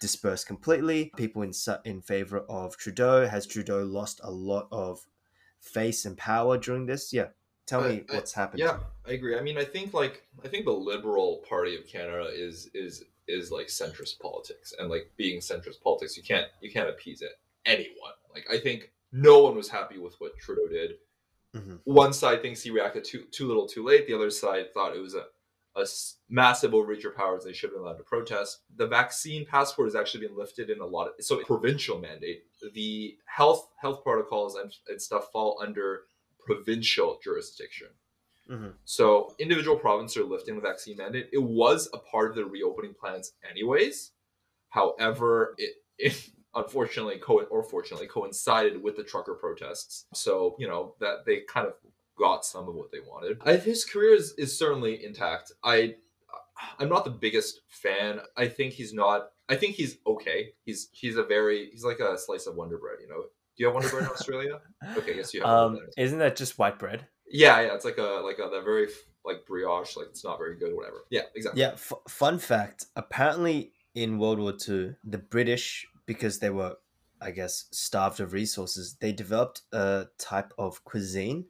dispersed 0.00 0.46
completely? 0.46 1.12
People 1.16 1.42
in 1.42 1.52
in 1.84 2.02
favor 2.02 2.40
of 2.48 2.76
Trudeau 2.76 3.26
has 3.26 3.46
Trudeau 3.46 3.84
lost 3.84 4.20
a 4.22 4.30
lot 4.30 4.68
of 4.70 5.06
face 5.60 6.04
and 6.04 6.16
power 6.16 6.58
during 6.58 6.86
this? 6.86 7.12
Yeah, 7.12 7.28
tell 7.66 7.82
me 7.82 8.04
I, 8.08 8.14
what's 8.14 8.32
happened. 8.32 8.60
Yeah, 8.60 8.78
I 9.06 9.12
agree. 9.12 9.36
I 9.36 9.40
mean, 9.40 9.58
I 9.58 9.64
think 9.64 9.94
like 9.94 10.26
I 10.44 10.48
think 10.48 10.64
the 10.64 10.72
Liberal 10.72 11.42
Party 11.48 11.76
of 11.76 11.86
Canada 11.86 12.28
is 12.32 12.70
is 12.74 13.04
is 13.28 13.50
like 13.50 13.66
centrist 13.66 14.20
politics, 14.20 14.72
and 14.78 14.88
like 14.88 15.10
being 15.16 15.40
centrist 15.40 15.82
politics, 15.82 16.16
you 16.16 16.22
can't 16.22 16.46
you 16.60 16.70
can't 16.70 16.88
appease 16.88 17.22
it 17.22 17.32
anyone. 17.64 18.12
Like 18.34 18.46
I 18.50 18.58
think 18.58 18.92
no 19.12 19.42
one 19.42 19.56
was 19.56 19.68
happy 19.68 19.98
with 19.98 20.14
what 20.20 20.38
Trudeau 20.38 20.68
did. 20.68 20.92
Mm-hmm. 21.54 21.76
One 21.84 22.12
side 22.12 22.42
thinks 22.42 22.62
he 22.62 22.70
reacted 22.70 23.04
too 23.04 23.24
too 23.30 23.46
little, 23.46 23.66
too 23.66 23.84
late. 23.84 24.06
The 24.06 24.14
other 24.14 24.30
side 24.30 24.72
thought 24.72 24.94
it 24.94 25.00
was 25.00 25.14
a 25.14 25.24
a 25.76 25.86
massive 26.28 26.74
overreach 26.74 27.04
of 27.04 27.16
powers. 27.16 27.44
They 27.44 27.52
should 27.52 27.70
have 27.70 27.74
been 27.74 27.82
allowed 27.82 27.98
to 27.98 28.04
protest. 28.04 28.60
The 28.76 28.86
vaccine 28.86 29.44
passport 29.44 29.88
has 29.88 29.94
actually 29.94 30.26
been 30.26 30.36
lifted 30.36 30.70
in 30.70 30.80
a 30.80 30.86
lot 30.86 31.08
of 31.08 31.12
so 31.24 31.42
provincial 31.44 31.98
mandate. 31.98 32.44
The 32.74 33.16
health 33.26 33.68
health 33.80 34.02
protocols 34.02 34.56
and, 34.56 34.72
and 34.88 35.00
stuff 35.00 35.30
fall 35.32 35.60
under 35.62 36.02
provincial 36.40 37.18
jurisdiction. 37.22 37.88
Mm-hmm. 38.50 38.68
So 38.84 39.34
individual 39.38 39.76
provinces 39.76 40.16
are 40.18 40.24
lifting 40.24 40.54
the 40.54 40.60
vaccine 40.60 40.96
mandate. 40.96 41.28
It 41.32 41.42
was 41.42 41.88
a 41.92 41.98
part 41.98 42.30
of 42.30 42.36
the 42.36 42.44
reopening 42.44 42.94
plans, 42.94 43.32
anyways. 43.48 44.12
However, 44.68 45.54
it, 45.58 45.74
it 45.98 46.30
unfortunately 46.54 47.18
co- 47.18 47.42
or 47.42 47.62
fortunately 47.62 48.06
coincided 48.06 48.82
with 48.82 48.96
the 48.96 49.04
trucker 49.04 49.34
protests. 49.34 50.06
So 50.14 50.56
you 50.58 50.66
know 50.66 50.94
that 51.00 51.26
they 51.26 51.40
kind 51.40 51.66
of 51.66 51.74
got 52.18 52.44
some 52.44 52.68
of 52.68 52.74
what 52.74 52.90
they 52.90 53.00
wanted. 53.00 53.38
I, 53.44 53.56
his 53.56 53.84
career 53.84 54.14
is, 54.14 54.34
is 54.38 54.58
certainly 54.58 55.04
intact. 55.04 55.52
I 55.62 55.96
I'm 56.78 56.88
not 56.88 57.04
the 57.04 57.10
biggest 57.10 57.60
fan. 57.68 58.20
I 58.36 58.48
think 58.48 58.72
he's 58.72 58.92
not. 58.92 59.28
I 59.48 59.56
think 59.56 59.76
he's 59.76 59.98
okay. 60.06 60.52
He's 60.64 60.88
he's 60.92 61.16
a 61.16 61.22
very 61.22 61.70
he's 61.70 61.84
like 61.84 62.00
a 62.00 62.18
slice 62.18 62.46
of 62.46 62.56
Wonder 62.56 62.78
Bread. 62.78 62.98
You 63.00 63.08
know. 63.08 63.22
Do 63.22 63.62
you 63.62 63.66
have 63.66 63.74
Wonder 63.74 63.88
Bread 63.88 64.04
in 64.04 64.08
Australia? 64.12 64.60
Okay, 64.96 65.16
yes, 65.16 65.32
you 65.32 65.40
have. 65.40 65.48
Um, 65.48 65.78
isn't 65.96 66.18
that 66.18 66.36
just 66.36 66.58
white 66.58 66.78
bread? 66.78 67.06
Yeah, 67.30 67.60
yeah. 67.60 67.74
It's 67.74 67.84
like 67.84 67.98
a 67.98 68.20
like 68.24 68.38
a 68.38 68.48
the 68.50 68.62
very 68.62 68.88
like 69.24 69.46
brioche. 69.46 69.96
Like 69.96 70.08
it's 70.10 70.24
not 70.24 70.38
very 70.38 70.56
good. 70.56 70.74
Whatever. 70.74 71.04
Yeah, 71.10 71.22
exactly. 71.34 71.60
Yeah. 71.60 71.72
F- 71.72 71.92
fun 72.08 72.38
fact: 72.38 72.86
apparently, 72.96 73.72
in 73.94 74.18
World 74.18 74.38
War 74.38 74.52
II, 74.52 74.96
the 75.04 75.18
British, 75.18 75.86
because 76.06 76.38
they 76.38 76.50
were, 76.50 76.76
I 77.20 77.30
guess, 77.30 77.66
starved 77.72 78.20
of 78.20 78.32
resources, 78.32 78.96
they 79.00 79.12
developed 79.12 79.62
a 79.72 80.06
type 80.18 80.52
of 80.58 80.84
cuisine 80.84 81.46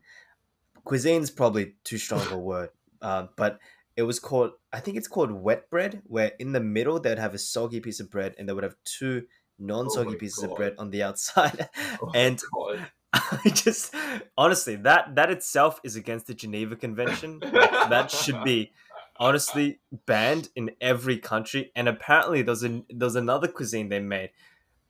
cuisine's 0.86 1.30
probably 1.30 1.74
too 1.84 1.98
strong 1.98 2.26
a 2.30 2.38
word, 2.52 2.70
uh, 3.02 3.26
but 3.36 3.58
it 3.96 4.02
was 4.02 4.18
called 4.18 4.52
I 4.72 4.80
think 4.80 4.96
it's 4.96 5.08
called 5.08 5.30
wet 5.30 5.68
bread, 5.68 6.02
where 6.06 6.32
in 6.38 6.52
the 6.52 6.60
middle 6.60 6.98
they'd 6.98 7.18
have 7.18 7.34
a 7.34 7.38
soggy 7.38 7.80
piece 7.80 8.00
of 8.00 8.10
bread 8.10 8.34
and 8.38 8.48
they 8.48 8.52
would 8.52 8.64
have 8.64 8.76
two 8.84 9.24
non-soggy 9.58 10.14
oh 10.14 10.18
pieces 10.18 10.42
God. 10.42 10.50
of 10.50 10.56
bread 10.56 10.74
on 10.78 10.90
the 10.90 11.02
outside. 11.02 11.68
Oh 12.02 12.10
and 12.14 12.40
I 13.12 13.50
just 13.54 13.94
honestly 14.36 14.76
that 14.76 15.14
that 15.16 15.30
itself 15.30 15.80
is 15.82 15.96
against 15.96 16.26
the 16.26 16.34
Geneva 16.34 16.76
Convention. 16.76 17.40
that 17.40 18.10
should 18.10 18.42
be 18.44 18.72
honestly 19.18 19.80
banned 20.04 20.50
in 20.54 20.72
every 20.80 21.18
country. 21.18 21.72
And 21.74 21.88
apparently 21.88 22.42
there's 22.42 22.64
a 22.64 22.82
there's 22.90 23.16
another 23.16 23.48
cuisine 23.48 23.88
they 23.88 24.00
made. 24.00 24.30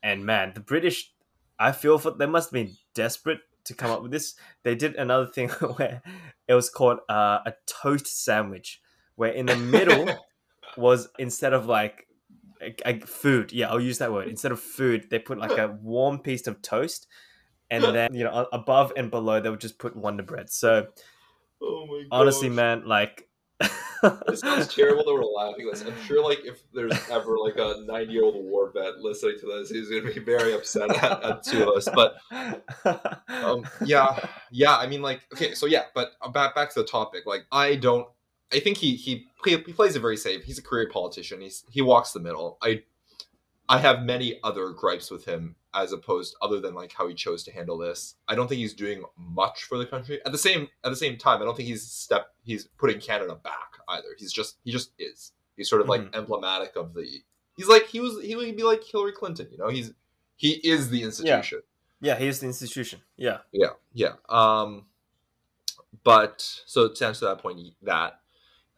And 0.02 0.24
man, 0.24 0.52
the 0.54 0.60
British 0.60 1.12
I 1.58 1.72
feel 1.72 1.98
for 1.98 2.10
they 2.10 2.26
must 2.26 2.48
have 2.48 2.52
been 2.52 2.74
desperate 2.94 3.40
to 3.66 3.74
come 3.74 3.90
up 3.90 4.02
with 4.02 4.10
this. 4.10 4.34
They 4.62 4.74
did 4.74 4.96
another 4.96 5.26
thing 5.26 5.48
where 5.76 6.02
it 6.48 6.54
was 6.54 6.70
called 6.70 7.00
uh, 7.08 7.40
a 7.46 7.54
toast 7.66 8.24
sandwich, 8.24 8.80
where 9.14 9.32
in 9.32 9.46
the 9.46 9.56
middle 9.56 10.08
was 10.76 11.08
instead 11.18 11.52
of 11.52 11.66
like 11.66 12.06
a, 12.60 12.74
a 12.84 13.00
food, 13.00 13.52
yeah, 13.52 13.68
I'll 13.68 13.80
use 13.80 13.98
that 13.98 14.12
word. 14.12 14.28
Instead 14.28 14.52
of 14.52 14.60
food, 14.60 15.08
they 15.10 15.18
put 15.18 15.38
like 15.38 15.58
a 15.58 15.68
warm 15.82 16.18
piece 16.18 16.46
of 16.46 16.62
toast, 16.62 17.06
and 17.70 17.84
then 17.94 18.14
you 18.14 18.24
know 18.24 18.48
above 18.52 18.92
and 18.96 19.10
below 19.10 19.40
they 19.40 19.50
would 19.50 19.60
just 19.60 19.78
put 19.78 19.96
Wonder 19.96 20.22
Bread. 20.22 20.50
So, 20.50 20.86
oh 21.62 22.02
honestly, 22.10 22.48
man, 22.48 22.86
like 22.86 23.25
it 23.60 24.38
sounds 24.38 24.68
terrible 24.74 25.04
that 25.04 25.14
we're 25.14 25.24
laughing 25.24 25.66
at 25.66 25.72
this. 25.72 25.86
I'm 25.86 26.04
sure, 26.04 26.22
like, 26.22 26.44
if 26.44 26.62
there's 26.72 26.92
ever 27.10 27.38
like 27.38 27.56
a 27.56 27.82
90 27.86 28.12
year 28.12 28.24
old 28.24 28.36
war 28.36 28.70
vet 28.72 28.98
listening 28.98 29.38
to 29.40 29.46
this, 29.46 29.70
he's 29.70 29.88
gonna 29.88 30.12
be 30.12 30.20
very 30.20 30.54
upset 30.54 30.90
at, 30.90 31.22
at 31.22 31.42
two 31.42 31.62
of 31.62 31.76
us. 31.76 31.88
But 31.94 32.16
um, 33.28 33.66
yeah, 33.84 34.18
yeah. 34.50 34.76
I 34.76 34.86
mean, 34.86 35.02
like, 35.02 35.22
okay, 35.32 35.54
so 35.54 35.66
yeah, 35.66 35.84
but 35.94 36.12
back 36.32 36.54
back 36.54 36.72
to 36.74 36.80
the 36.80 36.86
topic. 36.86 37.26
Like, 37.26 37.46
I 37.52 37.76
don't. 37.76 38.06
I 38.52 38.60
think 38.60 38.78
he 38.78 38.94
he 38.94 39.26
he 39.44 39.56
plays 39.58 39.96
it 39.96 40.00
very 40.00 40.16
safe. 40.16 40.44
He's 40.44 40.58
a 40.58 40.62
career 40.62 40.88
politician. 40.92 41.40
He's 41.40 41.64
he 41.70 41.82
walks 41.82 42.12
the 42.12 42.20
middle. 42.20 42.58
I 42.62 42.82
I 43.68 43.78
have 43.78 44.02
many 44.02 44.38
other 44.44 44.70
gripes 44.70 45.10
with 45.10 45.24
him 45.24 45.56
as 45.76 45.92
opposed 45.92 46.34
other 46.40 46.58
than 46.58 46.74
like 46.74 46.92
how 46.92 47.06
he 47.06 47.14
chose 47.14 47.44
to 47.44 47.52
handle 47.52 47.76
this. 47.76 48.16
I 48.26 48.34
don't 48.34 48.48
think 48.48 48.60
he's 48.60 48.74
doing 48.74 49.04
much 49.16 49.64
for 49.64 49.78
the 49.78 49.86
country. 49.86 50.20
At 50.24 50.32
the 50.32 50.38
same 50.38 50.68
at 50.82 50.90
the 50.90 50.96
same 50.96 51.16
time, 51.18 51.42
I 51.42 51.44
don't 51.44 51.56
think 51.56 51.68
he's 51.68 51.82
step 51.82 52.34
he's 52.42 52.66
putting 52.78 52.98
Canada 52.98 53.34
back 53.34 53.76
either. 53.88 54.08
He's 54.18 54.32
just 54.32 54.56
he 54.64 54.72
just 54.72 54.90
is. 54.98 55.32
He's 55.56 55.68
sort 55.68 55.82
of 55.82 55.88
like 55.88 56.00
mm-hmm. 56.00 56.16
emblematic 56.16 56.76
of 56.76 56.94
the. 56.94 57.06
He's 57.56 57.68
like 57.68 57.86
he 57.86 58.00
was 58.00 58.22
he 58.22 58.34
would 58.34 58.56
be 58.56 58.62
like 58.62 58.82
Hillary 58.82 59.12
Clinton. 59.12 59.48
You 59.52 59.58
know, 59.58 59.68
he's 59.68 59.92
he 60.36 60.52
is 60.52 60.90
the 60.90 61.02
institution. 61.02 61.62
Yeah, 62.00 62.12
yeah 62.12 62.18
he 62.18 62.26
is 62.26 62.40
the 62.40 62.46
institution. 62.46 63.00
Yeah, 63.16 63.38
yeah, 63.52 63.70
yeah. 63.92 64.12
Um, 64.28 64.86
but 66.04 66.42
so 66.66 66.88
to 66.88 67.06
answer 67.06 67.26
that 67.26 67.38
point, 67.38 67.60
that 67.82 68.20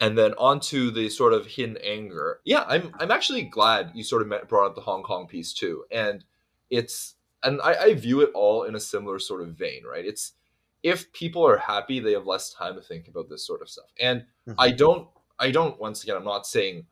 and 0.01 0.17
then 0.17 0.33
onto 0.35 0.91
the 0.91 1.09
sort 1.11 1.33
of 1.33 1.47
hidden 1.47 1.77
anger. 1.79 2.41
Yeah, 2.45 2.65
I'm 2.67 2.93
I'm 2.99 3.11
actually 3.11 3.43
glad 3.43 3.93
you 3.95 4.05
sort 4.05 4.23
of 4.23 4.29
met, 4.29 4.49
brought 4.49 4.67
up 4.67 4.75
the 4.75 4.81
Hong 4.81 5.03
Kong 5.03 5.27
piece 5.27 5.53
too, 5.53 5.85
and 5.91 6.25
it's 6.71 7.15
and 7.43 7.61
I, 7.63 7.75
I 7.75 7.95
view 7.95 8.21
it 8.21 8.31
all 8.35 8.65
in 8.65 8.75
a 8.75 8.81
similar 8.81 9.19
sort 9.19 9.43
of 9.43 9.51
vein, 9.51 9.85
right? 9.85 10.05
It's 10.05 10.33
if 10.83 11.13
people 11.13 11.47
are 11.47 11.57
happy, 11.57 12.01
they 12.01 12.13
have 12.13 12.27
less 12.27 12.53
time 12.53 12.75
to 12.75 12.81
think 12.81 13.09
about 13.09 13.29
this 13.29 13.47
sort 13.47 13.63
of 13.63 13.69
stuff, 13.69 13.93
and 14.01 14.23
mm-hmm. 14.47 14.55
I 14.59 14.71
don't 14.71 15.09
I 15.39 15.51
don't 15.51 15.81
once 15.81 16.03
again 16.03 16.17
I'm 16.17 16.25
not 16.25 16.47
saying 16.47 16.87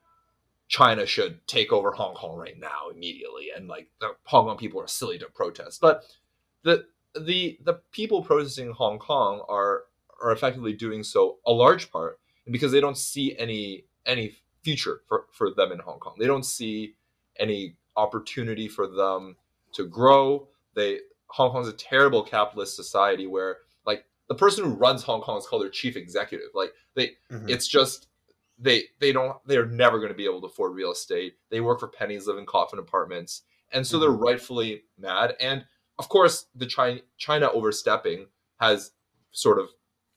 China 0.69 1.07
should 1.07 1.47
take 1.47 1.73
over 1.73 1.93
Hong 1.93 2.15
Kong 2.15 2.37
right 2.37 2.59
now 2.59 2.91
immediately, 2.93 3.49
and 3.57 3.69
like 3.69 3.89
the 4.01 4.15
Hong 4.25 4.47
Kong 4.47 4.57
people 4.57 4.81
are 4.81 4.89
silly 4.89 5.19
to 5.19 5.27
protest, 5.27 5.81
but 5.81 6.05
the 6.63 6.87
the 7.19 7.59
the 7.65 7.81
people 7.93 8.23
protesting 8.23 8.73
Hong 8.73 8.99
Kong 8.99 9.43
are 9.49 9.85
are 10.23 10.33
effectively 10.33 10.73
doing 10.73 11.03
so 11.03 11.39
a 11.47 11.53
large 11.53 11.91
part 11.91 12.19
because 12.51 12.73
they 12.73 12.81
don't 12.81 12.99
see 12.99 13.37
any 13.39 13.85
any 14.07 14.35
future 14.63 15.01
for, 15.07 15.27
for 15.33 15.53
them 15.53 15.73
in 15.73 15.79
Hong 15.79 15.99
Kong. 15.99 16.17
They 16.19 16.27
don't 16.27 16.45
see 16.45 16.95
any 17.39 17.77
opportunity 17.97 18.69
for 18.69 18.87
them 18.87 19.37
to 19.77 19.87
grow. 19.87 20.49
They 20.75 21.01
Hong 21.29 21.51
Kong's 21.51 21.69
a 21.69 21.73
terrible 21.73 22.23
capitalist 22.23 22.77
society 22.77 23.27
where 23.27 23.59
like 23.87 24.05
the 24.29 24.35
person 24.35 24.65
who 24.65 24.71
runs 24.71 25.03
Hong 25.03 25.21
Kong 25.21 25.39
is 25.39 25.47
called 25.47 25.63
their 25.63 25.71
chief 25.71 25.97
executive. 25.97 26.49
Like 26.55 26.73
they 26.95 27.13
mm-hmm. 27.31 27.49
it's 27.49 27.69
just 27.69 28.09
they 28.59 28.85
they 29.01 29.13
don't 29.13 29.37
they're 29.47 29.67
never 29.67 29.99
going 29.99 30.11
to 30.11 30.17
be 30.17 30.25
able 30.25 30.41
to 30.41 30.47
afford 30.47 30.75
real 30.75 30.93
estate. 30.93 31.35
They 31.51 31.61
work 31.61 31.81
for 31.81 31.89
pennies, 31.89 32.27
live 32.27 32.39
in 32.39 32.47
coffin 32.47 32.79
apartments. 32.79 33.43
And 33.73 33.87
so 33.87 33.97
mm-hmm. 33.97 34.03
they're 34.03 34.11
rightfully 34.11 34.85
mad. 34.99 35.35
And 35.41 35.65
of 35.99 36.09
course, 36.09 36.47
the 36.55 36.67
China 36.67 37.01
China 37.17 37.51
overstepping 37.51 38.27
has 38.61 38.93
sort 39.33 39.59
of 39.59 39.69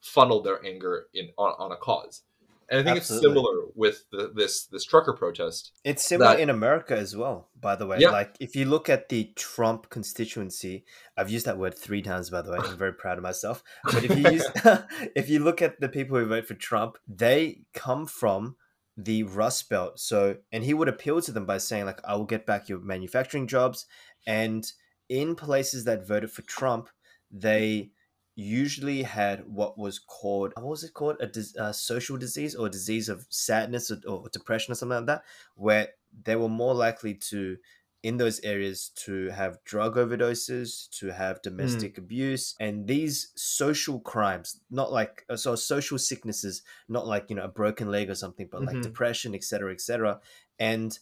funneled 0.01 0.45
their 0.45 0.65
anger 0.65 1.07
in 1.13 1.29
on, 1.37 1.53
on 1.57 1.71
a 1.71 1.77
cause. 1.77 2.23
And 2.69 2.81
I 2.81 2.83
think 2.83 2.97
Absolutely. 2.97 3.29
it's 3.29 3.35
similar 3.35 3.65
with 3.75 4.05
the, 4.11 4.31
this 4.35 4.65
this 4.67 4.85
trucker 4.85 5.13
protest. 5.13 5.71
It's 5.83 6.03
similar 6.03 6.33
that, 6.35 6.39
in 6.39 6.49
America 6.49 6.95
as 6.95 7.15
well, 7.15 7.49
by 7.59 7.75
the 7.75 7.87
way. 7.87 7.97
Yeah. 7.99 8.11
Like 8.11 8.35
if 8.39 8.55
you 8.55 8.65
look 8.65 8.89
at 8.89 9.09
the 9.09 9.31
Trump 9.35 9.89
constituency, 9.89 10.85
I've 11.17 11.31
used 11.31 11.47
that 11.47 11.57
word 11.57 11.75
three 11.75 12.03
times, 12.03 12.29
by 12.29 12.41
the 12.43 12.51
way. 12.51 12.59
I'm 12.61 12.77
very 12.77 12.93
proud 12.93 13.17
of 13.17 13.23
myself. 13.23 13.63
But 13.85 14.03
if 14.03 14.15
you 14.15 14.31
use, 14.31 14.47
if 15.15 15.29
you 15.29 15.39
look 15.39 15.61
at 15.61 15.79
the 15.79 15.89
people 15.89 16.17
who 16.17 16.25
vote 16.27 16.45
for 16.45 16.53
Trump, 16.53 16.97
they 17.07 17.61
come 17.73 18.05
from 18.05 18.55
the 18.95 19.23
Rust 19.23 19.67
Belt. 19.69 19.99
So, 19.99 20.37
and 20.51 20.63
he 20.63 20.73
would 20.73 20.89
appeal 20.89 21.21
to 21.21 21.31
them 21.31 21.47
by 21.47 21.57
saying 21.57 21.85
like, 21.85 22.01
"I 22.05 22.15
will 22.15 22.25
get 22.25 22.45
back 22.45 22.69
your 22.69 22.79
manufacturing 22.79 23.47
jobs." 23.47 23.87
And 24.27 24.71
in 25.07 25.35
places 25.35 25.85
that 25.85 26.07
voted 26.07 26.31
for 26.31 26.43
Trump, 26.43 26.89
they 27.31 27.91
usually 28.35 29.03
had 29.03 29.43
what 29.47 29.77
was 29.77 29.99
called 29.99 30.53
what 30.55 30.67
was 30.67 30.83
it 30.83 30.93
called 30.93 31.17
a, 31.19 31.61
a 31.61 31.73
social 31.73 32.17
disease 32.17 32.55
or 32.55 32.69
disease 32.69 33.09
of 33.09 33.25
sadness 33.29 33.91
or, 33.91 33.97
or, 34.07 34.29
depression 34.31 34.71
or 34.71 34.75
something 34.75 34.97
like 34.97 35.07
that 35.07 35.23
where 35.55 35.89
they 36.23 36.35
were 36.35 36.49
more 36.49 36.73
likely 36.73 37.13
to 37.13 37.57
in 38.01 38.17
those 38.17 38.39
areas 38.41 38.91
to 38.95 39.29
have 39.29 39.63
drug 39.65 39.95
overdoses, 39.95 40.89
to 40.91 41.11
have 41.11 41.41
domestic 41.41 41.95
mm. 41.95 41.97
abuse, 41.97 42.55
and 42.59 42.87
these 42.87 43.31
social 43.35 43.99
crimes, 43.99 44.61
not 44.71 44.91
like 44.91 45.25
uh, 45.29 45.35
so 45.35 45.55
social 45.55 45.97
sicknesses, 45.97 46.61
not 46.87 47.05
like 47.05 47.25
you 47.29 47.35
know 47.35 47.43
a 47.43 47.49
broken 47.49 47.91
leg 47.91 48.09
or 48.09 48.15
something, 48.15 48.47
but 48.49 48.61
mm-hmm. 48.61 48.75
like 48.75 48.83
depression, 48.83 49.35
etc., 49.35 49.73
etc. 49.73 50.19
And 50.57 50.97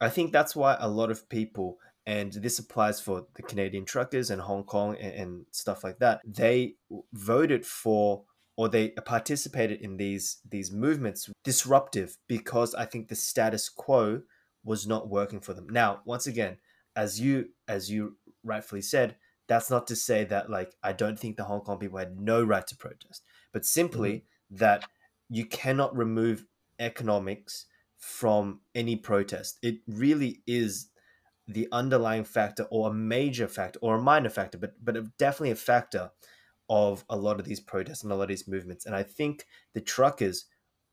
I 0.00 0.08
think 0.08 0.32
that's 0.32 0.54
why 0.54 0.76
a 0.78 0.88
lot 0.88 1.10
of 1.10 1.28
people, 1.28 1.78
and 2.10 2.32
this 2.32 2.58
applies 2.58 3.00
for 3.00 3.26
the 3.36 3.42
Canadian 3.42 3.84
truckers 3.84 4.30
and 4.30 4.42
Hong 4.42 4.64
Kong 4.64 4.96
and, 5.00 5.14
and 5.14 5.46
stuff 5.52 5.84
like 5.84 6.00
that, 6.00 6.20
they 6.26 6.74
voted 7.12 7.64
for 7.64 8.24
or 8.56 8.68
they 8.68 8.88
participated 8.88 9.80
in 9.80 9.96
these 9.96 10.38
these 10.48 10.72
movements 10.72 11.30
disruptive 11.44 12.16
because 12.26 12.74
I 12.74 12.84
think 12.84 13.06
the 13.06 13.14
status 13.14 13.68
quo 13.68 14.22
was 14.64 14.88
not 14.88 15.08
working 15.08 15.38
for 15.38 15.54
them. 15.54 15.68
Now, 15.68 16.00
once 16.04 16.26
again, 16.26 16.56
as 16.96 17.20
you 17.20 17.50
as 17.68 17.92
you 17.92 18.16
rightfully 18.42 18.82
said, 18.82 19.14
that's 19.46 19.70
not 19.70 19.86
to 19.86 19.94
say 19.94 20.24
that 20.24 20.50
like 20.50 20.72
I 20.82 20.92
don't 20.92 21.18
think 21.18 21.36
the 21.36 21.44
Hong 21.44 21.60
Kong 21.60 21.78
people 21.78 22.00
had 22.00 22.18
no 22.20 22.42
right 22.42 22.66
to 22.66 22.76
protest, 22.76 23.22
but 23.52 23.64
simply 23.64 24.10
mm-hmm. 24.12 24.56
that 24.56 24.84
you 25.28 25.46
cannot 25.46 25.96
remove 25.96 26.44
economics 26.80 27.66
from 27.98 28.62
any 28.74 28.96
protest. 28.96 29.58
It 29.62 29.76
really 29.86 30.42
is 30.48 30.90
the 31.52 31.68
underlying 31.72 32.24
factor 32.24 32.66
or 32.70 32.90
a 32.90 32.94
major 32.94 33.48
factor 33.48 33.78
or 33.82 33.96
a 33.96 34.02
minor 34.02 34.30
factor, 34.30 34.58
but 34.58 34.72
but 34.82 34.96
definitely 35.18 35.50
a 35.50 35.56
factor 35.56 36.10
of 36.68 37.04
a 37.08 37.16
lot 37.16 37.40
of 37.40 37.46
these 37.46 37.60
protests 37.60 38.02
and 38.04 38.12
a 38.12 38.14
lot 38.14 38.24
of 38.24 38.28
these 38.28 38.46
movements. 38.48 38.86
And 38.86 38.94
I 38.94 39.02
think 39.02 39.46
the 39.74 39.80
truckers 39.80 40.46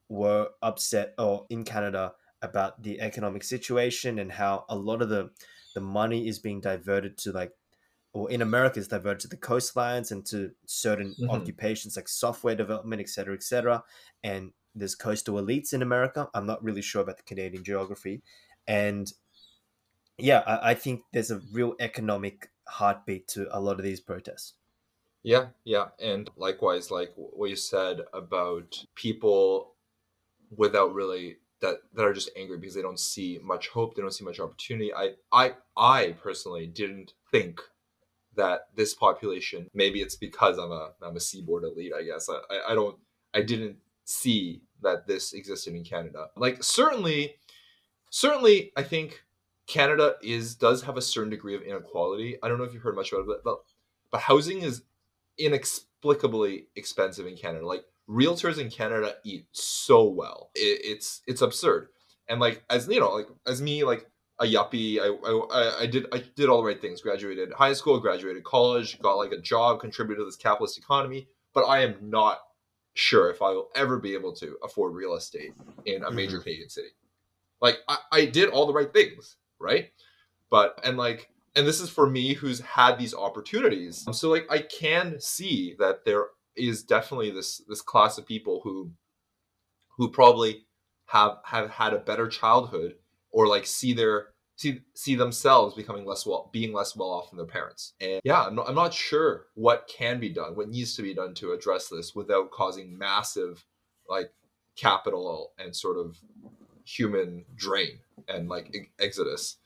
were 0.10 0.50
upset 0.62 1.14
or 1.18 1.46
in 1.50 1.64
Canada 1.64 2.14
about 2.42 2.82
the 2.82 3.00
economic 3.02 3.44
situation 3.44 4.20
and 4.20 4.32
how 4.32 4.66
a 4.70 4.76
lot 4.76 5.02
of 5.02 5.10
the 5.10 5.30
the 5.76 5.82
money 5.82 6.28
is 6.28 6.40
being 6.40 6.60
diverted 6.60 7.18
to 7.20 7.32
like 7.32 7.52
or 8.14 8.32
in 8.32 8.42
America 8.42 8.80
is 8.80 8.88
diverted 8.88 9.20
to 9.20 9.28
the 9.28 9.38
coastlines 9.38 10.12
and 10.12 10.26
to 10.26 10.52
certain 10.66 11.14
mm-hmm. 11.14 11.30
occupations 11.30 11.96
like 11.96 12.08
software 12.08 12.56
development, 12.56 13.00
et 13.00 13.10
cetera, 13.10 13.36
et 13.36 13.44
cetera. 13.44 13.84
And 14.24 14.54
there's 14.74 14.96
coastal 14.96 15.36
elites 15.36 15.74
in 15.74 15.84
America. 15.84 16.28
I'm 16.34 16.48
not 16.48 16.64
really 16.64 16.82
sure 16.82 17.02
about 17.02 17.18
the 17.18 17.24
Canadian 17.24 17.64
geography. 17.64 18.24
And 18.68 19.12
yeah, 20.18 20.44
I, 20.46 20.72
I 20.72 20.74
think 20.74 21.04
there's 21.14 21.32
a 21.32 21.42
real 21.52 21.76
economic 21.80 22.50
heartbeat 22.68 23.28
to 23.30 23.48
a 23.52 23.60
lot 23.60 23.80
of 23.80 23.84
these 23.84 24.00
protests. 24.00 24.54
Yeah, 25.24 25.48
yeah. 25.64 25.88
And 26.00 26.30
likewise, 26.38 26.92
like 26.92 27.12
what 27.16 27.50
you 27.50 27.56
said 27.56 28.02
about 28.14 28.86
people 28.96 29.74
without 30.56 30.94
really 30.94 31.38
that 31.60 31.78
that 31.94 32.04
are 32.04 32.14
just 32.14 32.30
angry 32.38 32.58
because 32.58 32.76
they 32.76 32.82
don't 32.82 33.00
see 33.00 33.40
much 33.44 33.70
hope, 33.70 33.96
they 33.96 34.02
don't 34.02 34.14
see 34.14 34.24
much 34.24 34.40
opportunity. 34.40 34.94
I 34.94 35.14
I 35.32 35.56
I 35.76 36.16
personally 36.22 36.68
didn't 36.68 37.14
think 37.32 37.62
that 38.36 38.68
this 38.76 38.94
population 38.94 39.70
maybe 39.74 40.00
it's 40.00 40.16
because 40.16 40.58
I'm 40.58 40.72
a 40.72 40.92
I'm 41.02 41.16
a 41.16 41.20
seaboard 41.20 41.64
elite, 41.64 41.94
I 41.98 42.04
guess. 42.04 42.30
I, 42.30 42.72
I, 42.72 42.76
don't 42.76 42.98
I 43.34 43.42
didn't 43.42 43.78
see 44.06 44.62
that 44.82 45.08
this 45.08 45.34
existed 45.34 45.74
in 45.74 45.84
Canada. 45.84 46.28
Like 46.38 46.64
certainly 46.64 47.36
certainly 48.12 48.72
I 48.78 48.84
think 48.84 49.24
Canada 49.68 50.16
is 50.22 50.56
does 50.56 50.82
have 50.84 50.98
a 50.98 51.02
certain 51.02 51.30
degree 51.30 51.56
of 51.56 51.62
inequality. 51.62 52.38
I 52.42 52.48
don't 52.48 52.58
know 52.58 52.64
if 52.64 52.74
you've 52.74 52.84
heard 52.84 52.96
much 52.96 53.12
about 53.12 53.30
it, 53.30 53.42
but 53.44 53.58
but 54.12 54.22
housing 54.22 54.62
is 54.62 54.84
inexplicably 55.38 56.68
expensive 56.76 57.28
in 57.28 57.36
Canada. 57.36 57.66
Like 57.66 57.84
realtors 58.10 58.60
in 58.60 58.70
Canada 58.70 59.16
eat 59.24 59.46
so 59.52 60.04
well. 60.04 60.50
It, 60.56 60.82
it's 60.84 61.22
it's 61.28 61.42
absurd. 61.42 61.90
And 62.30 62.40
like 62.40 62.64
as 62.70 62.88
you 62.88 63.00
know, 63.00 63.12
like 63.12 63.28
as 63.46 63.62
me, 63.62 63.84
like 63.84 64.10
a 64.40 64.46
yuppie, 64.46 65.00
I, 65.00 65.08
I 65.08 65.82
I 65.84 65.86
did 65.86 66.06
I 66.14 66.24
did 66.36 66.50
all 66.50 66.62
the 66.62 66.68
right 66.68 66.82
things. 66.82 67.02
Graduated 67.02 67.52
high 67.54 67.74
school, 67.74 68.00
graduated 68.00 68.44
college, 68.44 69.00
got 69.02 69.16
like 69.16 69.32
a 69.32 69.42
job, 69.42 69.82
contributed 69.82 70.22
to 70.22 70.26
this 70.26 70.36
capitalist 70.38 70.78
economy. 70.78 71.28
But 71.54 71.66
I 71.66 71.80
am 71.80 71.96
not 72.02 72.40
sure 72.94 73.30
if 73.30 73.42
I 73.42 73.52
will 73.52 73.70
ever 73.76 74.00
be 74.00 74.14
able 74.14 74.34
to 74.36 74.58
afford 74.64 74.94
real 74.94 75.16
estate 75.16 75.54
in 75.86 76.04
a 76.04 76.12
major 76.12 76.38
mm-hmm. 76.38 76.44
Canadian 76.44 76.70
city. 76.70 76.90
Like 77.62 77.80
I, 77.88 77.98
I 78.12 78.26
did 78.26 78.50
all 78.50 78.68
the 78.68 78.74
right 78.74 78.92
things, 78.92 79.36
right? 79.60 79.92
But 80.50 80.80
and 80.84 80.98
like 80.98 81.30
and 81.56 81.68
this 81.68 81.80
is 81.80 81.90
for 81.90 82.10
me 82.10 82.34
who's 82.34 82.60
had 82.62 82.98
these 82.98 83.14
opportunities. 83.14 84.06
So 84.12 84.30
like 84.30 84.46
I 84.50 84.60
can 84.60 85.20
see 85.20 85.76
that 85.80 86.06
there 86.06 86.28
is 86.56 86.84
definitely 86.84 87.32
this 87.32 87.62
this 87.68 87.82
class 87.82 88.18
of 88.18 88.26
people 88.26 88.62
who 88.64 88.92
who 89.98 90.10
probably 90.10 90.66
have 91.08 91.38
have 91.46 91.70
had 91.70 91.94
a 91.94 92.00
better 92.00 92.28
childhood 92.28 92.96
or 93.32 93.48
like 93.48 93.66
see 93.66 93.94
their 93.94 94.30
see 94.56 94.82
see 94.96 95.16
themselves 95.16 95.76
becoming 95.76 96.06
less 96.06 96.26
well 96.26 96.50
being 96.52 96.74
less 96.74 96.96
well 96.96 97.10
off 97.10 97.30
than 97.30 97.38
their 97.38 97.46
parents 97.46 97.94
and 98.02 98.20
yeah 98.24 98.44
I'm 98.46 98.56
not, 98.56 98.68
I'm 98.68 98.76
not 98.76 98.94
sure 98.94 99.46
what 99.54 99.90
can 99.96 100.20
be 100.20 100.30
done 100.30 100.56
what 100.56 100.70
needs 100.70 100.96
to 100.96 101.04
be 101.04 101.14
done 101.14 101.34
to 101.36 101.52
address 101.52 101.88
this 101.90 102.16
without 102.16 102.52
causing 102.52 102.98
massive 102.98 103.66
like 104.10 104.32
capital 104.76 105.54
and 105.58 105.76
sort 105.76 105.98
of 105.98 106.18
human 106.88 107.44
drain 107.56 108.00
and 108.30 108.48
like 108.48 108.90
exodus 109.00 109.58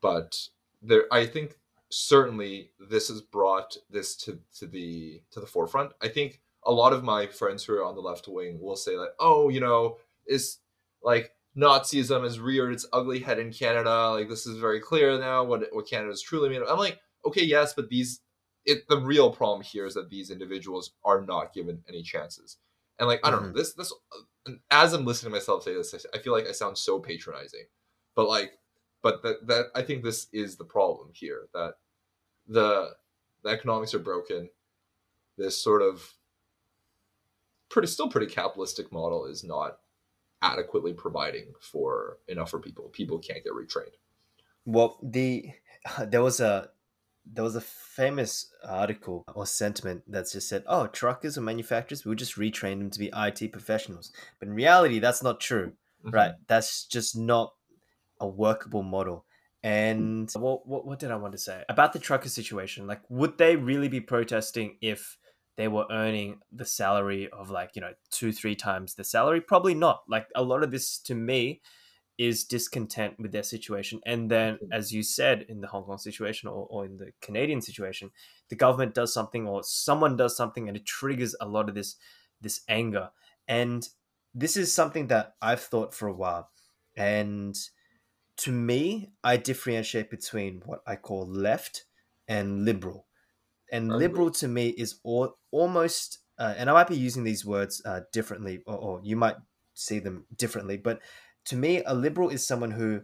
but 0.00 0.48
there 0.82 1.04
i 1.12 1.24
think 1.24 1.56
certainly 1.94 2.70
this 2.90 3.08
has 3.08 3.20
brought 3.20 3.76
this 3.88 4.16
to, 4.16 4.38
to 4.58 4.66
the 4.66 5.22
to 5.30 5.40
the 5.40 5.46
forefront. 5.46 5.92
I 6.02 6.08
think 6.08 6.40
a 6.64 6.72
lot 6.72 6.92
of 6.92 7.04
my 7.04 7.26
friends 7.26 7.64
who 7.64 7.74
are 7.74 7.84
on 7.84 7.94
the 7.94 8.00
left 8.00 8.26
wing 8.26 8.58
will 8.60 8.76
say 8.76 8.96
that, 8.96 9.12
oh, 9.20 9.48
you 9.48 9.60
know, 9.60 9.98
is 10.26 10.58
like 11.02 11.32
Nazism 11.56 12.24
has 12.24 12.40
reared 12.40 12.72
its 12.72 12.86
ugly 12.92 13.20
head 13.20 13.38
in 13.38 13.52
Canada. 13.52 14.10
Like 14.10 14.28
this 14.28 14.46
is 14.46 14.58
very 14.58 14.80
clear 14.80 15.18
now 15.18 15.44
what 15.44 15.68
what 15.72 15.88
Canada 15.88 16.12
is 16.12 16.22
truly 16.22 16.48
mean. 16.48 16.62
I'm 16.68 16.78
like, 16.78 16.98
okay, 17.24 17.44
yes, 17.44 17.74
but 17.74 17.88
these 17.88 18.20
it 18.64 18.88
the 18.88 18.98
real 18.98 19.30
problem 19.30 19.62
here 19.62 19.86
is 19.86 19.94
that 19.94 20.10
these 20.10 20.30
individuals 20.30 20.92
are 21.04 21.20
not 21.20 21.54
given 21.54 21.82
any 21.88 22.02
chances. 22.02 22.58
And 22.98 23.08
like 23.08 23.20
I 23.24 23.30
don't 23.30 23.40
mm-hmm. 23.40 23.48
know 23.48 23.58
this 23.58 23.74
this 23.74 23.92
as 24.70 24.92
I'm 24.92 25.04
listening 25.04 25.32
to 25.32 25.36
myself 25.36 25.64
say 25.64 25.74
this, 25.74 25.94
I 26.14 26.18
feel 26.18 26.32
like 26.32 26.46
I 26.46 26.52
sound 26.52 26.78
so 26.78 26.98
patronizing, 26.98 27.64
but 28.14 28.28
like 28.28 28.58
but 29.02 29.22
that 29.22 29.46
that 29.46 29.66
I 29.74 29.82
think 29.82 30.02
this 30.02 30.28
is 30.32 30.56
the 30.56 30.64
problem 30.64 31.10
here 31.12 31.48
that 31.54 31.74
the 32.46 32.90
the 33.42 33.50
economics 33.50 33.94
are 33.94 34.00
broken. 34.00 34.48
This 35.36 35.60
sort 35.60 35.82
of 35.82 36.14
pretty 37.68 37.88
still 37.88 38.08
pretty 38.08 38.32
capitalistic 38.32 38.92
model 38.92 39.26
is 39.26 39.42
not 39.42 39.78
adequately 40.42 40.92
providing 40.92 41.52
for 41.60 42.18
enough 42.28 42.50
for 42.50 42.60
people. 42.60 42.88
People 42.90 43.18
can't 43.18 43.42
get 43.42 43.52
retrained. 43.52 43.96
Well, 44.64 44.98
the 45.02 45.50
there 46.06 46.22
was 46.22 46.40
a 46.40 46.70
there 47.26 47.44
was 47.44 47.56
a 47.56 47.60
famous 47.60 48.52
article 48.66 49.24
or 49.34 49.46
sentiment 49.46 50.02
that 50.08 50.30
just 50.30 50.48
said, 50.48 50.64
"Oh, 50.66 50.86
truckers 50.86 51.38
or 51.38 51.40
manufacturers, 51.40 52.04
we'll 52.04 52.14
just 52.14 52.36
retrain 52.36 52.78
them 52.78 52.90
to 52.90 52.98
be 52.98 53.10
IT 53.14 53.52
professionals." 53.52 54.12
But 54.38 54.48
in 54.48 54.54
reality, 54.54 54.98
that's 54.98 55.22
not 55.22 55.40
true, 55.40 55.72
mm-hmm. 56.04 56.10
right? 56.10 56.32
That's 56.46 56.84
just 56.84 57.16
not 57.16 57.54
a 58.20 58.28
workable 58.28 58.82
model. 58.82 59.24
And 59.62 60.30
what, 60.32 60.68
what, 60.68 60.86
what 60.86 60.98
did 60.98 61.10
I 61.10 61.16
want 61.16 61.32
to 61.32 61.38
say 61.38 61.64
about 61.70 61.94
the 61.94 61.98
trucker 61.98 62.28
situation? 62.28 62.86
Like, 62.86 63.00
would 63.08 63.38
they 63.38 63.56
really 63.56 63.88
be 63.88 64.00
protesting 64.00 64.76
if 64.82 65.16
they 65.56 65.68
were 65.68 65.86
earning 65.90 66.40
the 66.52 66.66
salary 66.66 67.30
of 67.30 67.48
like 67.48 67.70
you 67.74 67.80
know 67.80 67.94
two 68.10 68.32
three 68.32 68.56
times 68.56 68.94
the 68.94 69.04
salary? 69.04 69.40
Probably 69.40 69.74
not. 69.74 70.02
Like 70.08 70.26
a 70.34 70.42
lot 70.42 70.62
of 70.62 70.70
this 70.70 70.98
to 71.00 71.14
me 71.14 71.62
is 72.18 72.44
discontent 72.44 73.18
with 73.18 73.32
their 73.32 73.42
situation. 73.42 74.00
And 74.06 74.30
then, 74.30 74.58
as 74.72 74.92
you 74.92 75.02
said, 75.02 75.46
in 75.48 75.60
the 75.60 75.66
Hong 75.66 75.84
Kong 75.84 75.98
situation 75.98 76.48
or, 76.48 76.66
or 76.70 76.84
in 76.84 76.96
the 76.96 77.12
Canadian 77.20 77.60
situation, 77.60 78.10
the 78.48 78.56
government 78.56 78.94
does 78.94 79.12
something 79.12 79.46
or 79.46 79.62
someone 79.64 80.16
does 80.16 80.36
something 80.36 80.68
and 80.68 80.76
it 80.76 80.86
triggers 80.86 81.34
a 81.40 81.48
lot 81.48 81.68
of 81.68 81.74
this 81.74 81.96
this 82.40 82.60
anger. 82.68 83.10
And 83.48 83.88
this 84.34 84.56
is 84.56 84.72
something 84.72 85.08
that 85.08 85.34
I've 85.40 85.60
thought 85.60 85.94
for 85.94 86.08
a 86.08 86.12
while. 86.12 86.50
And 86.96 87.56
to 88.38 88.52
me, 88.52 89.12
I 89.22 89.36
differentiate 89.36 90.10
between 90.10 90.62
what 90.64 90.80
I 90.86 90.96
call 90.96 91.26
left 91.26 91.84
and 92.28 92.64
liberal. 92.64 93.06
And 93.72 93.88
liberal 93.88 94.30
to 94.32 94.48
me 94.48 94.68
is 94.68 95.00
all, 95.02 95.36
almost, 95.50 96.18
uh, 96.38 96.54
and 96.56 96.68
I 96.68 96.72
might 96.72 96.88
be 96.88 96.96
using 96.96 97.24
these 97.24 97.44
words 97.44 97.82
uh, 97.84 98.00
differently, 98.12 98.62
or, 98.66 98.76
or 98.76 99.00
you 99.02 99.16
might 99.16 99.36
see 99.74 99.98
them 99.98 100.26
differently, 100.36 100.76
but 100.76 101.00
to 101.46 101.56
me, 101.56 101.82
a 101.84 101.94
liberal 101.94 102.28
is 102.28 102.46
someone 102.46 102.72
who 102.72 103.02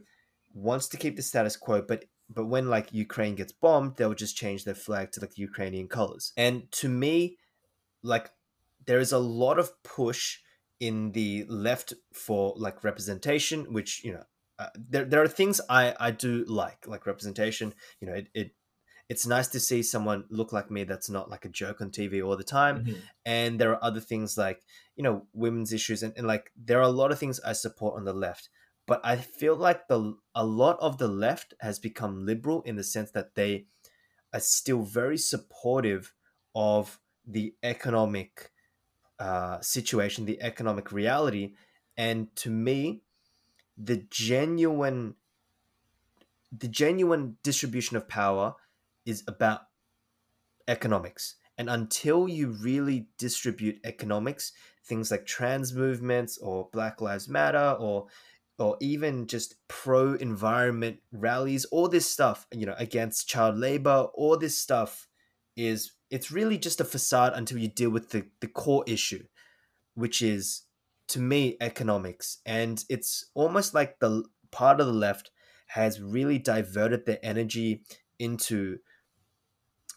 wants 0.53 0.89
to 0.89 0.97
keep 0.97 1.17
the 1.17 1.23
status 1.23 1.57
quo, 1.57 1.83
but 1.83 2.05
but 2.33 2.47
when 2.47 2.69
like 2.69 2.93
Ukraine 2.93 3.35
gets 3.35 3.53
bombed, 3.53 3.97
they'll 3.97 4.15
just 4.15 4.37
change 4.37 4.65
their 4.65 4.75
flag 4.75 5.11
to 5.13 5.21
like 5.21 5.37
Ukrainian 5.37 5.89
colors. 5.89 6.33
And 6.37 6.71
to 6.73 6.89
me, 6.89 7.39
like 8.03 8.31
there 8.87 9.01
is 9.01 9.13
a 9.13 9.19
lot 9.19 9.59
of 9.59 9.83
push 9.83 10.39
in 10.79 11.13
the 11.13 11.45
left 11.49 11.93
for 12.13 12.55
like 12.57 12.85
representation, 12.85 13.73
which 13.73 14.05
you 14.05 14.13
know 14.13 14.25
uh, 14.61 14.69
there, 14.77 15.07
there 15.07 15.23
are 15.23 15.29
things 15.29 15.61
I, 15.71 15.95
I 15.99 16.11
do 16.11 16.45
like, 16.47 16.87
like 16.87 17.07
representation. 17.07 17.75
You 18.01 18.09
know, 18.09 18.15
it, 18.15 18.29
it 18.35 18.51
it's 19.11 19.27
nice 19.27 19.49
to 19.49 19.59
see 19.59 19.83
someone 19.83 20.25
look 20.31 20.53
like 20.53 20.71
me 20.71 20.85
that's 20.85 21.11
not 21.11 21.29
like 21.29 21.45
a 21.45 21.49
joke 21.49 21.81
on 21.81 21.91
TV 21.91 22.25
all 22.25 22.37
the 22.37 22.45
time. 22.45 22.85
Mm-hmm. 22.85 23.01
And 23.27 23.61
there 23.61 23.73
are 23.73 23.85
other 23.85 23.99
things 23.99 24.39
like, 24.39 24.63
you 24.95 25.03
know, 25.03 25.27
women's 25.33 25.73
issues 25.73 26.05
and, 26.05 26.15
and 26.17 26.29
like 26.29 26.53
there 26.57 26.79
are 26.79 26.83
a 26.83 26.89
lot 27.01 27.11
of 27.11 27.19
things 27.19 27.41
I 27.41 27.53
support 27.55 27.97
on 27.97 28.05
the 28.05 28.13
left. 28.13 28.49
but 28.87 29.01
I 29.05 29.17
feel 29.17 29.57
like 29.57 29.89
the 29.89 30.17
a 30.35 30.47
lot 30.47 30.77
of 30.81 30.99
the 30.99 31.09
left 31.09 31.55
has 31.61 31.79
become 31.81 32.25
liberal 32.25 32.63
in 32.63 32.77
the 32.77 32.85
sense 32.85 33.11
that 33.11 33.35
they 33.35 33.67
are 34.33 34.41
still 34.41 34.83
very 34.83 35.19
supportive 35.19 36.15
of 36.55 37.01
the 37.27 37.55
economic 37.63 38.51
uh, 39.19 39.61
situation, 39.61 40.25
the 40.25 40.41
economic 40.41 40.93
reality, 40.93 41.55
and 41.97 42.35
to 42.37 42.51
me, 42.51 43.03
the 43.77 43.99
genuine 44.09 45.15
the 46.51 46.69
genuine 46.69 47.37
distribution 47.43 47.97
of 47.97 48.09
power 48.09 48.55
is 49.07 49.23
about 49.27 49.63
economics. 50.69 51.37
And 51.59 51.69
until 51.69 52.29
you 52.29 52.49
really 52.49 53.09
distribute 53.19 53.81
economics, 53.85 54.53
things 54.87 55.11
like 55.11 55.27
trans 55.27 55.75
movements 55.75 56.39
or 56.39 56.69
Black 56.73 57.01
Lives 57.01 57.29
Matter 57.29 57.77
or 57.79 58.07
or 58.59 58.77
even 58.81 59.27
just 59.27 59.55
pro 59.69 60.15
environment 60.15 60.99
rallies, 61.13 61.65
all 61.67 61.89
this 61.89 62.09
stuff, 62.09 62.47
you 62.53 62.67
know, 62.67 62.75
against 62.77 63.27
child 63.27 63.57
labor, 63.57 64.09
all 64.15 64.37
this 64.37 64.57
stuff 64.57 65.09
is 65.57 65.93
it's 66.11 66.31
really 66.31 66.59
just 66.59 66.81
a 66.81 66.85
facade 66.85 67.33
until 67.35 67.57
you 67.59 67.69
deal 67.69 67.91
with 67.91 68.11
the, 68.11 68.27
the 68.41 68.47
core 68.47 68.85
issue, 68.87 69.25
which 69.95 70.21
is 70.21 70.63
to 71.09 71.21
me 71.21 71.57
economics. 71.61 72.39
And 72.45 72.85
it's 72.89 73.31
almost 73.35 73.73
like 73.75 73.99
the 73.99 74.25
part 74.51 74.81
of 74.81 74.87
the 74.87 74.93
left 74.93 75.31
has 75.69 76.01
really 76.01 76.39
diverted 76.39 77.07
their 77.07 77.19
energy 77.23 77.83
into 78.19 78.79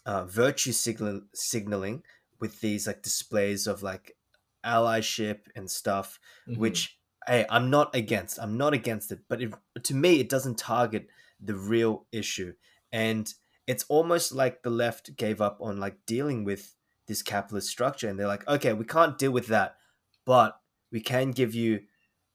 uh, 0.06 0.24
virtue 0.24 0.72
signal- 0.72 1.22
signaling 1.32 2.02
with 2.40 2.60
these 2.60 2.86
like 2.86 3.02
displays 3.02 3.66
of 3.66 3.82
like 3.82 4.16
allyship 4.64 5.40
and 5.54 5.70
stuff, 5.70 6.18
mm-hmm. 6.48 6.60
which 6.60 6.98
hey, 7.26 7.46
I'm 7.48 7.70
not 7.70 7.94
against. 7.94 8.38
I'm 8.40 8.56
not 8.56 8.74
against 8.74 9.10
it, 9.12 9.20
but 9.28 9.40
it, 9.40 9.54
to 9.82 9.94
me, 9.94 10.20
it 10.20 10.28
doesn't 10.28 10.58
target 10.58 11.08
the 11.40 11.54
real 11.54 12.06
issue, 12.12 12.54
and 12.92 13.32
it's 13.66 13.84
almost 13.88 14.32
like 14.32 14.62
the 14.62 14.70
left 14.70 15.16
gave 15.16 15.40
up 15.40 15.58
on 15.60 15.80
like 15.80 15.96
dealing 16.06 16.44
with 16.44 16.74
this 17.06 17.22
capitalist 17.22 17.68
structure, 17.68 18.08
and 18.08 18.18
they're 18.18 18.26
like, 18.26 18.46
okay, 18.48 18.72
we 18.72 18.84
can't 18.84 19.18
deal 19.18 19.32
with 19.32 19.46
that, 19.48 19.76
but 20.24 20.58
we 20.92 21.00
can 21.00 21.30
give 21.30 21.54
you 21.54 21.80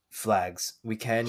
flags. 0.10 0.74
We 0.84 0.96
can 0.96 1.28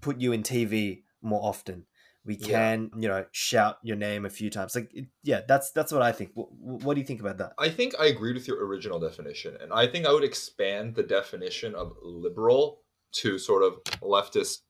put 0.00 0.20
you 0.20 0.32
in 0.32 0.42
TV 0.42 1.02
more 1.22 1.40
often. 1.42 1.86
We 2.26 2.36
can, 2.36 2.90
yeah. 2.94 3.00
you 3.00 3.08
know, 3.08 3.26
shout 3.32 3.78
your 3.82 3.96
name 3.96 4.24
a 4.24 4.30
few 4.30 4.48
times. 4.48 4.74
Like, 4.74 4.90
yeah, 5.22 5.42
that's 5.46 5.72
that's 5.72 5.92
what 5.92 6.00
I 6.00 6.10
think. 6.10 6.30
What, 6.34 6.50
what 6.52 6.94
do 6.94 7.00
you 7.00 7.06
think 7.06 7.20
about 7.20 7.36
that? 7.38 7.52
I 7.58 7.68
think 7.68 7.94
I 8.00 8.06
agreed 8.06 8.34
with 8.34 8.48
your 8.48 8.64
original 8.66 8.98
definition, 8.98 9.58
and 9.60 9.72
I 9.72 9.86
think 9.86 10.06
I 10.06 10.12
would 10.12 10.24
expand 10.24 10.94
the 10.94 11.02
definition 11.02 11.74
of 11.74 11.92
liberal 12.02 12.80
to 13.16 13.38
sort 13.38 13.62
of 13.62 13.84
leftist 14.00 14.60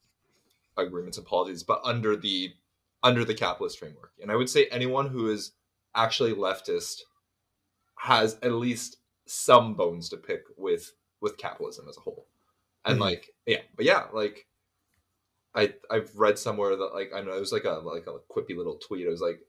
agreements 0.77 1.17
and 1.17 1.27
policies, 1.27 1.63
but 1.63 1.81
under 1.85 2.17
the 2.17 2.53
under 3.05 3.25
the 3.25 3.35
capitalist 3.35 3.79
framework. 3.79 4.13
And 4.21 4.33
I 4.33 4.37
would 4.37 4.51
say 4.51 4.67
anyone 4.67 5.09
who 5.09 5.31
is 5.31 5.53
actually 5.95 6.33
leftist 6.33 7.03
has 7.99 8.37
at 8.43 8.53
least 8.53 8.97
some 9.27 9.75
bones 9.75 10.09
to 10.09 10.17
pick 10.17 10.43
with 10.57 10.93
with 11.21 11.39
capitalism 11.39 11.87
as 11.89 11.97
a 11.97 12.01
whole. 12.01 12.27
And 12.85 12.95
mm-hmm. 12.95 13.03
like, 13.03 13.31
yeah, 13.47 13.61
but 13.77 13.85
yeah, 13.85 14.05
like 14.13 14.47
I 15.55 15.75
I've 15.91 16.11
read 16.17 16.39
somewhere 16.39 16.77
that 16.77 16.95
like 16.95 17.13
I 17.15 17.21
know 17.21 17.37
it 17.37 17.41
was 17.41 17.53
like 17.53 17.65
a 17.65 17.81
like 17.85 18.07
a 18.07 18.19
quippy 18.33 18.57
little 18.57 18.77
tweet. 18.77 19.07
It 19.07 19.11
was 19.11 19.21
like 19.21 19.41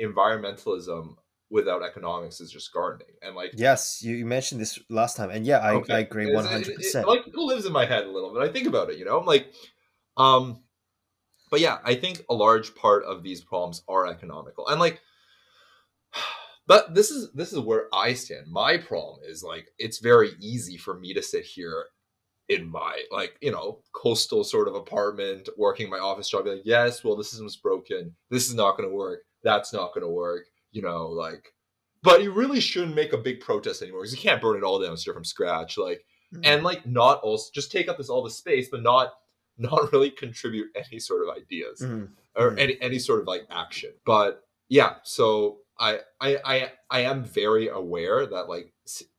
environmentalism 0.00 1.16
without 1.50 1.82
economics 1.82 2.40
is 2.40 2.50
just 2.50 2.72
gardening. 2.72 3.14
And 3.20 3.36
like 3.36 3.52
yes 3.54 4.02
you, 4.02 4.16
you 4.16 4.26
mentioned 4.26 4.60
this 4.60 4.78
last 4.88 5.16
time. 5.16 5.30
And 5.30 5.46
yeah 5.46 5.58
i, 5.58 5.74
okay. 5.74 5.94
I 5.94 5.98
agree 6.00 6.26
100% 6.26 6.68
it, 6.68 6.94
it, 6.94 7.06
like 7.06 7.26
it 7.26 7.34
lives 7.36 7.66
in 7.66 7.72
my 7.72 7.84
head 7.84 8.04
a 8.04 8.10
little 8.10 8.32
bit. 8.32 8.42
I 8.42 8.50
think 8.50 8.66
about 8.66 8.90
it 8.90 8.98
you 8.98 9.04
know? 9.04 9.18
I'm 9.18 9.26
like 9.26 9.52
um 10.16 10.62
but 11.50 11.60
yeah 11.60 11.78
i 11.84 11.94
think 11.94 12.24
a 12.28 12.34
large 12.34 12.74
part 12.74 13.04
of 13.04 13.22
these 13.22 13.42
problems 13.42 13.82
are 13.86 14.06
economical. 14.06 14.66
And 14.66 14.80
like 14.80 15.00
but 16.66 16.94
this 16.94 17.10
is 17.10 17.30
this 17.32 17.52
is 17.52 17.60
where 17.60 17.88
i 17.92 18.14
stand. 18.14 18.46
My 18.50 18.78
problem 18.78 19.20
is 19.24 19.44
like 19.44 19.68
it's 19.78 19.98
very 19.98 20.30
easy 20.40 20.78
for 20.78 20.98
me 20.98 21.12
to 21.12 21.22
sit 21.22 21.44
here 21.44 21.86
in 22.52 22.70
my 22.70 23.02
like 23.10 23.36
you 23.40 23.50
know 23.50 23.78
coastal 23.92 24.44
sort 24.44 24.68
of 24.68 24.74
apartment 24.74 25.48
working 25.56 25.90
my 25.90 25.98
office 25.98 26.28
job 26.28 26.44
be 26.44 26.50
like 26.50 26.62
yes 26.64 27.02
well 27.02 27.16
the 27.16 27.24
system's 27.24 27.56
broken 27.56 28.14
this 28.30 28.48
is 28.48 28.54
not 28.54 28.76
going 28.76 28.88
to 28.88 28.94
work 28.94 29.20
that's 29.42 29.72
not 29.72 29.92
going 29.94 30.04
to 30.04 30.12
work 30.12 30.44
you 30.72 30.82
know, 30.82 31.06
like, 31.06 31.52
but 32.02 32.22
you 32.22 32.32
really 32.32 32.58
shouldn't 32.58 32.96
make 32.96 33.12
a 33.12 33.18
big 33.18 33.40
protest 33.40 33.82
anymore 33.82 34.00
because 34.00 34.14
you 34.14 34.20
can't 34.20 34.42
burn 34.42 34.56
it 34.56 34.64
all 34.64 34.80
down, 34.80 34.96
start 34.96 35.14
from 35.14 35.24
scratch, 35.24 35.78
like, 35.78 36.04
mm-hmm. 36.34 36.40
and 36.44 36.64
like 36.64 36.84
not 36.86 37.20
also 37.20 37.50
just 37.54 37.70
take 37.70 37.88
up 37.88 37.98
this 37.98 38.08
all 38.08 38.24
the 38.24 38.30
space, 38.30 38.68
but 38.70 38.82
not 38.82 39.12
not 39.58 39.92
really 39.92 40.10
contribute 40.10 40.68
any 40.74 40.98
sort 40.98 41.22
of 41.22 41.36
ideas 41.36 41.82
mm-hmm. 41.82 42.06
or 42.34 42.50
mm-hmm. 42.50 42.58
any 42.58 42.82
any 42.82 42.98
sort 42.98 43.20
of 43.20 43.26
like 43.26 43.46
action. 43.50 43.92
But 44.04 44.42
yeah, 44.68 44.94
so 45.04 45.58
I 45.78 46.00
I 46.20 46.38
I 46.44 46.72
I 46.90 47.00
am 47.00 47.22
very 47.22 47.68
aware 47.68 48.26
that 48.26 48.48
like 48.48 48.72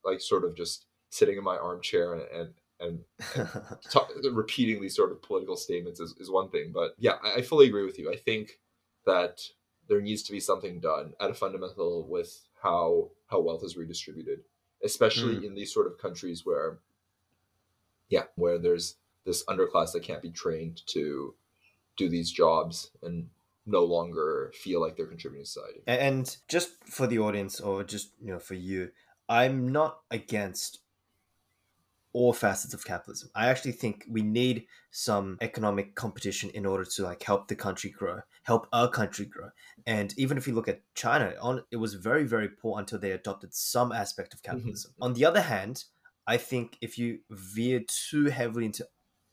like 0.03 0.19
sort 0.19 0.43
of 0.43 0.55
just 0.57 0.85
sitting 1.11 1.37
in 1.37 1.43
my 1.43 1.57
armchair 1.57 2.13
and 2.13 2.23
and 2.33 2.53
and, 2.83 2.99
and 3.35 3.49
talk, 3.89 4.09
repeating 4.31 4.81
these 4.81 4.95
sort 4.95 5.11
of 5.11 5.21
political 5.21 5.55
statements 5.55 5.99
is, 5.99 6.13
is 6.19 6.29
one 6.29 6.49
thing. 6.49 6.71
But 6.73 6.95
yeah, 6.97 7.15
I, 7.23 7.35
I 7.35 7.41
fully 7.41 7.67
agree 7.67 7.85
with 7.85 7.97
you. 7.97 8.11
I 8.11 8.17
think 8.17 8.59
that 9.05 9.41
there 9.87 10.01
needs 10.01 10.23
to 10.23 10.31
be 10.31 10.39
something 10.39 10.79
done 10.79 11.13
at 11.19 11.29
a 11.29 11.33
fundamental 11.33 12.07
with 12.07 12.47
how 12.61 13.09
how 13.27 13.41
wealth 13.41 13.63
is 13.63 13.75
redistributed, 13.75 14.39
especially 14.83 15.35
mm. 15.35 15.45
in 15.45 15.55
these 15.55 15.73
sort 15.73 15.87
of 15.87 15.97
countries 15.97 16.45
where, 16.45 16.79
yeah, 18.09 18.23
where 18.35 18.57
there's 18.57 18.95
this 19.25 19.43
underclass 19.45 19.91
that 19.93 20.03
can't 20.03 20.21
be 20.21 20.31
trained 20.31 20.81
to 20.87 21.33
do 21.97 22.09
these 22.09 22.31
jobs 22.31 22.91
and 23.01 23.27
no 23.65 23.83
longer 23.83 24.51
feel 24.55 24.81
like 24.81 24.97
they're 24.97 25.05
contributing 25.05 25.45
to 25.45 25.49
society. 25.49 25.81
And 25.87 26.35
just 26.47 26.71
for 26.85 27.07
the 27.07 27.19
audience, 27.19 27.59
or 27.59 27.83
just 27.83 28.11
you 28.21 28.31
know 28.31 28.39
for 28.39 28.55
you, 28.55 28.91
I'm 29.29 29.71
not 29.71 29.99
against 30.11 30.79
all 32.13 32.31
facets 32.31 32.73
of 32.73 32.85
capitalism. 32.85 33.29
I 33.35 33.47
actually 33.47 33.71
think 33.73 34.05
we 34.09 34.21
need 34.21 34.67
some 34.91 35.37
economic 35.41 35.95
competition 35.95 36.51
in 36.53 36.65
order 36.65 36.85
to 36.85 37.03
like 37.03 37.23
help 37.23 37.47
the 37.47 37.55
country 37.55 37.89
grow, 37.89 38.19
help 38.43 38.67
our 38.71 38.87
country 38.87 39.25
grow. 39.25 39.49
And 39.85 40.13
even 40.17 40.37
if 40.37 40.47
you 40.47 40.53
look 40.53 40.67
at 40.67 40.81
China, 40.95 41.33
on 41.41 41.63
it 41.71 41.77
was 41.77 41.95
very 41.95 42.23
very 42.23 42.49
poor 42.49 42.79
until 42.79 42.99
they 42.99 43.11
adopted 43.11 43.53
some 43.53 43.91
aspect 43.91 44.33
of 44.33 44.41
mm-hmm. 44.41 44.57
capitalism. 44.57 44.91
Mm-hmm. 44.91 45.03
On 45.03 45.13
the 45.13 45.25
other 45.25 45.41
hand, 45.41 45.83
I 46.27 46.37
think 46.37 46.77
if 46.81 46.97
you 46.97 47.19
veer 47.29 47.81
too 47.87 48.25
heavily 48.25 48.65
into 48.65 48.87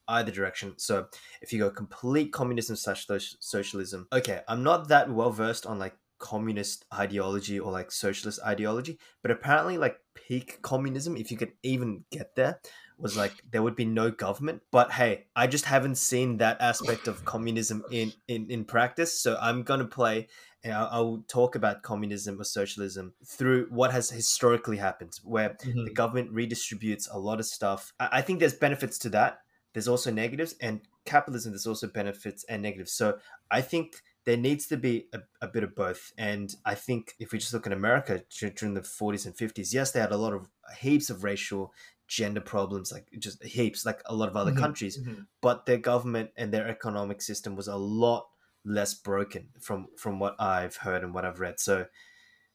either 0.09 0.33
direction. 0.33 0.75
So 0.77 1.07
if 1.41 1.53
you 1.53 1.61
go 1.61 1.71
complete 1.71 2.33
communism 2.33 2.77
slash 2.77 3.07
socialism, 3.39 4.09
okay, 4.13 4.41
I'm 4.49 4.63
not 4.63 4.89
that 4.89 5.11
well 5.11 5.31
versed 5.31 5.67
on 5.67 5.79
like 5.79 5.95
communist 6.21 6.85
ideology 6.95 7.59
or 7.59 7.73
like 7.73 7.91
socialist 7.91 8.39
ideology 8.47 8.99
but 9.23 9.31
apparently 9.31 9.77
like 9.77 9.99
peak 10.15 10.61
communism 10.63 11.17
if 11.17 11.31
you 11.31 11.37
could 11.37 11.53
even 11.63 12.05
get 12.13 12.37
there 12.37 12.61
was 12.99 13.17
like 13.17 13.33
there 13.51 13.63
would 13.63 13.77
be 13.77 13.87
no 13.87 14.11
government. 14.11 14.61
But 14.71 14.93
hey 14.93 15.25
i 15.35 15.47
just 15.47 15.65
haven't 15.65 15.97
seen 15.97 16.37
that 16.37 16.61
aspect 16.61 17.09
of 17.09 17.25
communism 17.25 17.83
in 17.91 18.13
in, 18.29 18.51
in 18.51 18.65
practice 18.65 19.19
so 19.19 19.39
i'm 19.41 19.63
gonna 19.63 19.87
play 19.87 20.29
and 20.63 20.75
I'll, 20.75 20.89
I'll 20.93 21.25
talk 21.27 21.55
about 21.55 21.83
communism 21.83 22.39
or 22.41 22.45
socialism 22.45 23.15
through 23.25 23.69
what 23.71 23.93
has 23.93 24.11
historically 24.11 24.77
happened 24.77 25.19
where 25.25 25.51
mm-hmm. 25.51 25.85
the 25.87 25.91
government 25.91 26.35
redistributes 26.35 27.09
a 27.11 27.19
lot 27.19 27.41
of 27.41 27.47
stuff. 27.47 27.95
I, 27.99 28.09
I 28.13 28.23
think 28.23 28.41
there's 28.41 28.53
benefits 28.53 28.99
to 28.99 29.09
that. 29.11 29.39
There's 29.73 29.89
also 29.89 30.11
negatives 30.11 30.55
and 30.61 30.83
capitalism 31.07 31.53
there's 31.53 31.67
also 31.67 31.89
benefits 31.89 32.45
and 32.45 32.63
negatives. 32.63 32.93
So 32.93 33.19
i 33.51 33.61
think 33.61 34.03
there 34.31 34.37
needs 34.37 34.69
to 34.69 34.77
be 34.77 35.09
a, 35.13 35.19
a, 35.43 35.49
bit 35.49 35.65
of 35.65 35.75
both. 35.75 36.13
And 36.17 36.55
I 36.65 36.77
think 36.77 37.15
if 37.19 37.33
we 37.33 37.39
just 37.41 37.53
look 37.53 37.67
at 37.67 37.73
America 37.73 38.23
during 38.55 38.75
the 38.75 38.81
40s 38.81 39.27
and 39.27 39.37
50s, 39.37 39.75
yes, 39.75 39.91
they 39.91 39.99
had 39.99 40.13
a 40.13 40.17
lot 40.17 40.33
of 40.33 40.49
heaps 40.79 41.11
of 41.11 41.25
racial 41.25 41.73
gender 42.07 42.41
problems, 42.41 42.93
like 42.93 43.09
just 43.19 43.43
heaps, 43.43 43.85
like 43.85 44.01
a 44.07 44.15
lot 44.15 44.29
of 44.29 44.37
other 44.37 44.53
mm-hmm. 44.53 44.61
countries, 44.61 44.97
mm-hmm. 44.97 45.23
but 45.43 45.67
their 45.67 45.79
government 45.79 46.31
and 46.37 46.55
their 46.55 46.69
economic 46.69 47.23
system 47.23 47.57
was 47.57 47.67
a 47.67 47.75
lot 47.75 48.29
less 48.65 48.95
broken 48.95 49.49
from 49.61 49.89
from 49.97 50.21
what 50.21 50.41
I've 50.41 50.77
heard 50.77 51.03
and 51.03 51.13
what 51.13 51.25
I've 51.25 51.41
read. 51.41 51.59
So 51.59 51.87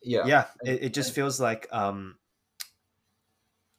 yeah, 0.01 0.25
yeah, 0.25 0.45
it, 0.63 0.83
it 0.83 0.93
just 0.93 1.13
feels 1.13 1.41
like 1.41 1.67
um 1.73 2.15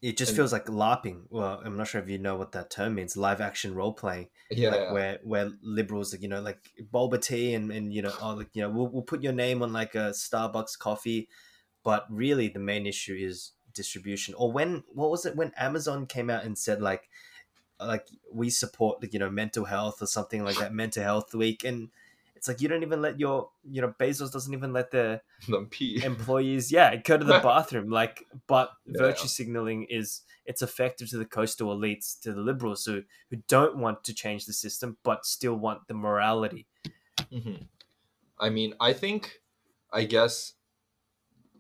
it 0.03 0.17
just 0.17 0.31
and, 0.31 0.37
feels 0.37 0.53
like 0.53 0.67
LARPing. 0.67 1.23
Well, 1.31 1.61
I'm 1.65 1.77
not 1.77 1.89
sure 1.89 2.01
if 2.01 2.09
you 2.09 2.19
know 2.19 2.37
what 2.37 2.53
that 2.53 2.71
term 2.71 2.97
means. 2.97 3.17
Live 3.17 3.41
action 3.41 3.75
role 3.75 3.95
playing. 3.95 4.29
Yeah, 4.51 4.71
like 4.71 4.81
yeah. 4.81 4.93
Where 4.93 5.19
where 5.25 5.51
liberals, 5.63 6.15
you 6.21 6.29
know, 6.29 6.41
like 6.41 6.59
boba 6.93 7.21
tea 7.21 7.55
and, 7.55 7.73
and 7.73 7.93
you 7.93 8.03
know, 8.03 8.13
oh, 8.21 8.35
like 8.35 8.51
you 8.53 8.63
know, 8.63 8.71
we'll 8.71 8.89
we'll 8.89 9.03
put 9.03 9.23
your 9.23 9.33
name 9.33 9.63
on 9.63 9.73
like 9.73 9.95
a 9.95 10.11
Starbucks 10.11 10.79
coffee, 10.79 11.29
but 11.83 12.07
really 12.11 12.49
the 12.49 12.59
main 12.59 12.87
issue 12.87 13.17
is 13.19 13.53
distribution. 13.73 14.35
Or 14.35 14.53
when 14.53 14.85
what 14.93 15.11
was 15.11 15.25
it 15.25 15.37
when 15.37 15.53
Amazon 15.57 16.07
came 16.07 16.29
out 16.29 16.45
and 16.45 16.59
said 16.59 16.83
like 16.83 17.09
like 17.81 18.07
we 18.33 18.51
support 18.51 19.03
like 19.03 19.13
you 19.13 19.19
know 19.19 19.31
mental 19.31 19.65
health 19.65 20.03
or 20.03 20.07
something 20.07 20.45
like 20.45 20.59
that, 20.59 20.75
mental 20.75 21.03
health 21.03 21.35
week, 21.35 21.65
and 21.65 21.89
It's 22.37 22.49
like 22.49 22.61
you 22.61 22.69
don't 22.69 22.83
even 22.83 23.03
let 23.03 23.19
your, 23.19 23.51
you 23.65 23.81
know, 23.83 23.95
Bezos 23.99 24.33
doesn't 24.33 24.53
even 24.55 24.73
let 24.73 24.91
the 24.91 25.23
employees, 26.03 26.71
yeah, 26.71 26.97
go 26.97 27.17
to 27.19 27.25
the 27.25 27.35
bathroom. 27.43 27.91
Like, 27.91 28.25
but 28.47 28.73
Yeah. 28.87 28.97
virtue 28.99 29.29
signaling 29.29 29.85
is 29.85 30.23
it's 30.45 30.63
effective 30.63 31.09
to 31.11 31.19
the 31.19 31.27
coastal 31.27 31.77
elites, 31.77 32.21
to 32.21 32.33
the 32.33 32.41
liberals 32.41 32.85
who 32.85 33.05
who 33.31 33.37
don't 33.49 33.79
want 33.79 34.05
to 34.05 34.15
change 34.15 34.47
the 34.47 34.53
system 34.53 34.99
but 35.03 35.27
still 35.27 35.57
want 35.57 35.89
the 35.89 35.95
morality. 35.95 36.67
hmm 37.31 37.67
I 38.39 38.51
mean, 38.51 38.75
I 38.81 38.93
think, 38.93 39.43
I 39.93 40.05
guess, 40.05 40.55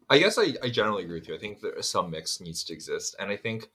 I 0.08 0.18
guess 0.18 0.38
I, 0.38 0.54
I 0.62 0.70
generally 0.70 1.04
agree 1.04 1.18
with 1.18 1.28
you. 1.28 1.34
I 1.34 1.38
think 1.38 1.60
there 1.60 1.80
some 1.82 2.10
mix 2.10 2.40
needs 2.40 2.62
to 2.64 2.72
exist, 2.72 3.16
and 3.18 3.30
I 3.30 3.36
think 3.36 3.70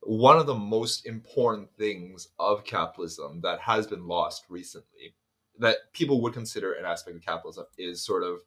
one 0.00 0.38
of 0.38 0.46
the 0.46 0.54
most 0.56 1.06
important 1.06 1.70
things 1.76 2.28
of 2.38 2.64
capitalism 2.64 3.40
that 3.42 3.60
has 3.60 3.86
been 3.86 4.06
lost 4.08 4.46
recently, 4.48 5.14
that 5.60 5.92
people 5.94 6.22
would 6.22 6.34
consider 6.34 6.74
an 6.74 6.84
aspect 6.86 7.16
of 7.16 7.22
capitalism, 7.22 7.66
is 7.78 8.04
sort 8.04 8.24
of 8.24 8.40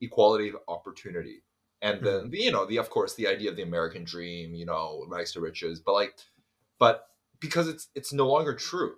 equality 0.00 0.48
of 0.50 0.56
opportunity, 0.68 1.42
and 1.82 2.04
then 2.04 2.30
you 2.32 2.50
know 2.52 2.66
the 2.66 2.78
of 2.78 2.90
course 2.90 3.14
the 3.14 3.28
idea 3.28 3.50
of 3.50 3.56
the 3.56 3.62
American 3.62 4.04
dream, 4.04 4.54
you 4.54 4.66
know, 4.66 5.04
rags 5.08 5.32
to 5.32 5.40
riches, 5.40 5.80
but 5.80 5.94
like, 5.94 6.18
but 6.78 7.08
because 7.40 7.68
it's 7.68 7.88
it's 7.94 8.12
no 8.12 8.28
longer 8.28 8.54
true. 8.54 8.96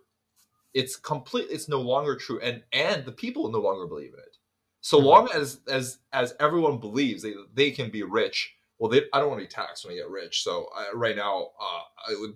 It's 0.74 0.96
complete 0.96 1.48
it's 1.50 1.68
no 1.68 1.80
longer 1.80 2.14
true 2.16 2.40
and 2.40 2.62
and 2.72 3.04
the 3.04 3.12
people 3.12 3.50
no 3.50 3.60
longer 3.60 3.86
believe 3.86 4.12
in 4.12 4.20
it. 4.20 4.36
So 4.80 4.98
Mhm. 4.98 5.04
long 5.08 5.28
as 5.34 5.60
as 5.68 5.98
as 6.12 6.34
everyone 6.40 6.78
believes 6.78 7.22
they, 7.22 7.34
they 7.54 7.70
can 7.70 7.90
be 7.90 8.02
rich 8.02 8.54
well 8.78 8.90
they 8.90 9.02
i 9.12 9.18
don't 9.18 9.28
want 9.28 9.40
to 9.40 9.46
be 9.46 9.50
taxed 9.50 9.84
when 9.84 9.92
i 9.94 9.96
get 9.96 10.08
rich 10.10 10.42
so 10.42 10.68
I, 10.76 10.92
right 10.94 11.16
now 11.16 11.50
uh 11.60 11.82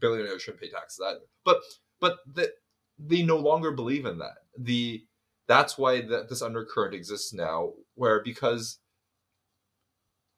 billionaires 0.01 0.43
shouldn't 0.43 0.61
pay 0.61 0.71
taxes 0.71 1.01
either 1.07 1.21
but 1.45 1.63
but 2.01 2.19
the, 2.27 2.53
they 2.99 3.23
no 3.23 3.37
longer 3.37 3.71
believe 3.73 4.07
in 4.07 4.19
that. 4.19 4.39
The 4.59 5.07
that's 5.49 5.77
why 5.77 6.01
that 6.03 6.29
this 6.29 6.43
undercurrent 6.43 6.95
exists 6.95 7.33
now 7.33 7.73
where 7.95 8.23
because 8.23 8.79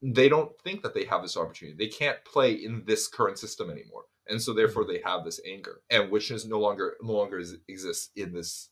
they 0.02 0.28
don't 0.28 0.52
think 0.62 0.82
that 0.82 0.94
they 0.94 1.04
have 1.04 1.22
this 1.22 1.36
opportunity. 1.36 1.76
They 1.78 1.88
can't 1.88 2.22
play 2.24 2.52
in 2.52 2.84
this 2.86 3.08
current 3.08 3.38
system 3.38 3.70
anymore. 3.70 4.04
And 4.26 4.40
so 4.40 4.52
therefore 4.52 4.84
they 4.84 5.00
have 5.04 5.24
this 5.24 5.40
anger 5.46 5.80
and 5.90 6.10
which 6.10 6.30
is 6.30 6.46
no 6.46 6.58
longer 6.58 6.94
no 7.02 7.12
longer 7.12 7.38
is, 7.38 7.56
exists 7.68 8.10
in 8.16 8.32
this 8.32 8.70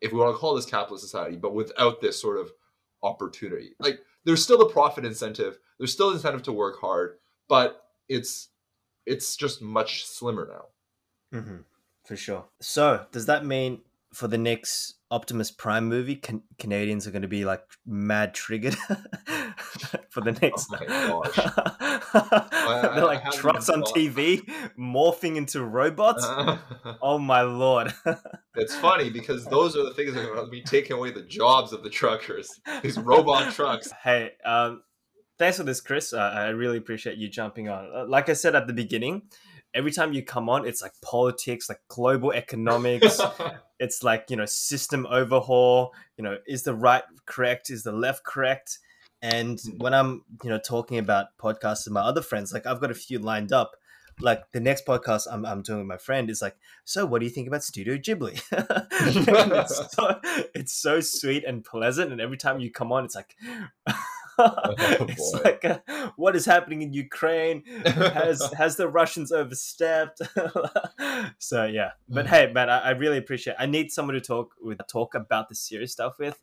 if 0.00 0.12
we 0.12 0.18
want 0.18 0.34
to 0.34 0.38
call 0.38 0.54
this 0.54 0.66
capitalist 0.66 1.04
society 1.04 1.36
but 1.36 1.54
without 1.54 2.00
this 2.00 2.20
sort 2.20 2.38
of 2.38 2.50
opportunity. 3.02 3.70
Like 3.78 4.00
there's 4.24 4.42
still 4.42 4.58
the 4.58 4.66
profit 4.66 5.04
incentive 5.04 5.58
there's 5.78 5.92
still 5.92 6.10
incentive 6.10 6.42
to 6.44 6.52
work 6.52 6.80
hard 6.80 7.18
but 7.48 7.82
it's 8.08 8.48
it's 9.06 9.36
just 9.36 9.62
much 9.62 10.04
slimmer 10.04 10.48
now. 10.50 11.38
Mm-hmm. 11.38 11.56
For 12.04 12.16
sure. 12.16 12.44
So, 12.60 13.06
does 13.12 13.26
that 13.26 13.44
mean 13.44 13.80
for 14.12 14.28
the 14.28 14.38
next 14.38 14.95
Optimus 15.10 15.50
Prime 15.50 15.88
movie, 15.88 16.16
can- 16.16 16.42
Canadians 16.58 17.06
are 17.06 17.10
going 17.12 17.22
to 17.22 17.28
be 17.28 17.44
like 17.44 17.62
mad 17.86 18.34
triggered 18.34 18.74
for 20.10 20.20
the 20.20 20.32
next? 20.42 20.70
my 20.70 20.84
gosh. 20.84 21.38
I- 22.14 22.90
They're 22.94 23.04
like 23.04 23.30
trucks 23.32 23.68
on 23.68 23.82
TV 23.82 24.42
morphing 24.78 25.36
into 25.36 25.62
robots. 25.64 26.24
oh 27.02 27.18
my 27.18 27.42
lord! 27.42 27.92
it's 28.56 28.74
funny 28.76 29.10
because 29.10 29.44
those 29.46 29.76
are 29.76 29.84
the 29.84 29.94
things 29.94 30.14
that 30.14 30.24
are 30.24 30.34
going 30.34 30.44
to 30.46 30.50
be 30.50 30.62
taking 30.62 30.92
away 30.96 31.10
the 31.12 31.22
jobs 31.22 31.72
of 31.72 31.82
the 31.82 31.90
truckers 31.90 32.60
these 32.82 32.98
robot 32.98 33.52
trucks 33.52 33.92
Hey, 34.02 34.32
um, 34.44 34.82
thanks 35.38 35.56
for 35.58 35.64
this, 35.64 35.80
Chris. 35.80 36.12
Uh, 36.12 36.18
I 36.18 36.48
really 36.48 36.78
appreciate 36.78 37.18
you 37.18 37.28
jumping 37.28 37.68
on. 37.68 37.90
Uh, 37.94 38.06
Like 38.08 38.28
I 38.28 38.32
said 38.32 38.54
at 38.54 38.66
the 38.66 38.72
beginning, 38.72 39.22
every 39.76 39.92
time 39.92 40.12
you 40.12 40.24
come 40.24 40.48
on, 40.48 40.66
it's 40.66 40.82
like 40.82 40.92
politics, 41.02 41.68
like 41.68 41.80
global 41.88 42.32
economics. 42.32 43.20
it's 43.78 44.02
like 44.02 44.26
you 44.30 44.36
know 44.36 44.46
system 44.46 45.06
overhaul. 45.08 45.92
You 46.16 46.24
know, 46.24 46.38
is 46.46 46.62
the 46.62 46.74
right 46.74 47.04
correct? 47.26 47.70
Is 47.70 47.84
the 47.84 47.92
left 47.92 48.24
correct? 48.24 48.78
And 49.22 49.58
mm. 49.58 49.78
when 49.78 49.94
I'm 49.94 50.24
you 50.42 50.50
know 50.50 50.58
talking 50.58 50.98
about 50.98 51.26
podcasts 51.40 51.84
with 51.84 51.92
my 51.92 52.00
other 52.00 52.22
friends, 52.22 52.52
like 52.52 52.66
I've 52.66 52.80
got 52.80 52.90
a 52.90 52.94
few 52.94 53.18
lined 53.18 53.52
up. 53.52 53.76
Like 54.18 54.50
the 54.52 54.60
next 54.60 54.86
podcast 54.86 55.26
I'm, 55.30 55.44
I'm 55.44 55.60
doing 55.60 55.80
with 55.80 55.88
my 55.88 55.98
friend 55.98 56.30
is 56.30 56.40
like, 56.40 56.56
so 56.86 57.04
what 57.04 57.18
do 57.18 57.26
you 57.26 57.30
think 57.30 57.48
about 57.48 57.62
Studio 57.62 57.98
Ghibli? 57.98 58.40
It's, 58.98 59.94
so, 59.94 60.20
it's 60.54 60.72
so 60.72 61.00
sweet 61.00 61.44
and 61.44 61.62
pleasant, 61.62 62.12
and 62.12 62.20
every 62.20 62.38
time 62.38 62.58
you 62.58 62.70
come 62.70 62.92
on, 62.92 63.04
it's 63.04 63.14
like, 63.14 63.36
it's 65.08 65.32
boy. 65.32 65.40
like, 65.44 65.64
uh, 65.64 65.78
what 66.16 66.36
is 66.36 66.44
happening 66.46 66.82
in 66.82 66.92
Ukraine? 66.92 67.62
Has 67.84 68.42
has 68.58 68.76
the 68.76 68.88
Russians 68.88 69.32
overstepped? 69.32 70.20
so 71.38 71.64
yeah, 71.64 71.92
but 72.08 72.26
hey, 72.26 72.52
man, 72.52 72.70
I, 72.70 72.78
I 72.78 72.90
really 72.90 73.18
appreciate. 73.18 73.56
I 73.58 73.66
need 73.66 73.90
someone 73.92 74.14
to 74.14 74.20
talk 74.20 74.54
with, 74.60 74.78
talk 74.88 75.14
about 75.14 75.48
the 75.48 75.54
serious 75.54 75.92
stuff 75.92 76.18
with, 76.18 76.42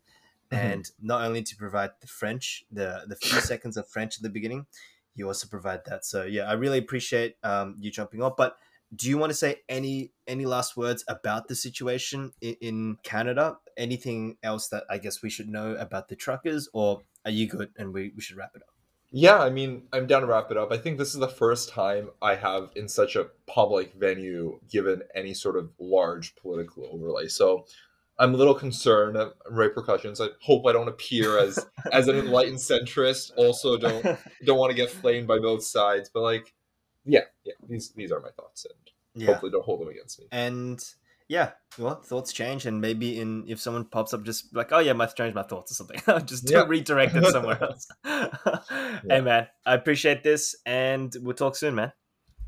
Mhm. 0.52 0.58
and 0.58 0.90
not 1.00 1.22
only 1.22 1.42
to 1.42 1.56
provide 1.56 1.90
the 2.00 2.06
French, 2.06 2.64
the 2.70 3.04
the 3.08 3.16
few 3.16 3.40
seconds 3.40 3.76
of 3.76 3.88
French 3.88 4.16
at 4.18 4.22
the 4.22 4.28
beginning, 4.30 4.66
you 5.14 5.26
also 5.26 5.46
provide 5.48 5.80
that. 5.86 6.04
So 6.04 6.24
yeah, 6.24 6.44
I 6.44 6.52
really 6.54 6.78
appreciate 6.78 7.36
um, 7.42 7.76
you 7.78 7.90
jumping 7.90 8.22
off, 8.22 8.34
But 8.36 8.56
do 8.94 9.08
you 9.08 9.18
want 9.18 9.30
to 9.30 9.34
say 9.34 9.62
any 9.68 10.12
any 10.26 10.44
last 10.46 10.76
words 10.76 11.04
about 11.08 11.48
the 11.48 11.54
situation 11.54 12.32
in, 12.40 12.54
in 12.60 12.98
Canada? 13.02 13.58
Anything 13.76 14.36
else 14.42 14.68
that 14.68 14.84
I 14.88 14.98
guess 14.98 15.22
we 15.22 15.30
should 15.30 15.48
know 15.48 15.74
about 15.74 16.08
the 16.08 16.14
truckers, 16.16 16.68
or 16.72 17.02
are 17.24 17.30
you 17.30 17.48
good 17.48 17.70
and 17.76 17.92
we, 17.92 18.12
we 18.14 18.22
should 18.22 18.36
wrap 18.36 18.52
it 18.54 18.62
up? 18.62 18.74
Yeah, 19.16 19.38
I 19.38 19.48
mean, 19.48 19.84
I'm 19.92 20.08
down 20.08 20.22
to 20.22 20.26
wrap 20.26 20.50
it 20.50 20.56
up. 20.56 20.72
I 20.72 20.76
think 20.76 20.98
this 20.98 21.14
is 21.14 21.20
the 21.20 21.28
first 21.28 21.68
time 21.68 22.10
I 22.20 22.34
have 22.34 22.70
in 22.74 22.88
such 22.88 23.14
a 23.14 23.28
public 23.46 23.94
venue 23.94 24.58
given 24.68 25.02
any 25.14 25.34
sort 25.34 25.56
of 25.56 25.70
large 25.78 26.34
political 26.34 26.88
overlay. 26.92 27.28
So 27.28 27.64
I'm 28.18 28.34
a 28.34 28.36
little 28.36 28.54
concerned 28.54 29.16
of 29.16 29.34
repercussions. 29.48 30.20
I 30.20 30.28
hope 30.40 30.66
I 30.66 30.72
don't 30.72 30.88
appear 30.88 31.38
as 31.38 31.64
as 31.92 32.08
an 32.08 32.16
enlightened 32.16 32.58
centrist. 32.58 33.32
Also, 33.36 33.76
don't 33.76 34.04
don't 34.44 34.58
want 34.58 34.70
to 34.70 34.76
get 34.76 34.90
flamed 34.90 35.28
by 35.28 35.38
both 35.38 35.64
sides. 35.64 36.10
But 36.12 36.22
like, 36.22 36.52
yeah, 37.04 37.20
yeah, 37.44 37.54
these 37.68 37.90
these 37.90 38.12
are 38.12 38.20
my 38.20 38.30
thoughts, 38.30 38.66
and 38.66 39.22
yeah. 39.22 39.32
hopefully 39.32 39.52
don't 39.52 39.64
hold 39.64 39.80
them 39.80 39.88
against 39.88 40.20
me. 40.20 40.26
and 40.32 40.84
yeah 41.28 41.50
well 41.78 42.00
thoughts 42.02 42.32
change 42.32 42.66
and 42.66 42.80
maybe 42.80 43.18
in 43.20 43.44
if 43.48 43.60
someone 43.60 43.84
pops 43.84 44.12
up 44.14 44.22
just 44.24 44.54
like 44.54 44.72
oh 44.72 44.78
yeah 44.78 44.92
my 44.92 45.06
changed 45.06 45.34
my 45.34 45.42
thoughts 45.42 45.70
or 45.72 45.74
something 45.74 46.00
just 46.26 46.48
Yeah. 46.50 46.64
redirect 46.66 47.14
it 47.16 47.26
somewhere 47.26 47.62
else 47.62 47.86
hey 49.08 49.20
man 49.20 49.46
i 49.66 49.74
appreciate 49.74 50.22
this 50.22 50.56
and 50.66 51.14
we'll 51.20 51.34
talk 51.34 51.56
soon 51.56 51.74
man 51.74 51.92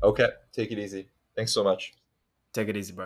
Okay, 0.03 0.27
take 0.53 0.71
it 0.71 0.77
easy. 0.79 1.09
Thanks 1.35 1.53
so 1.53 1.63
much. 1.63 1.93
take 2.53 2.67
it 2.67 2.75
easy 2.77 2.93
bro 2.93 3.05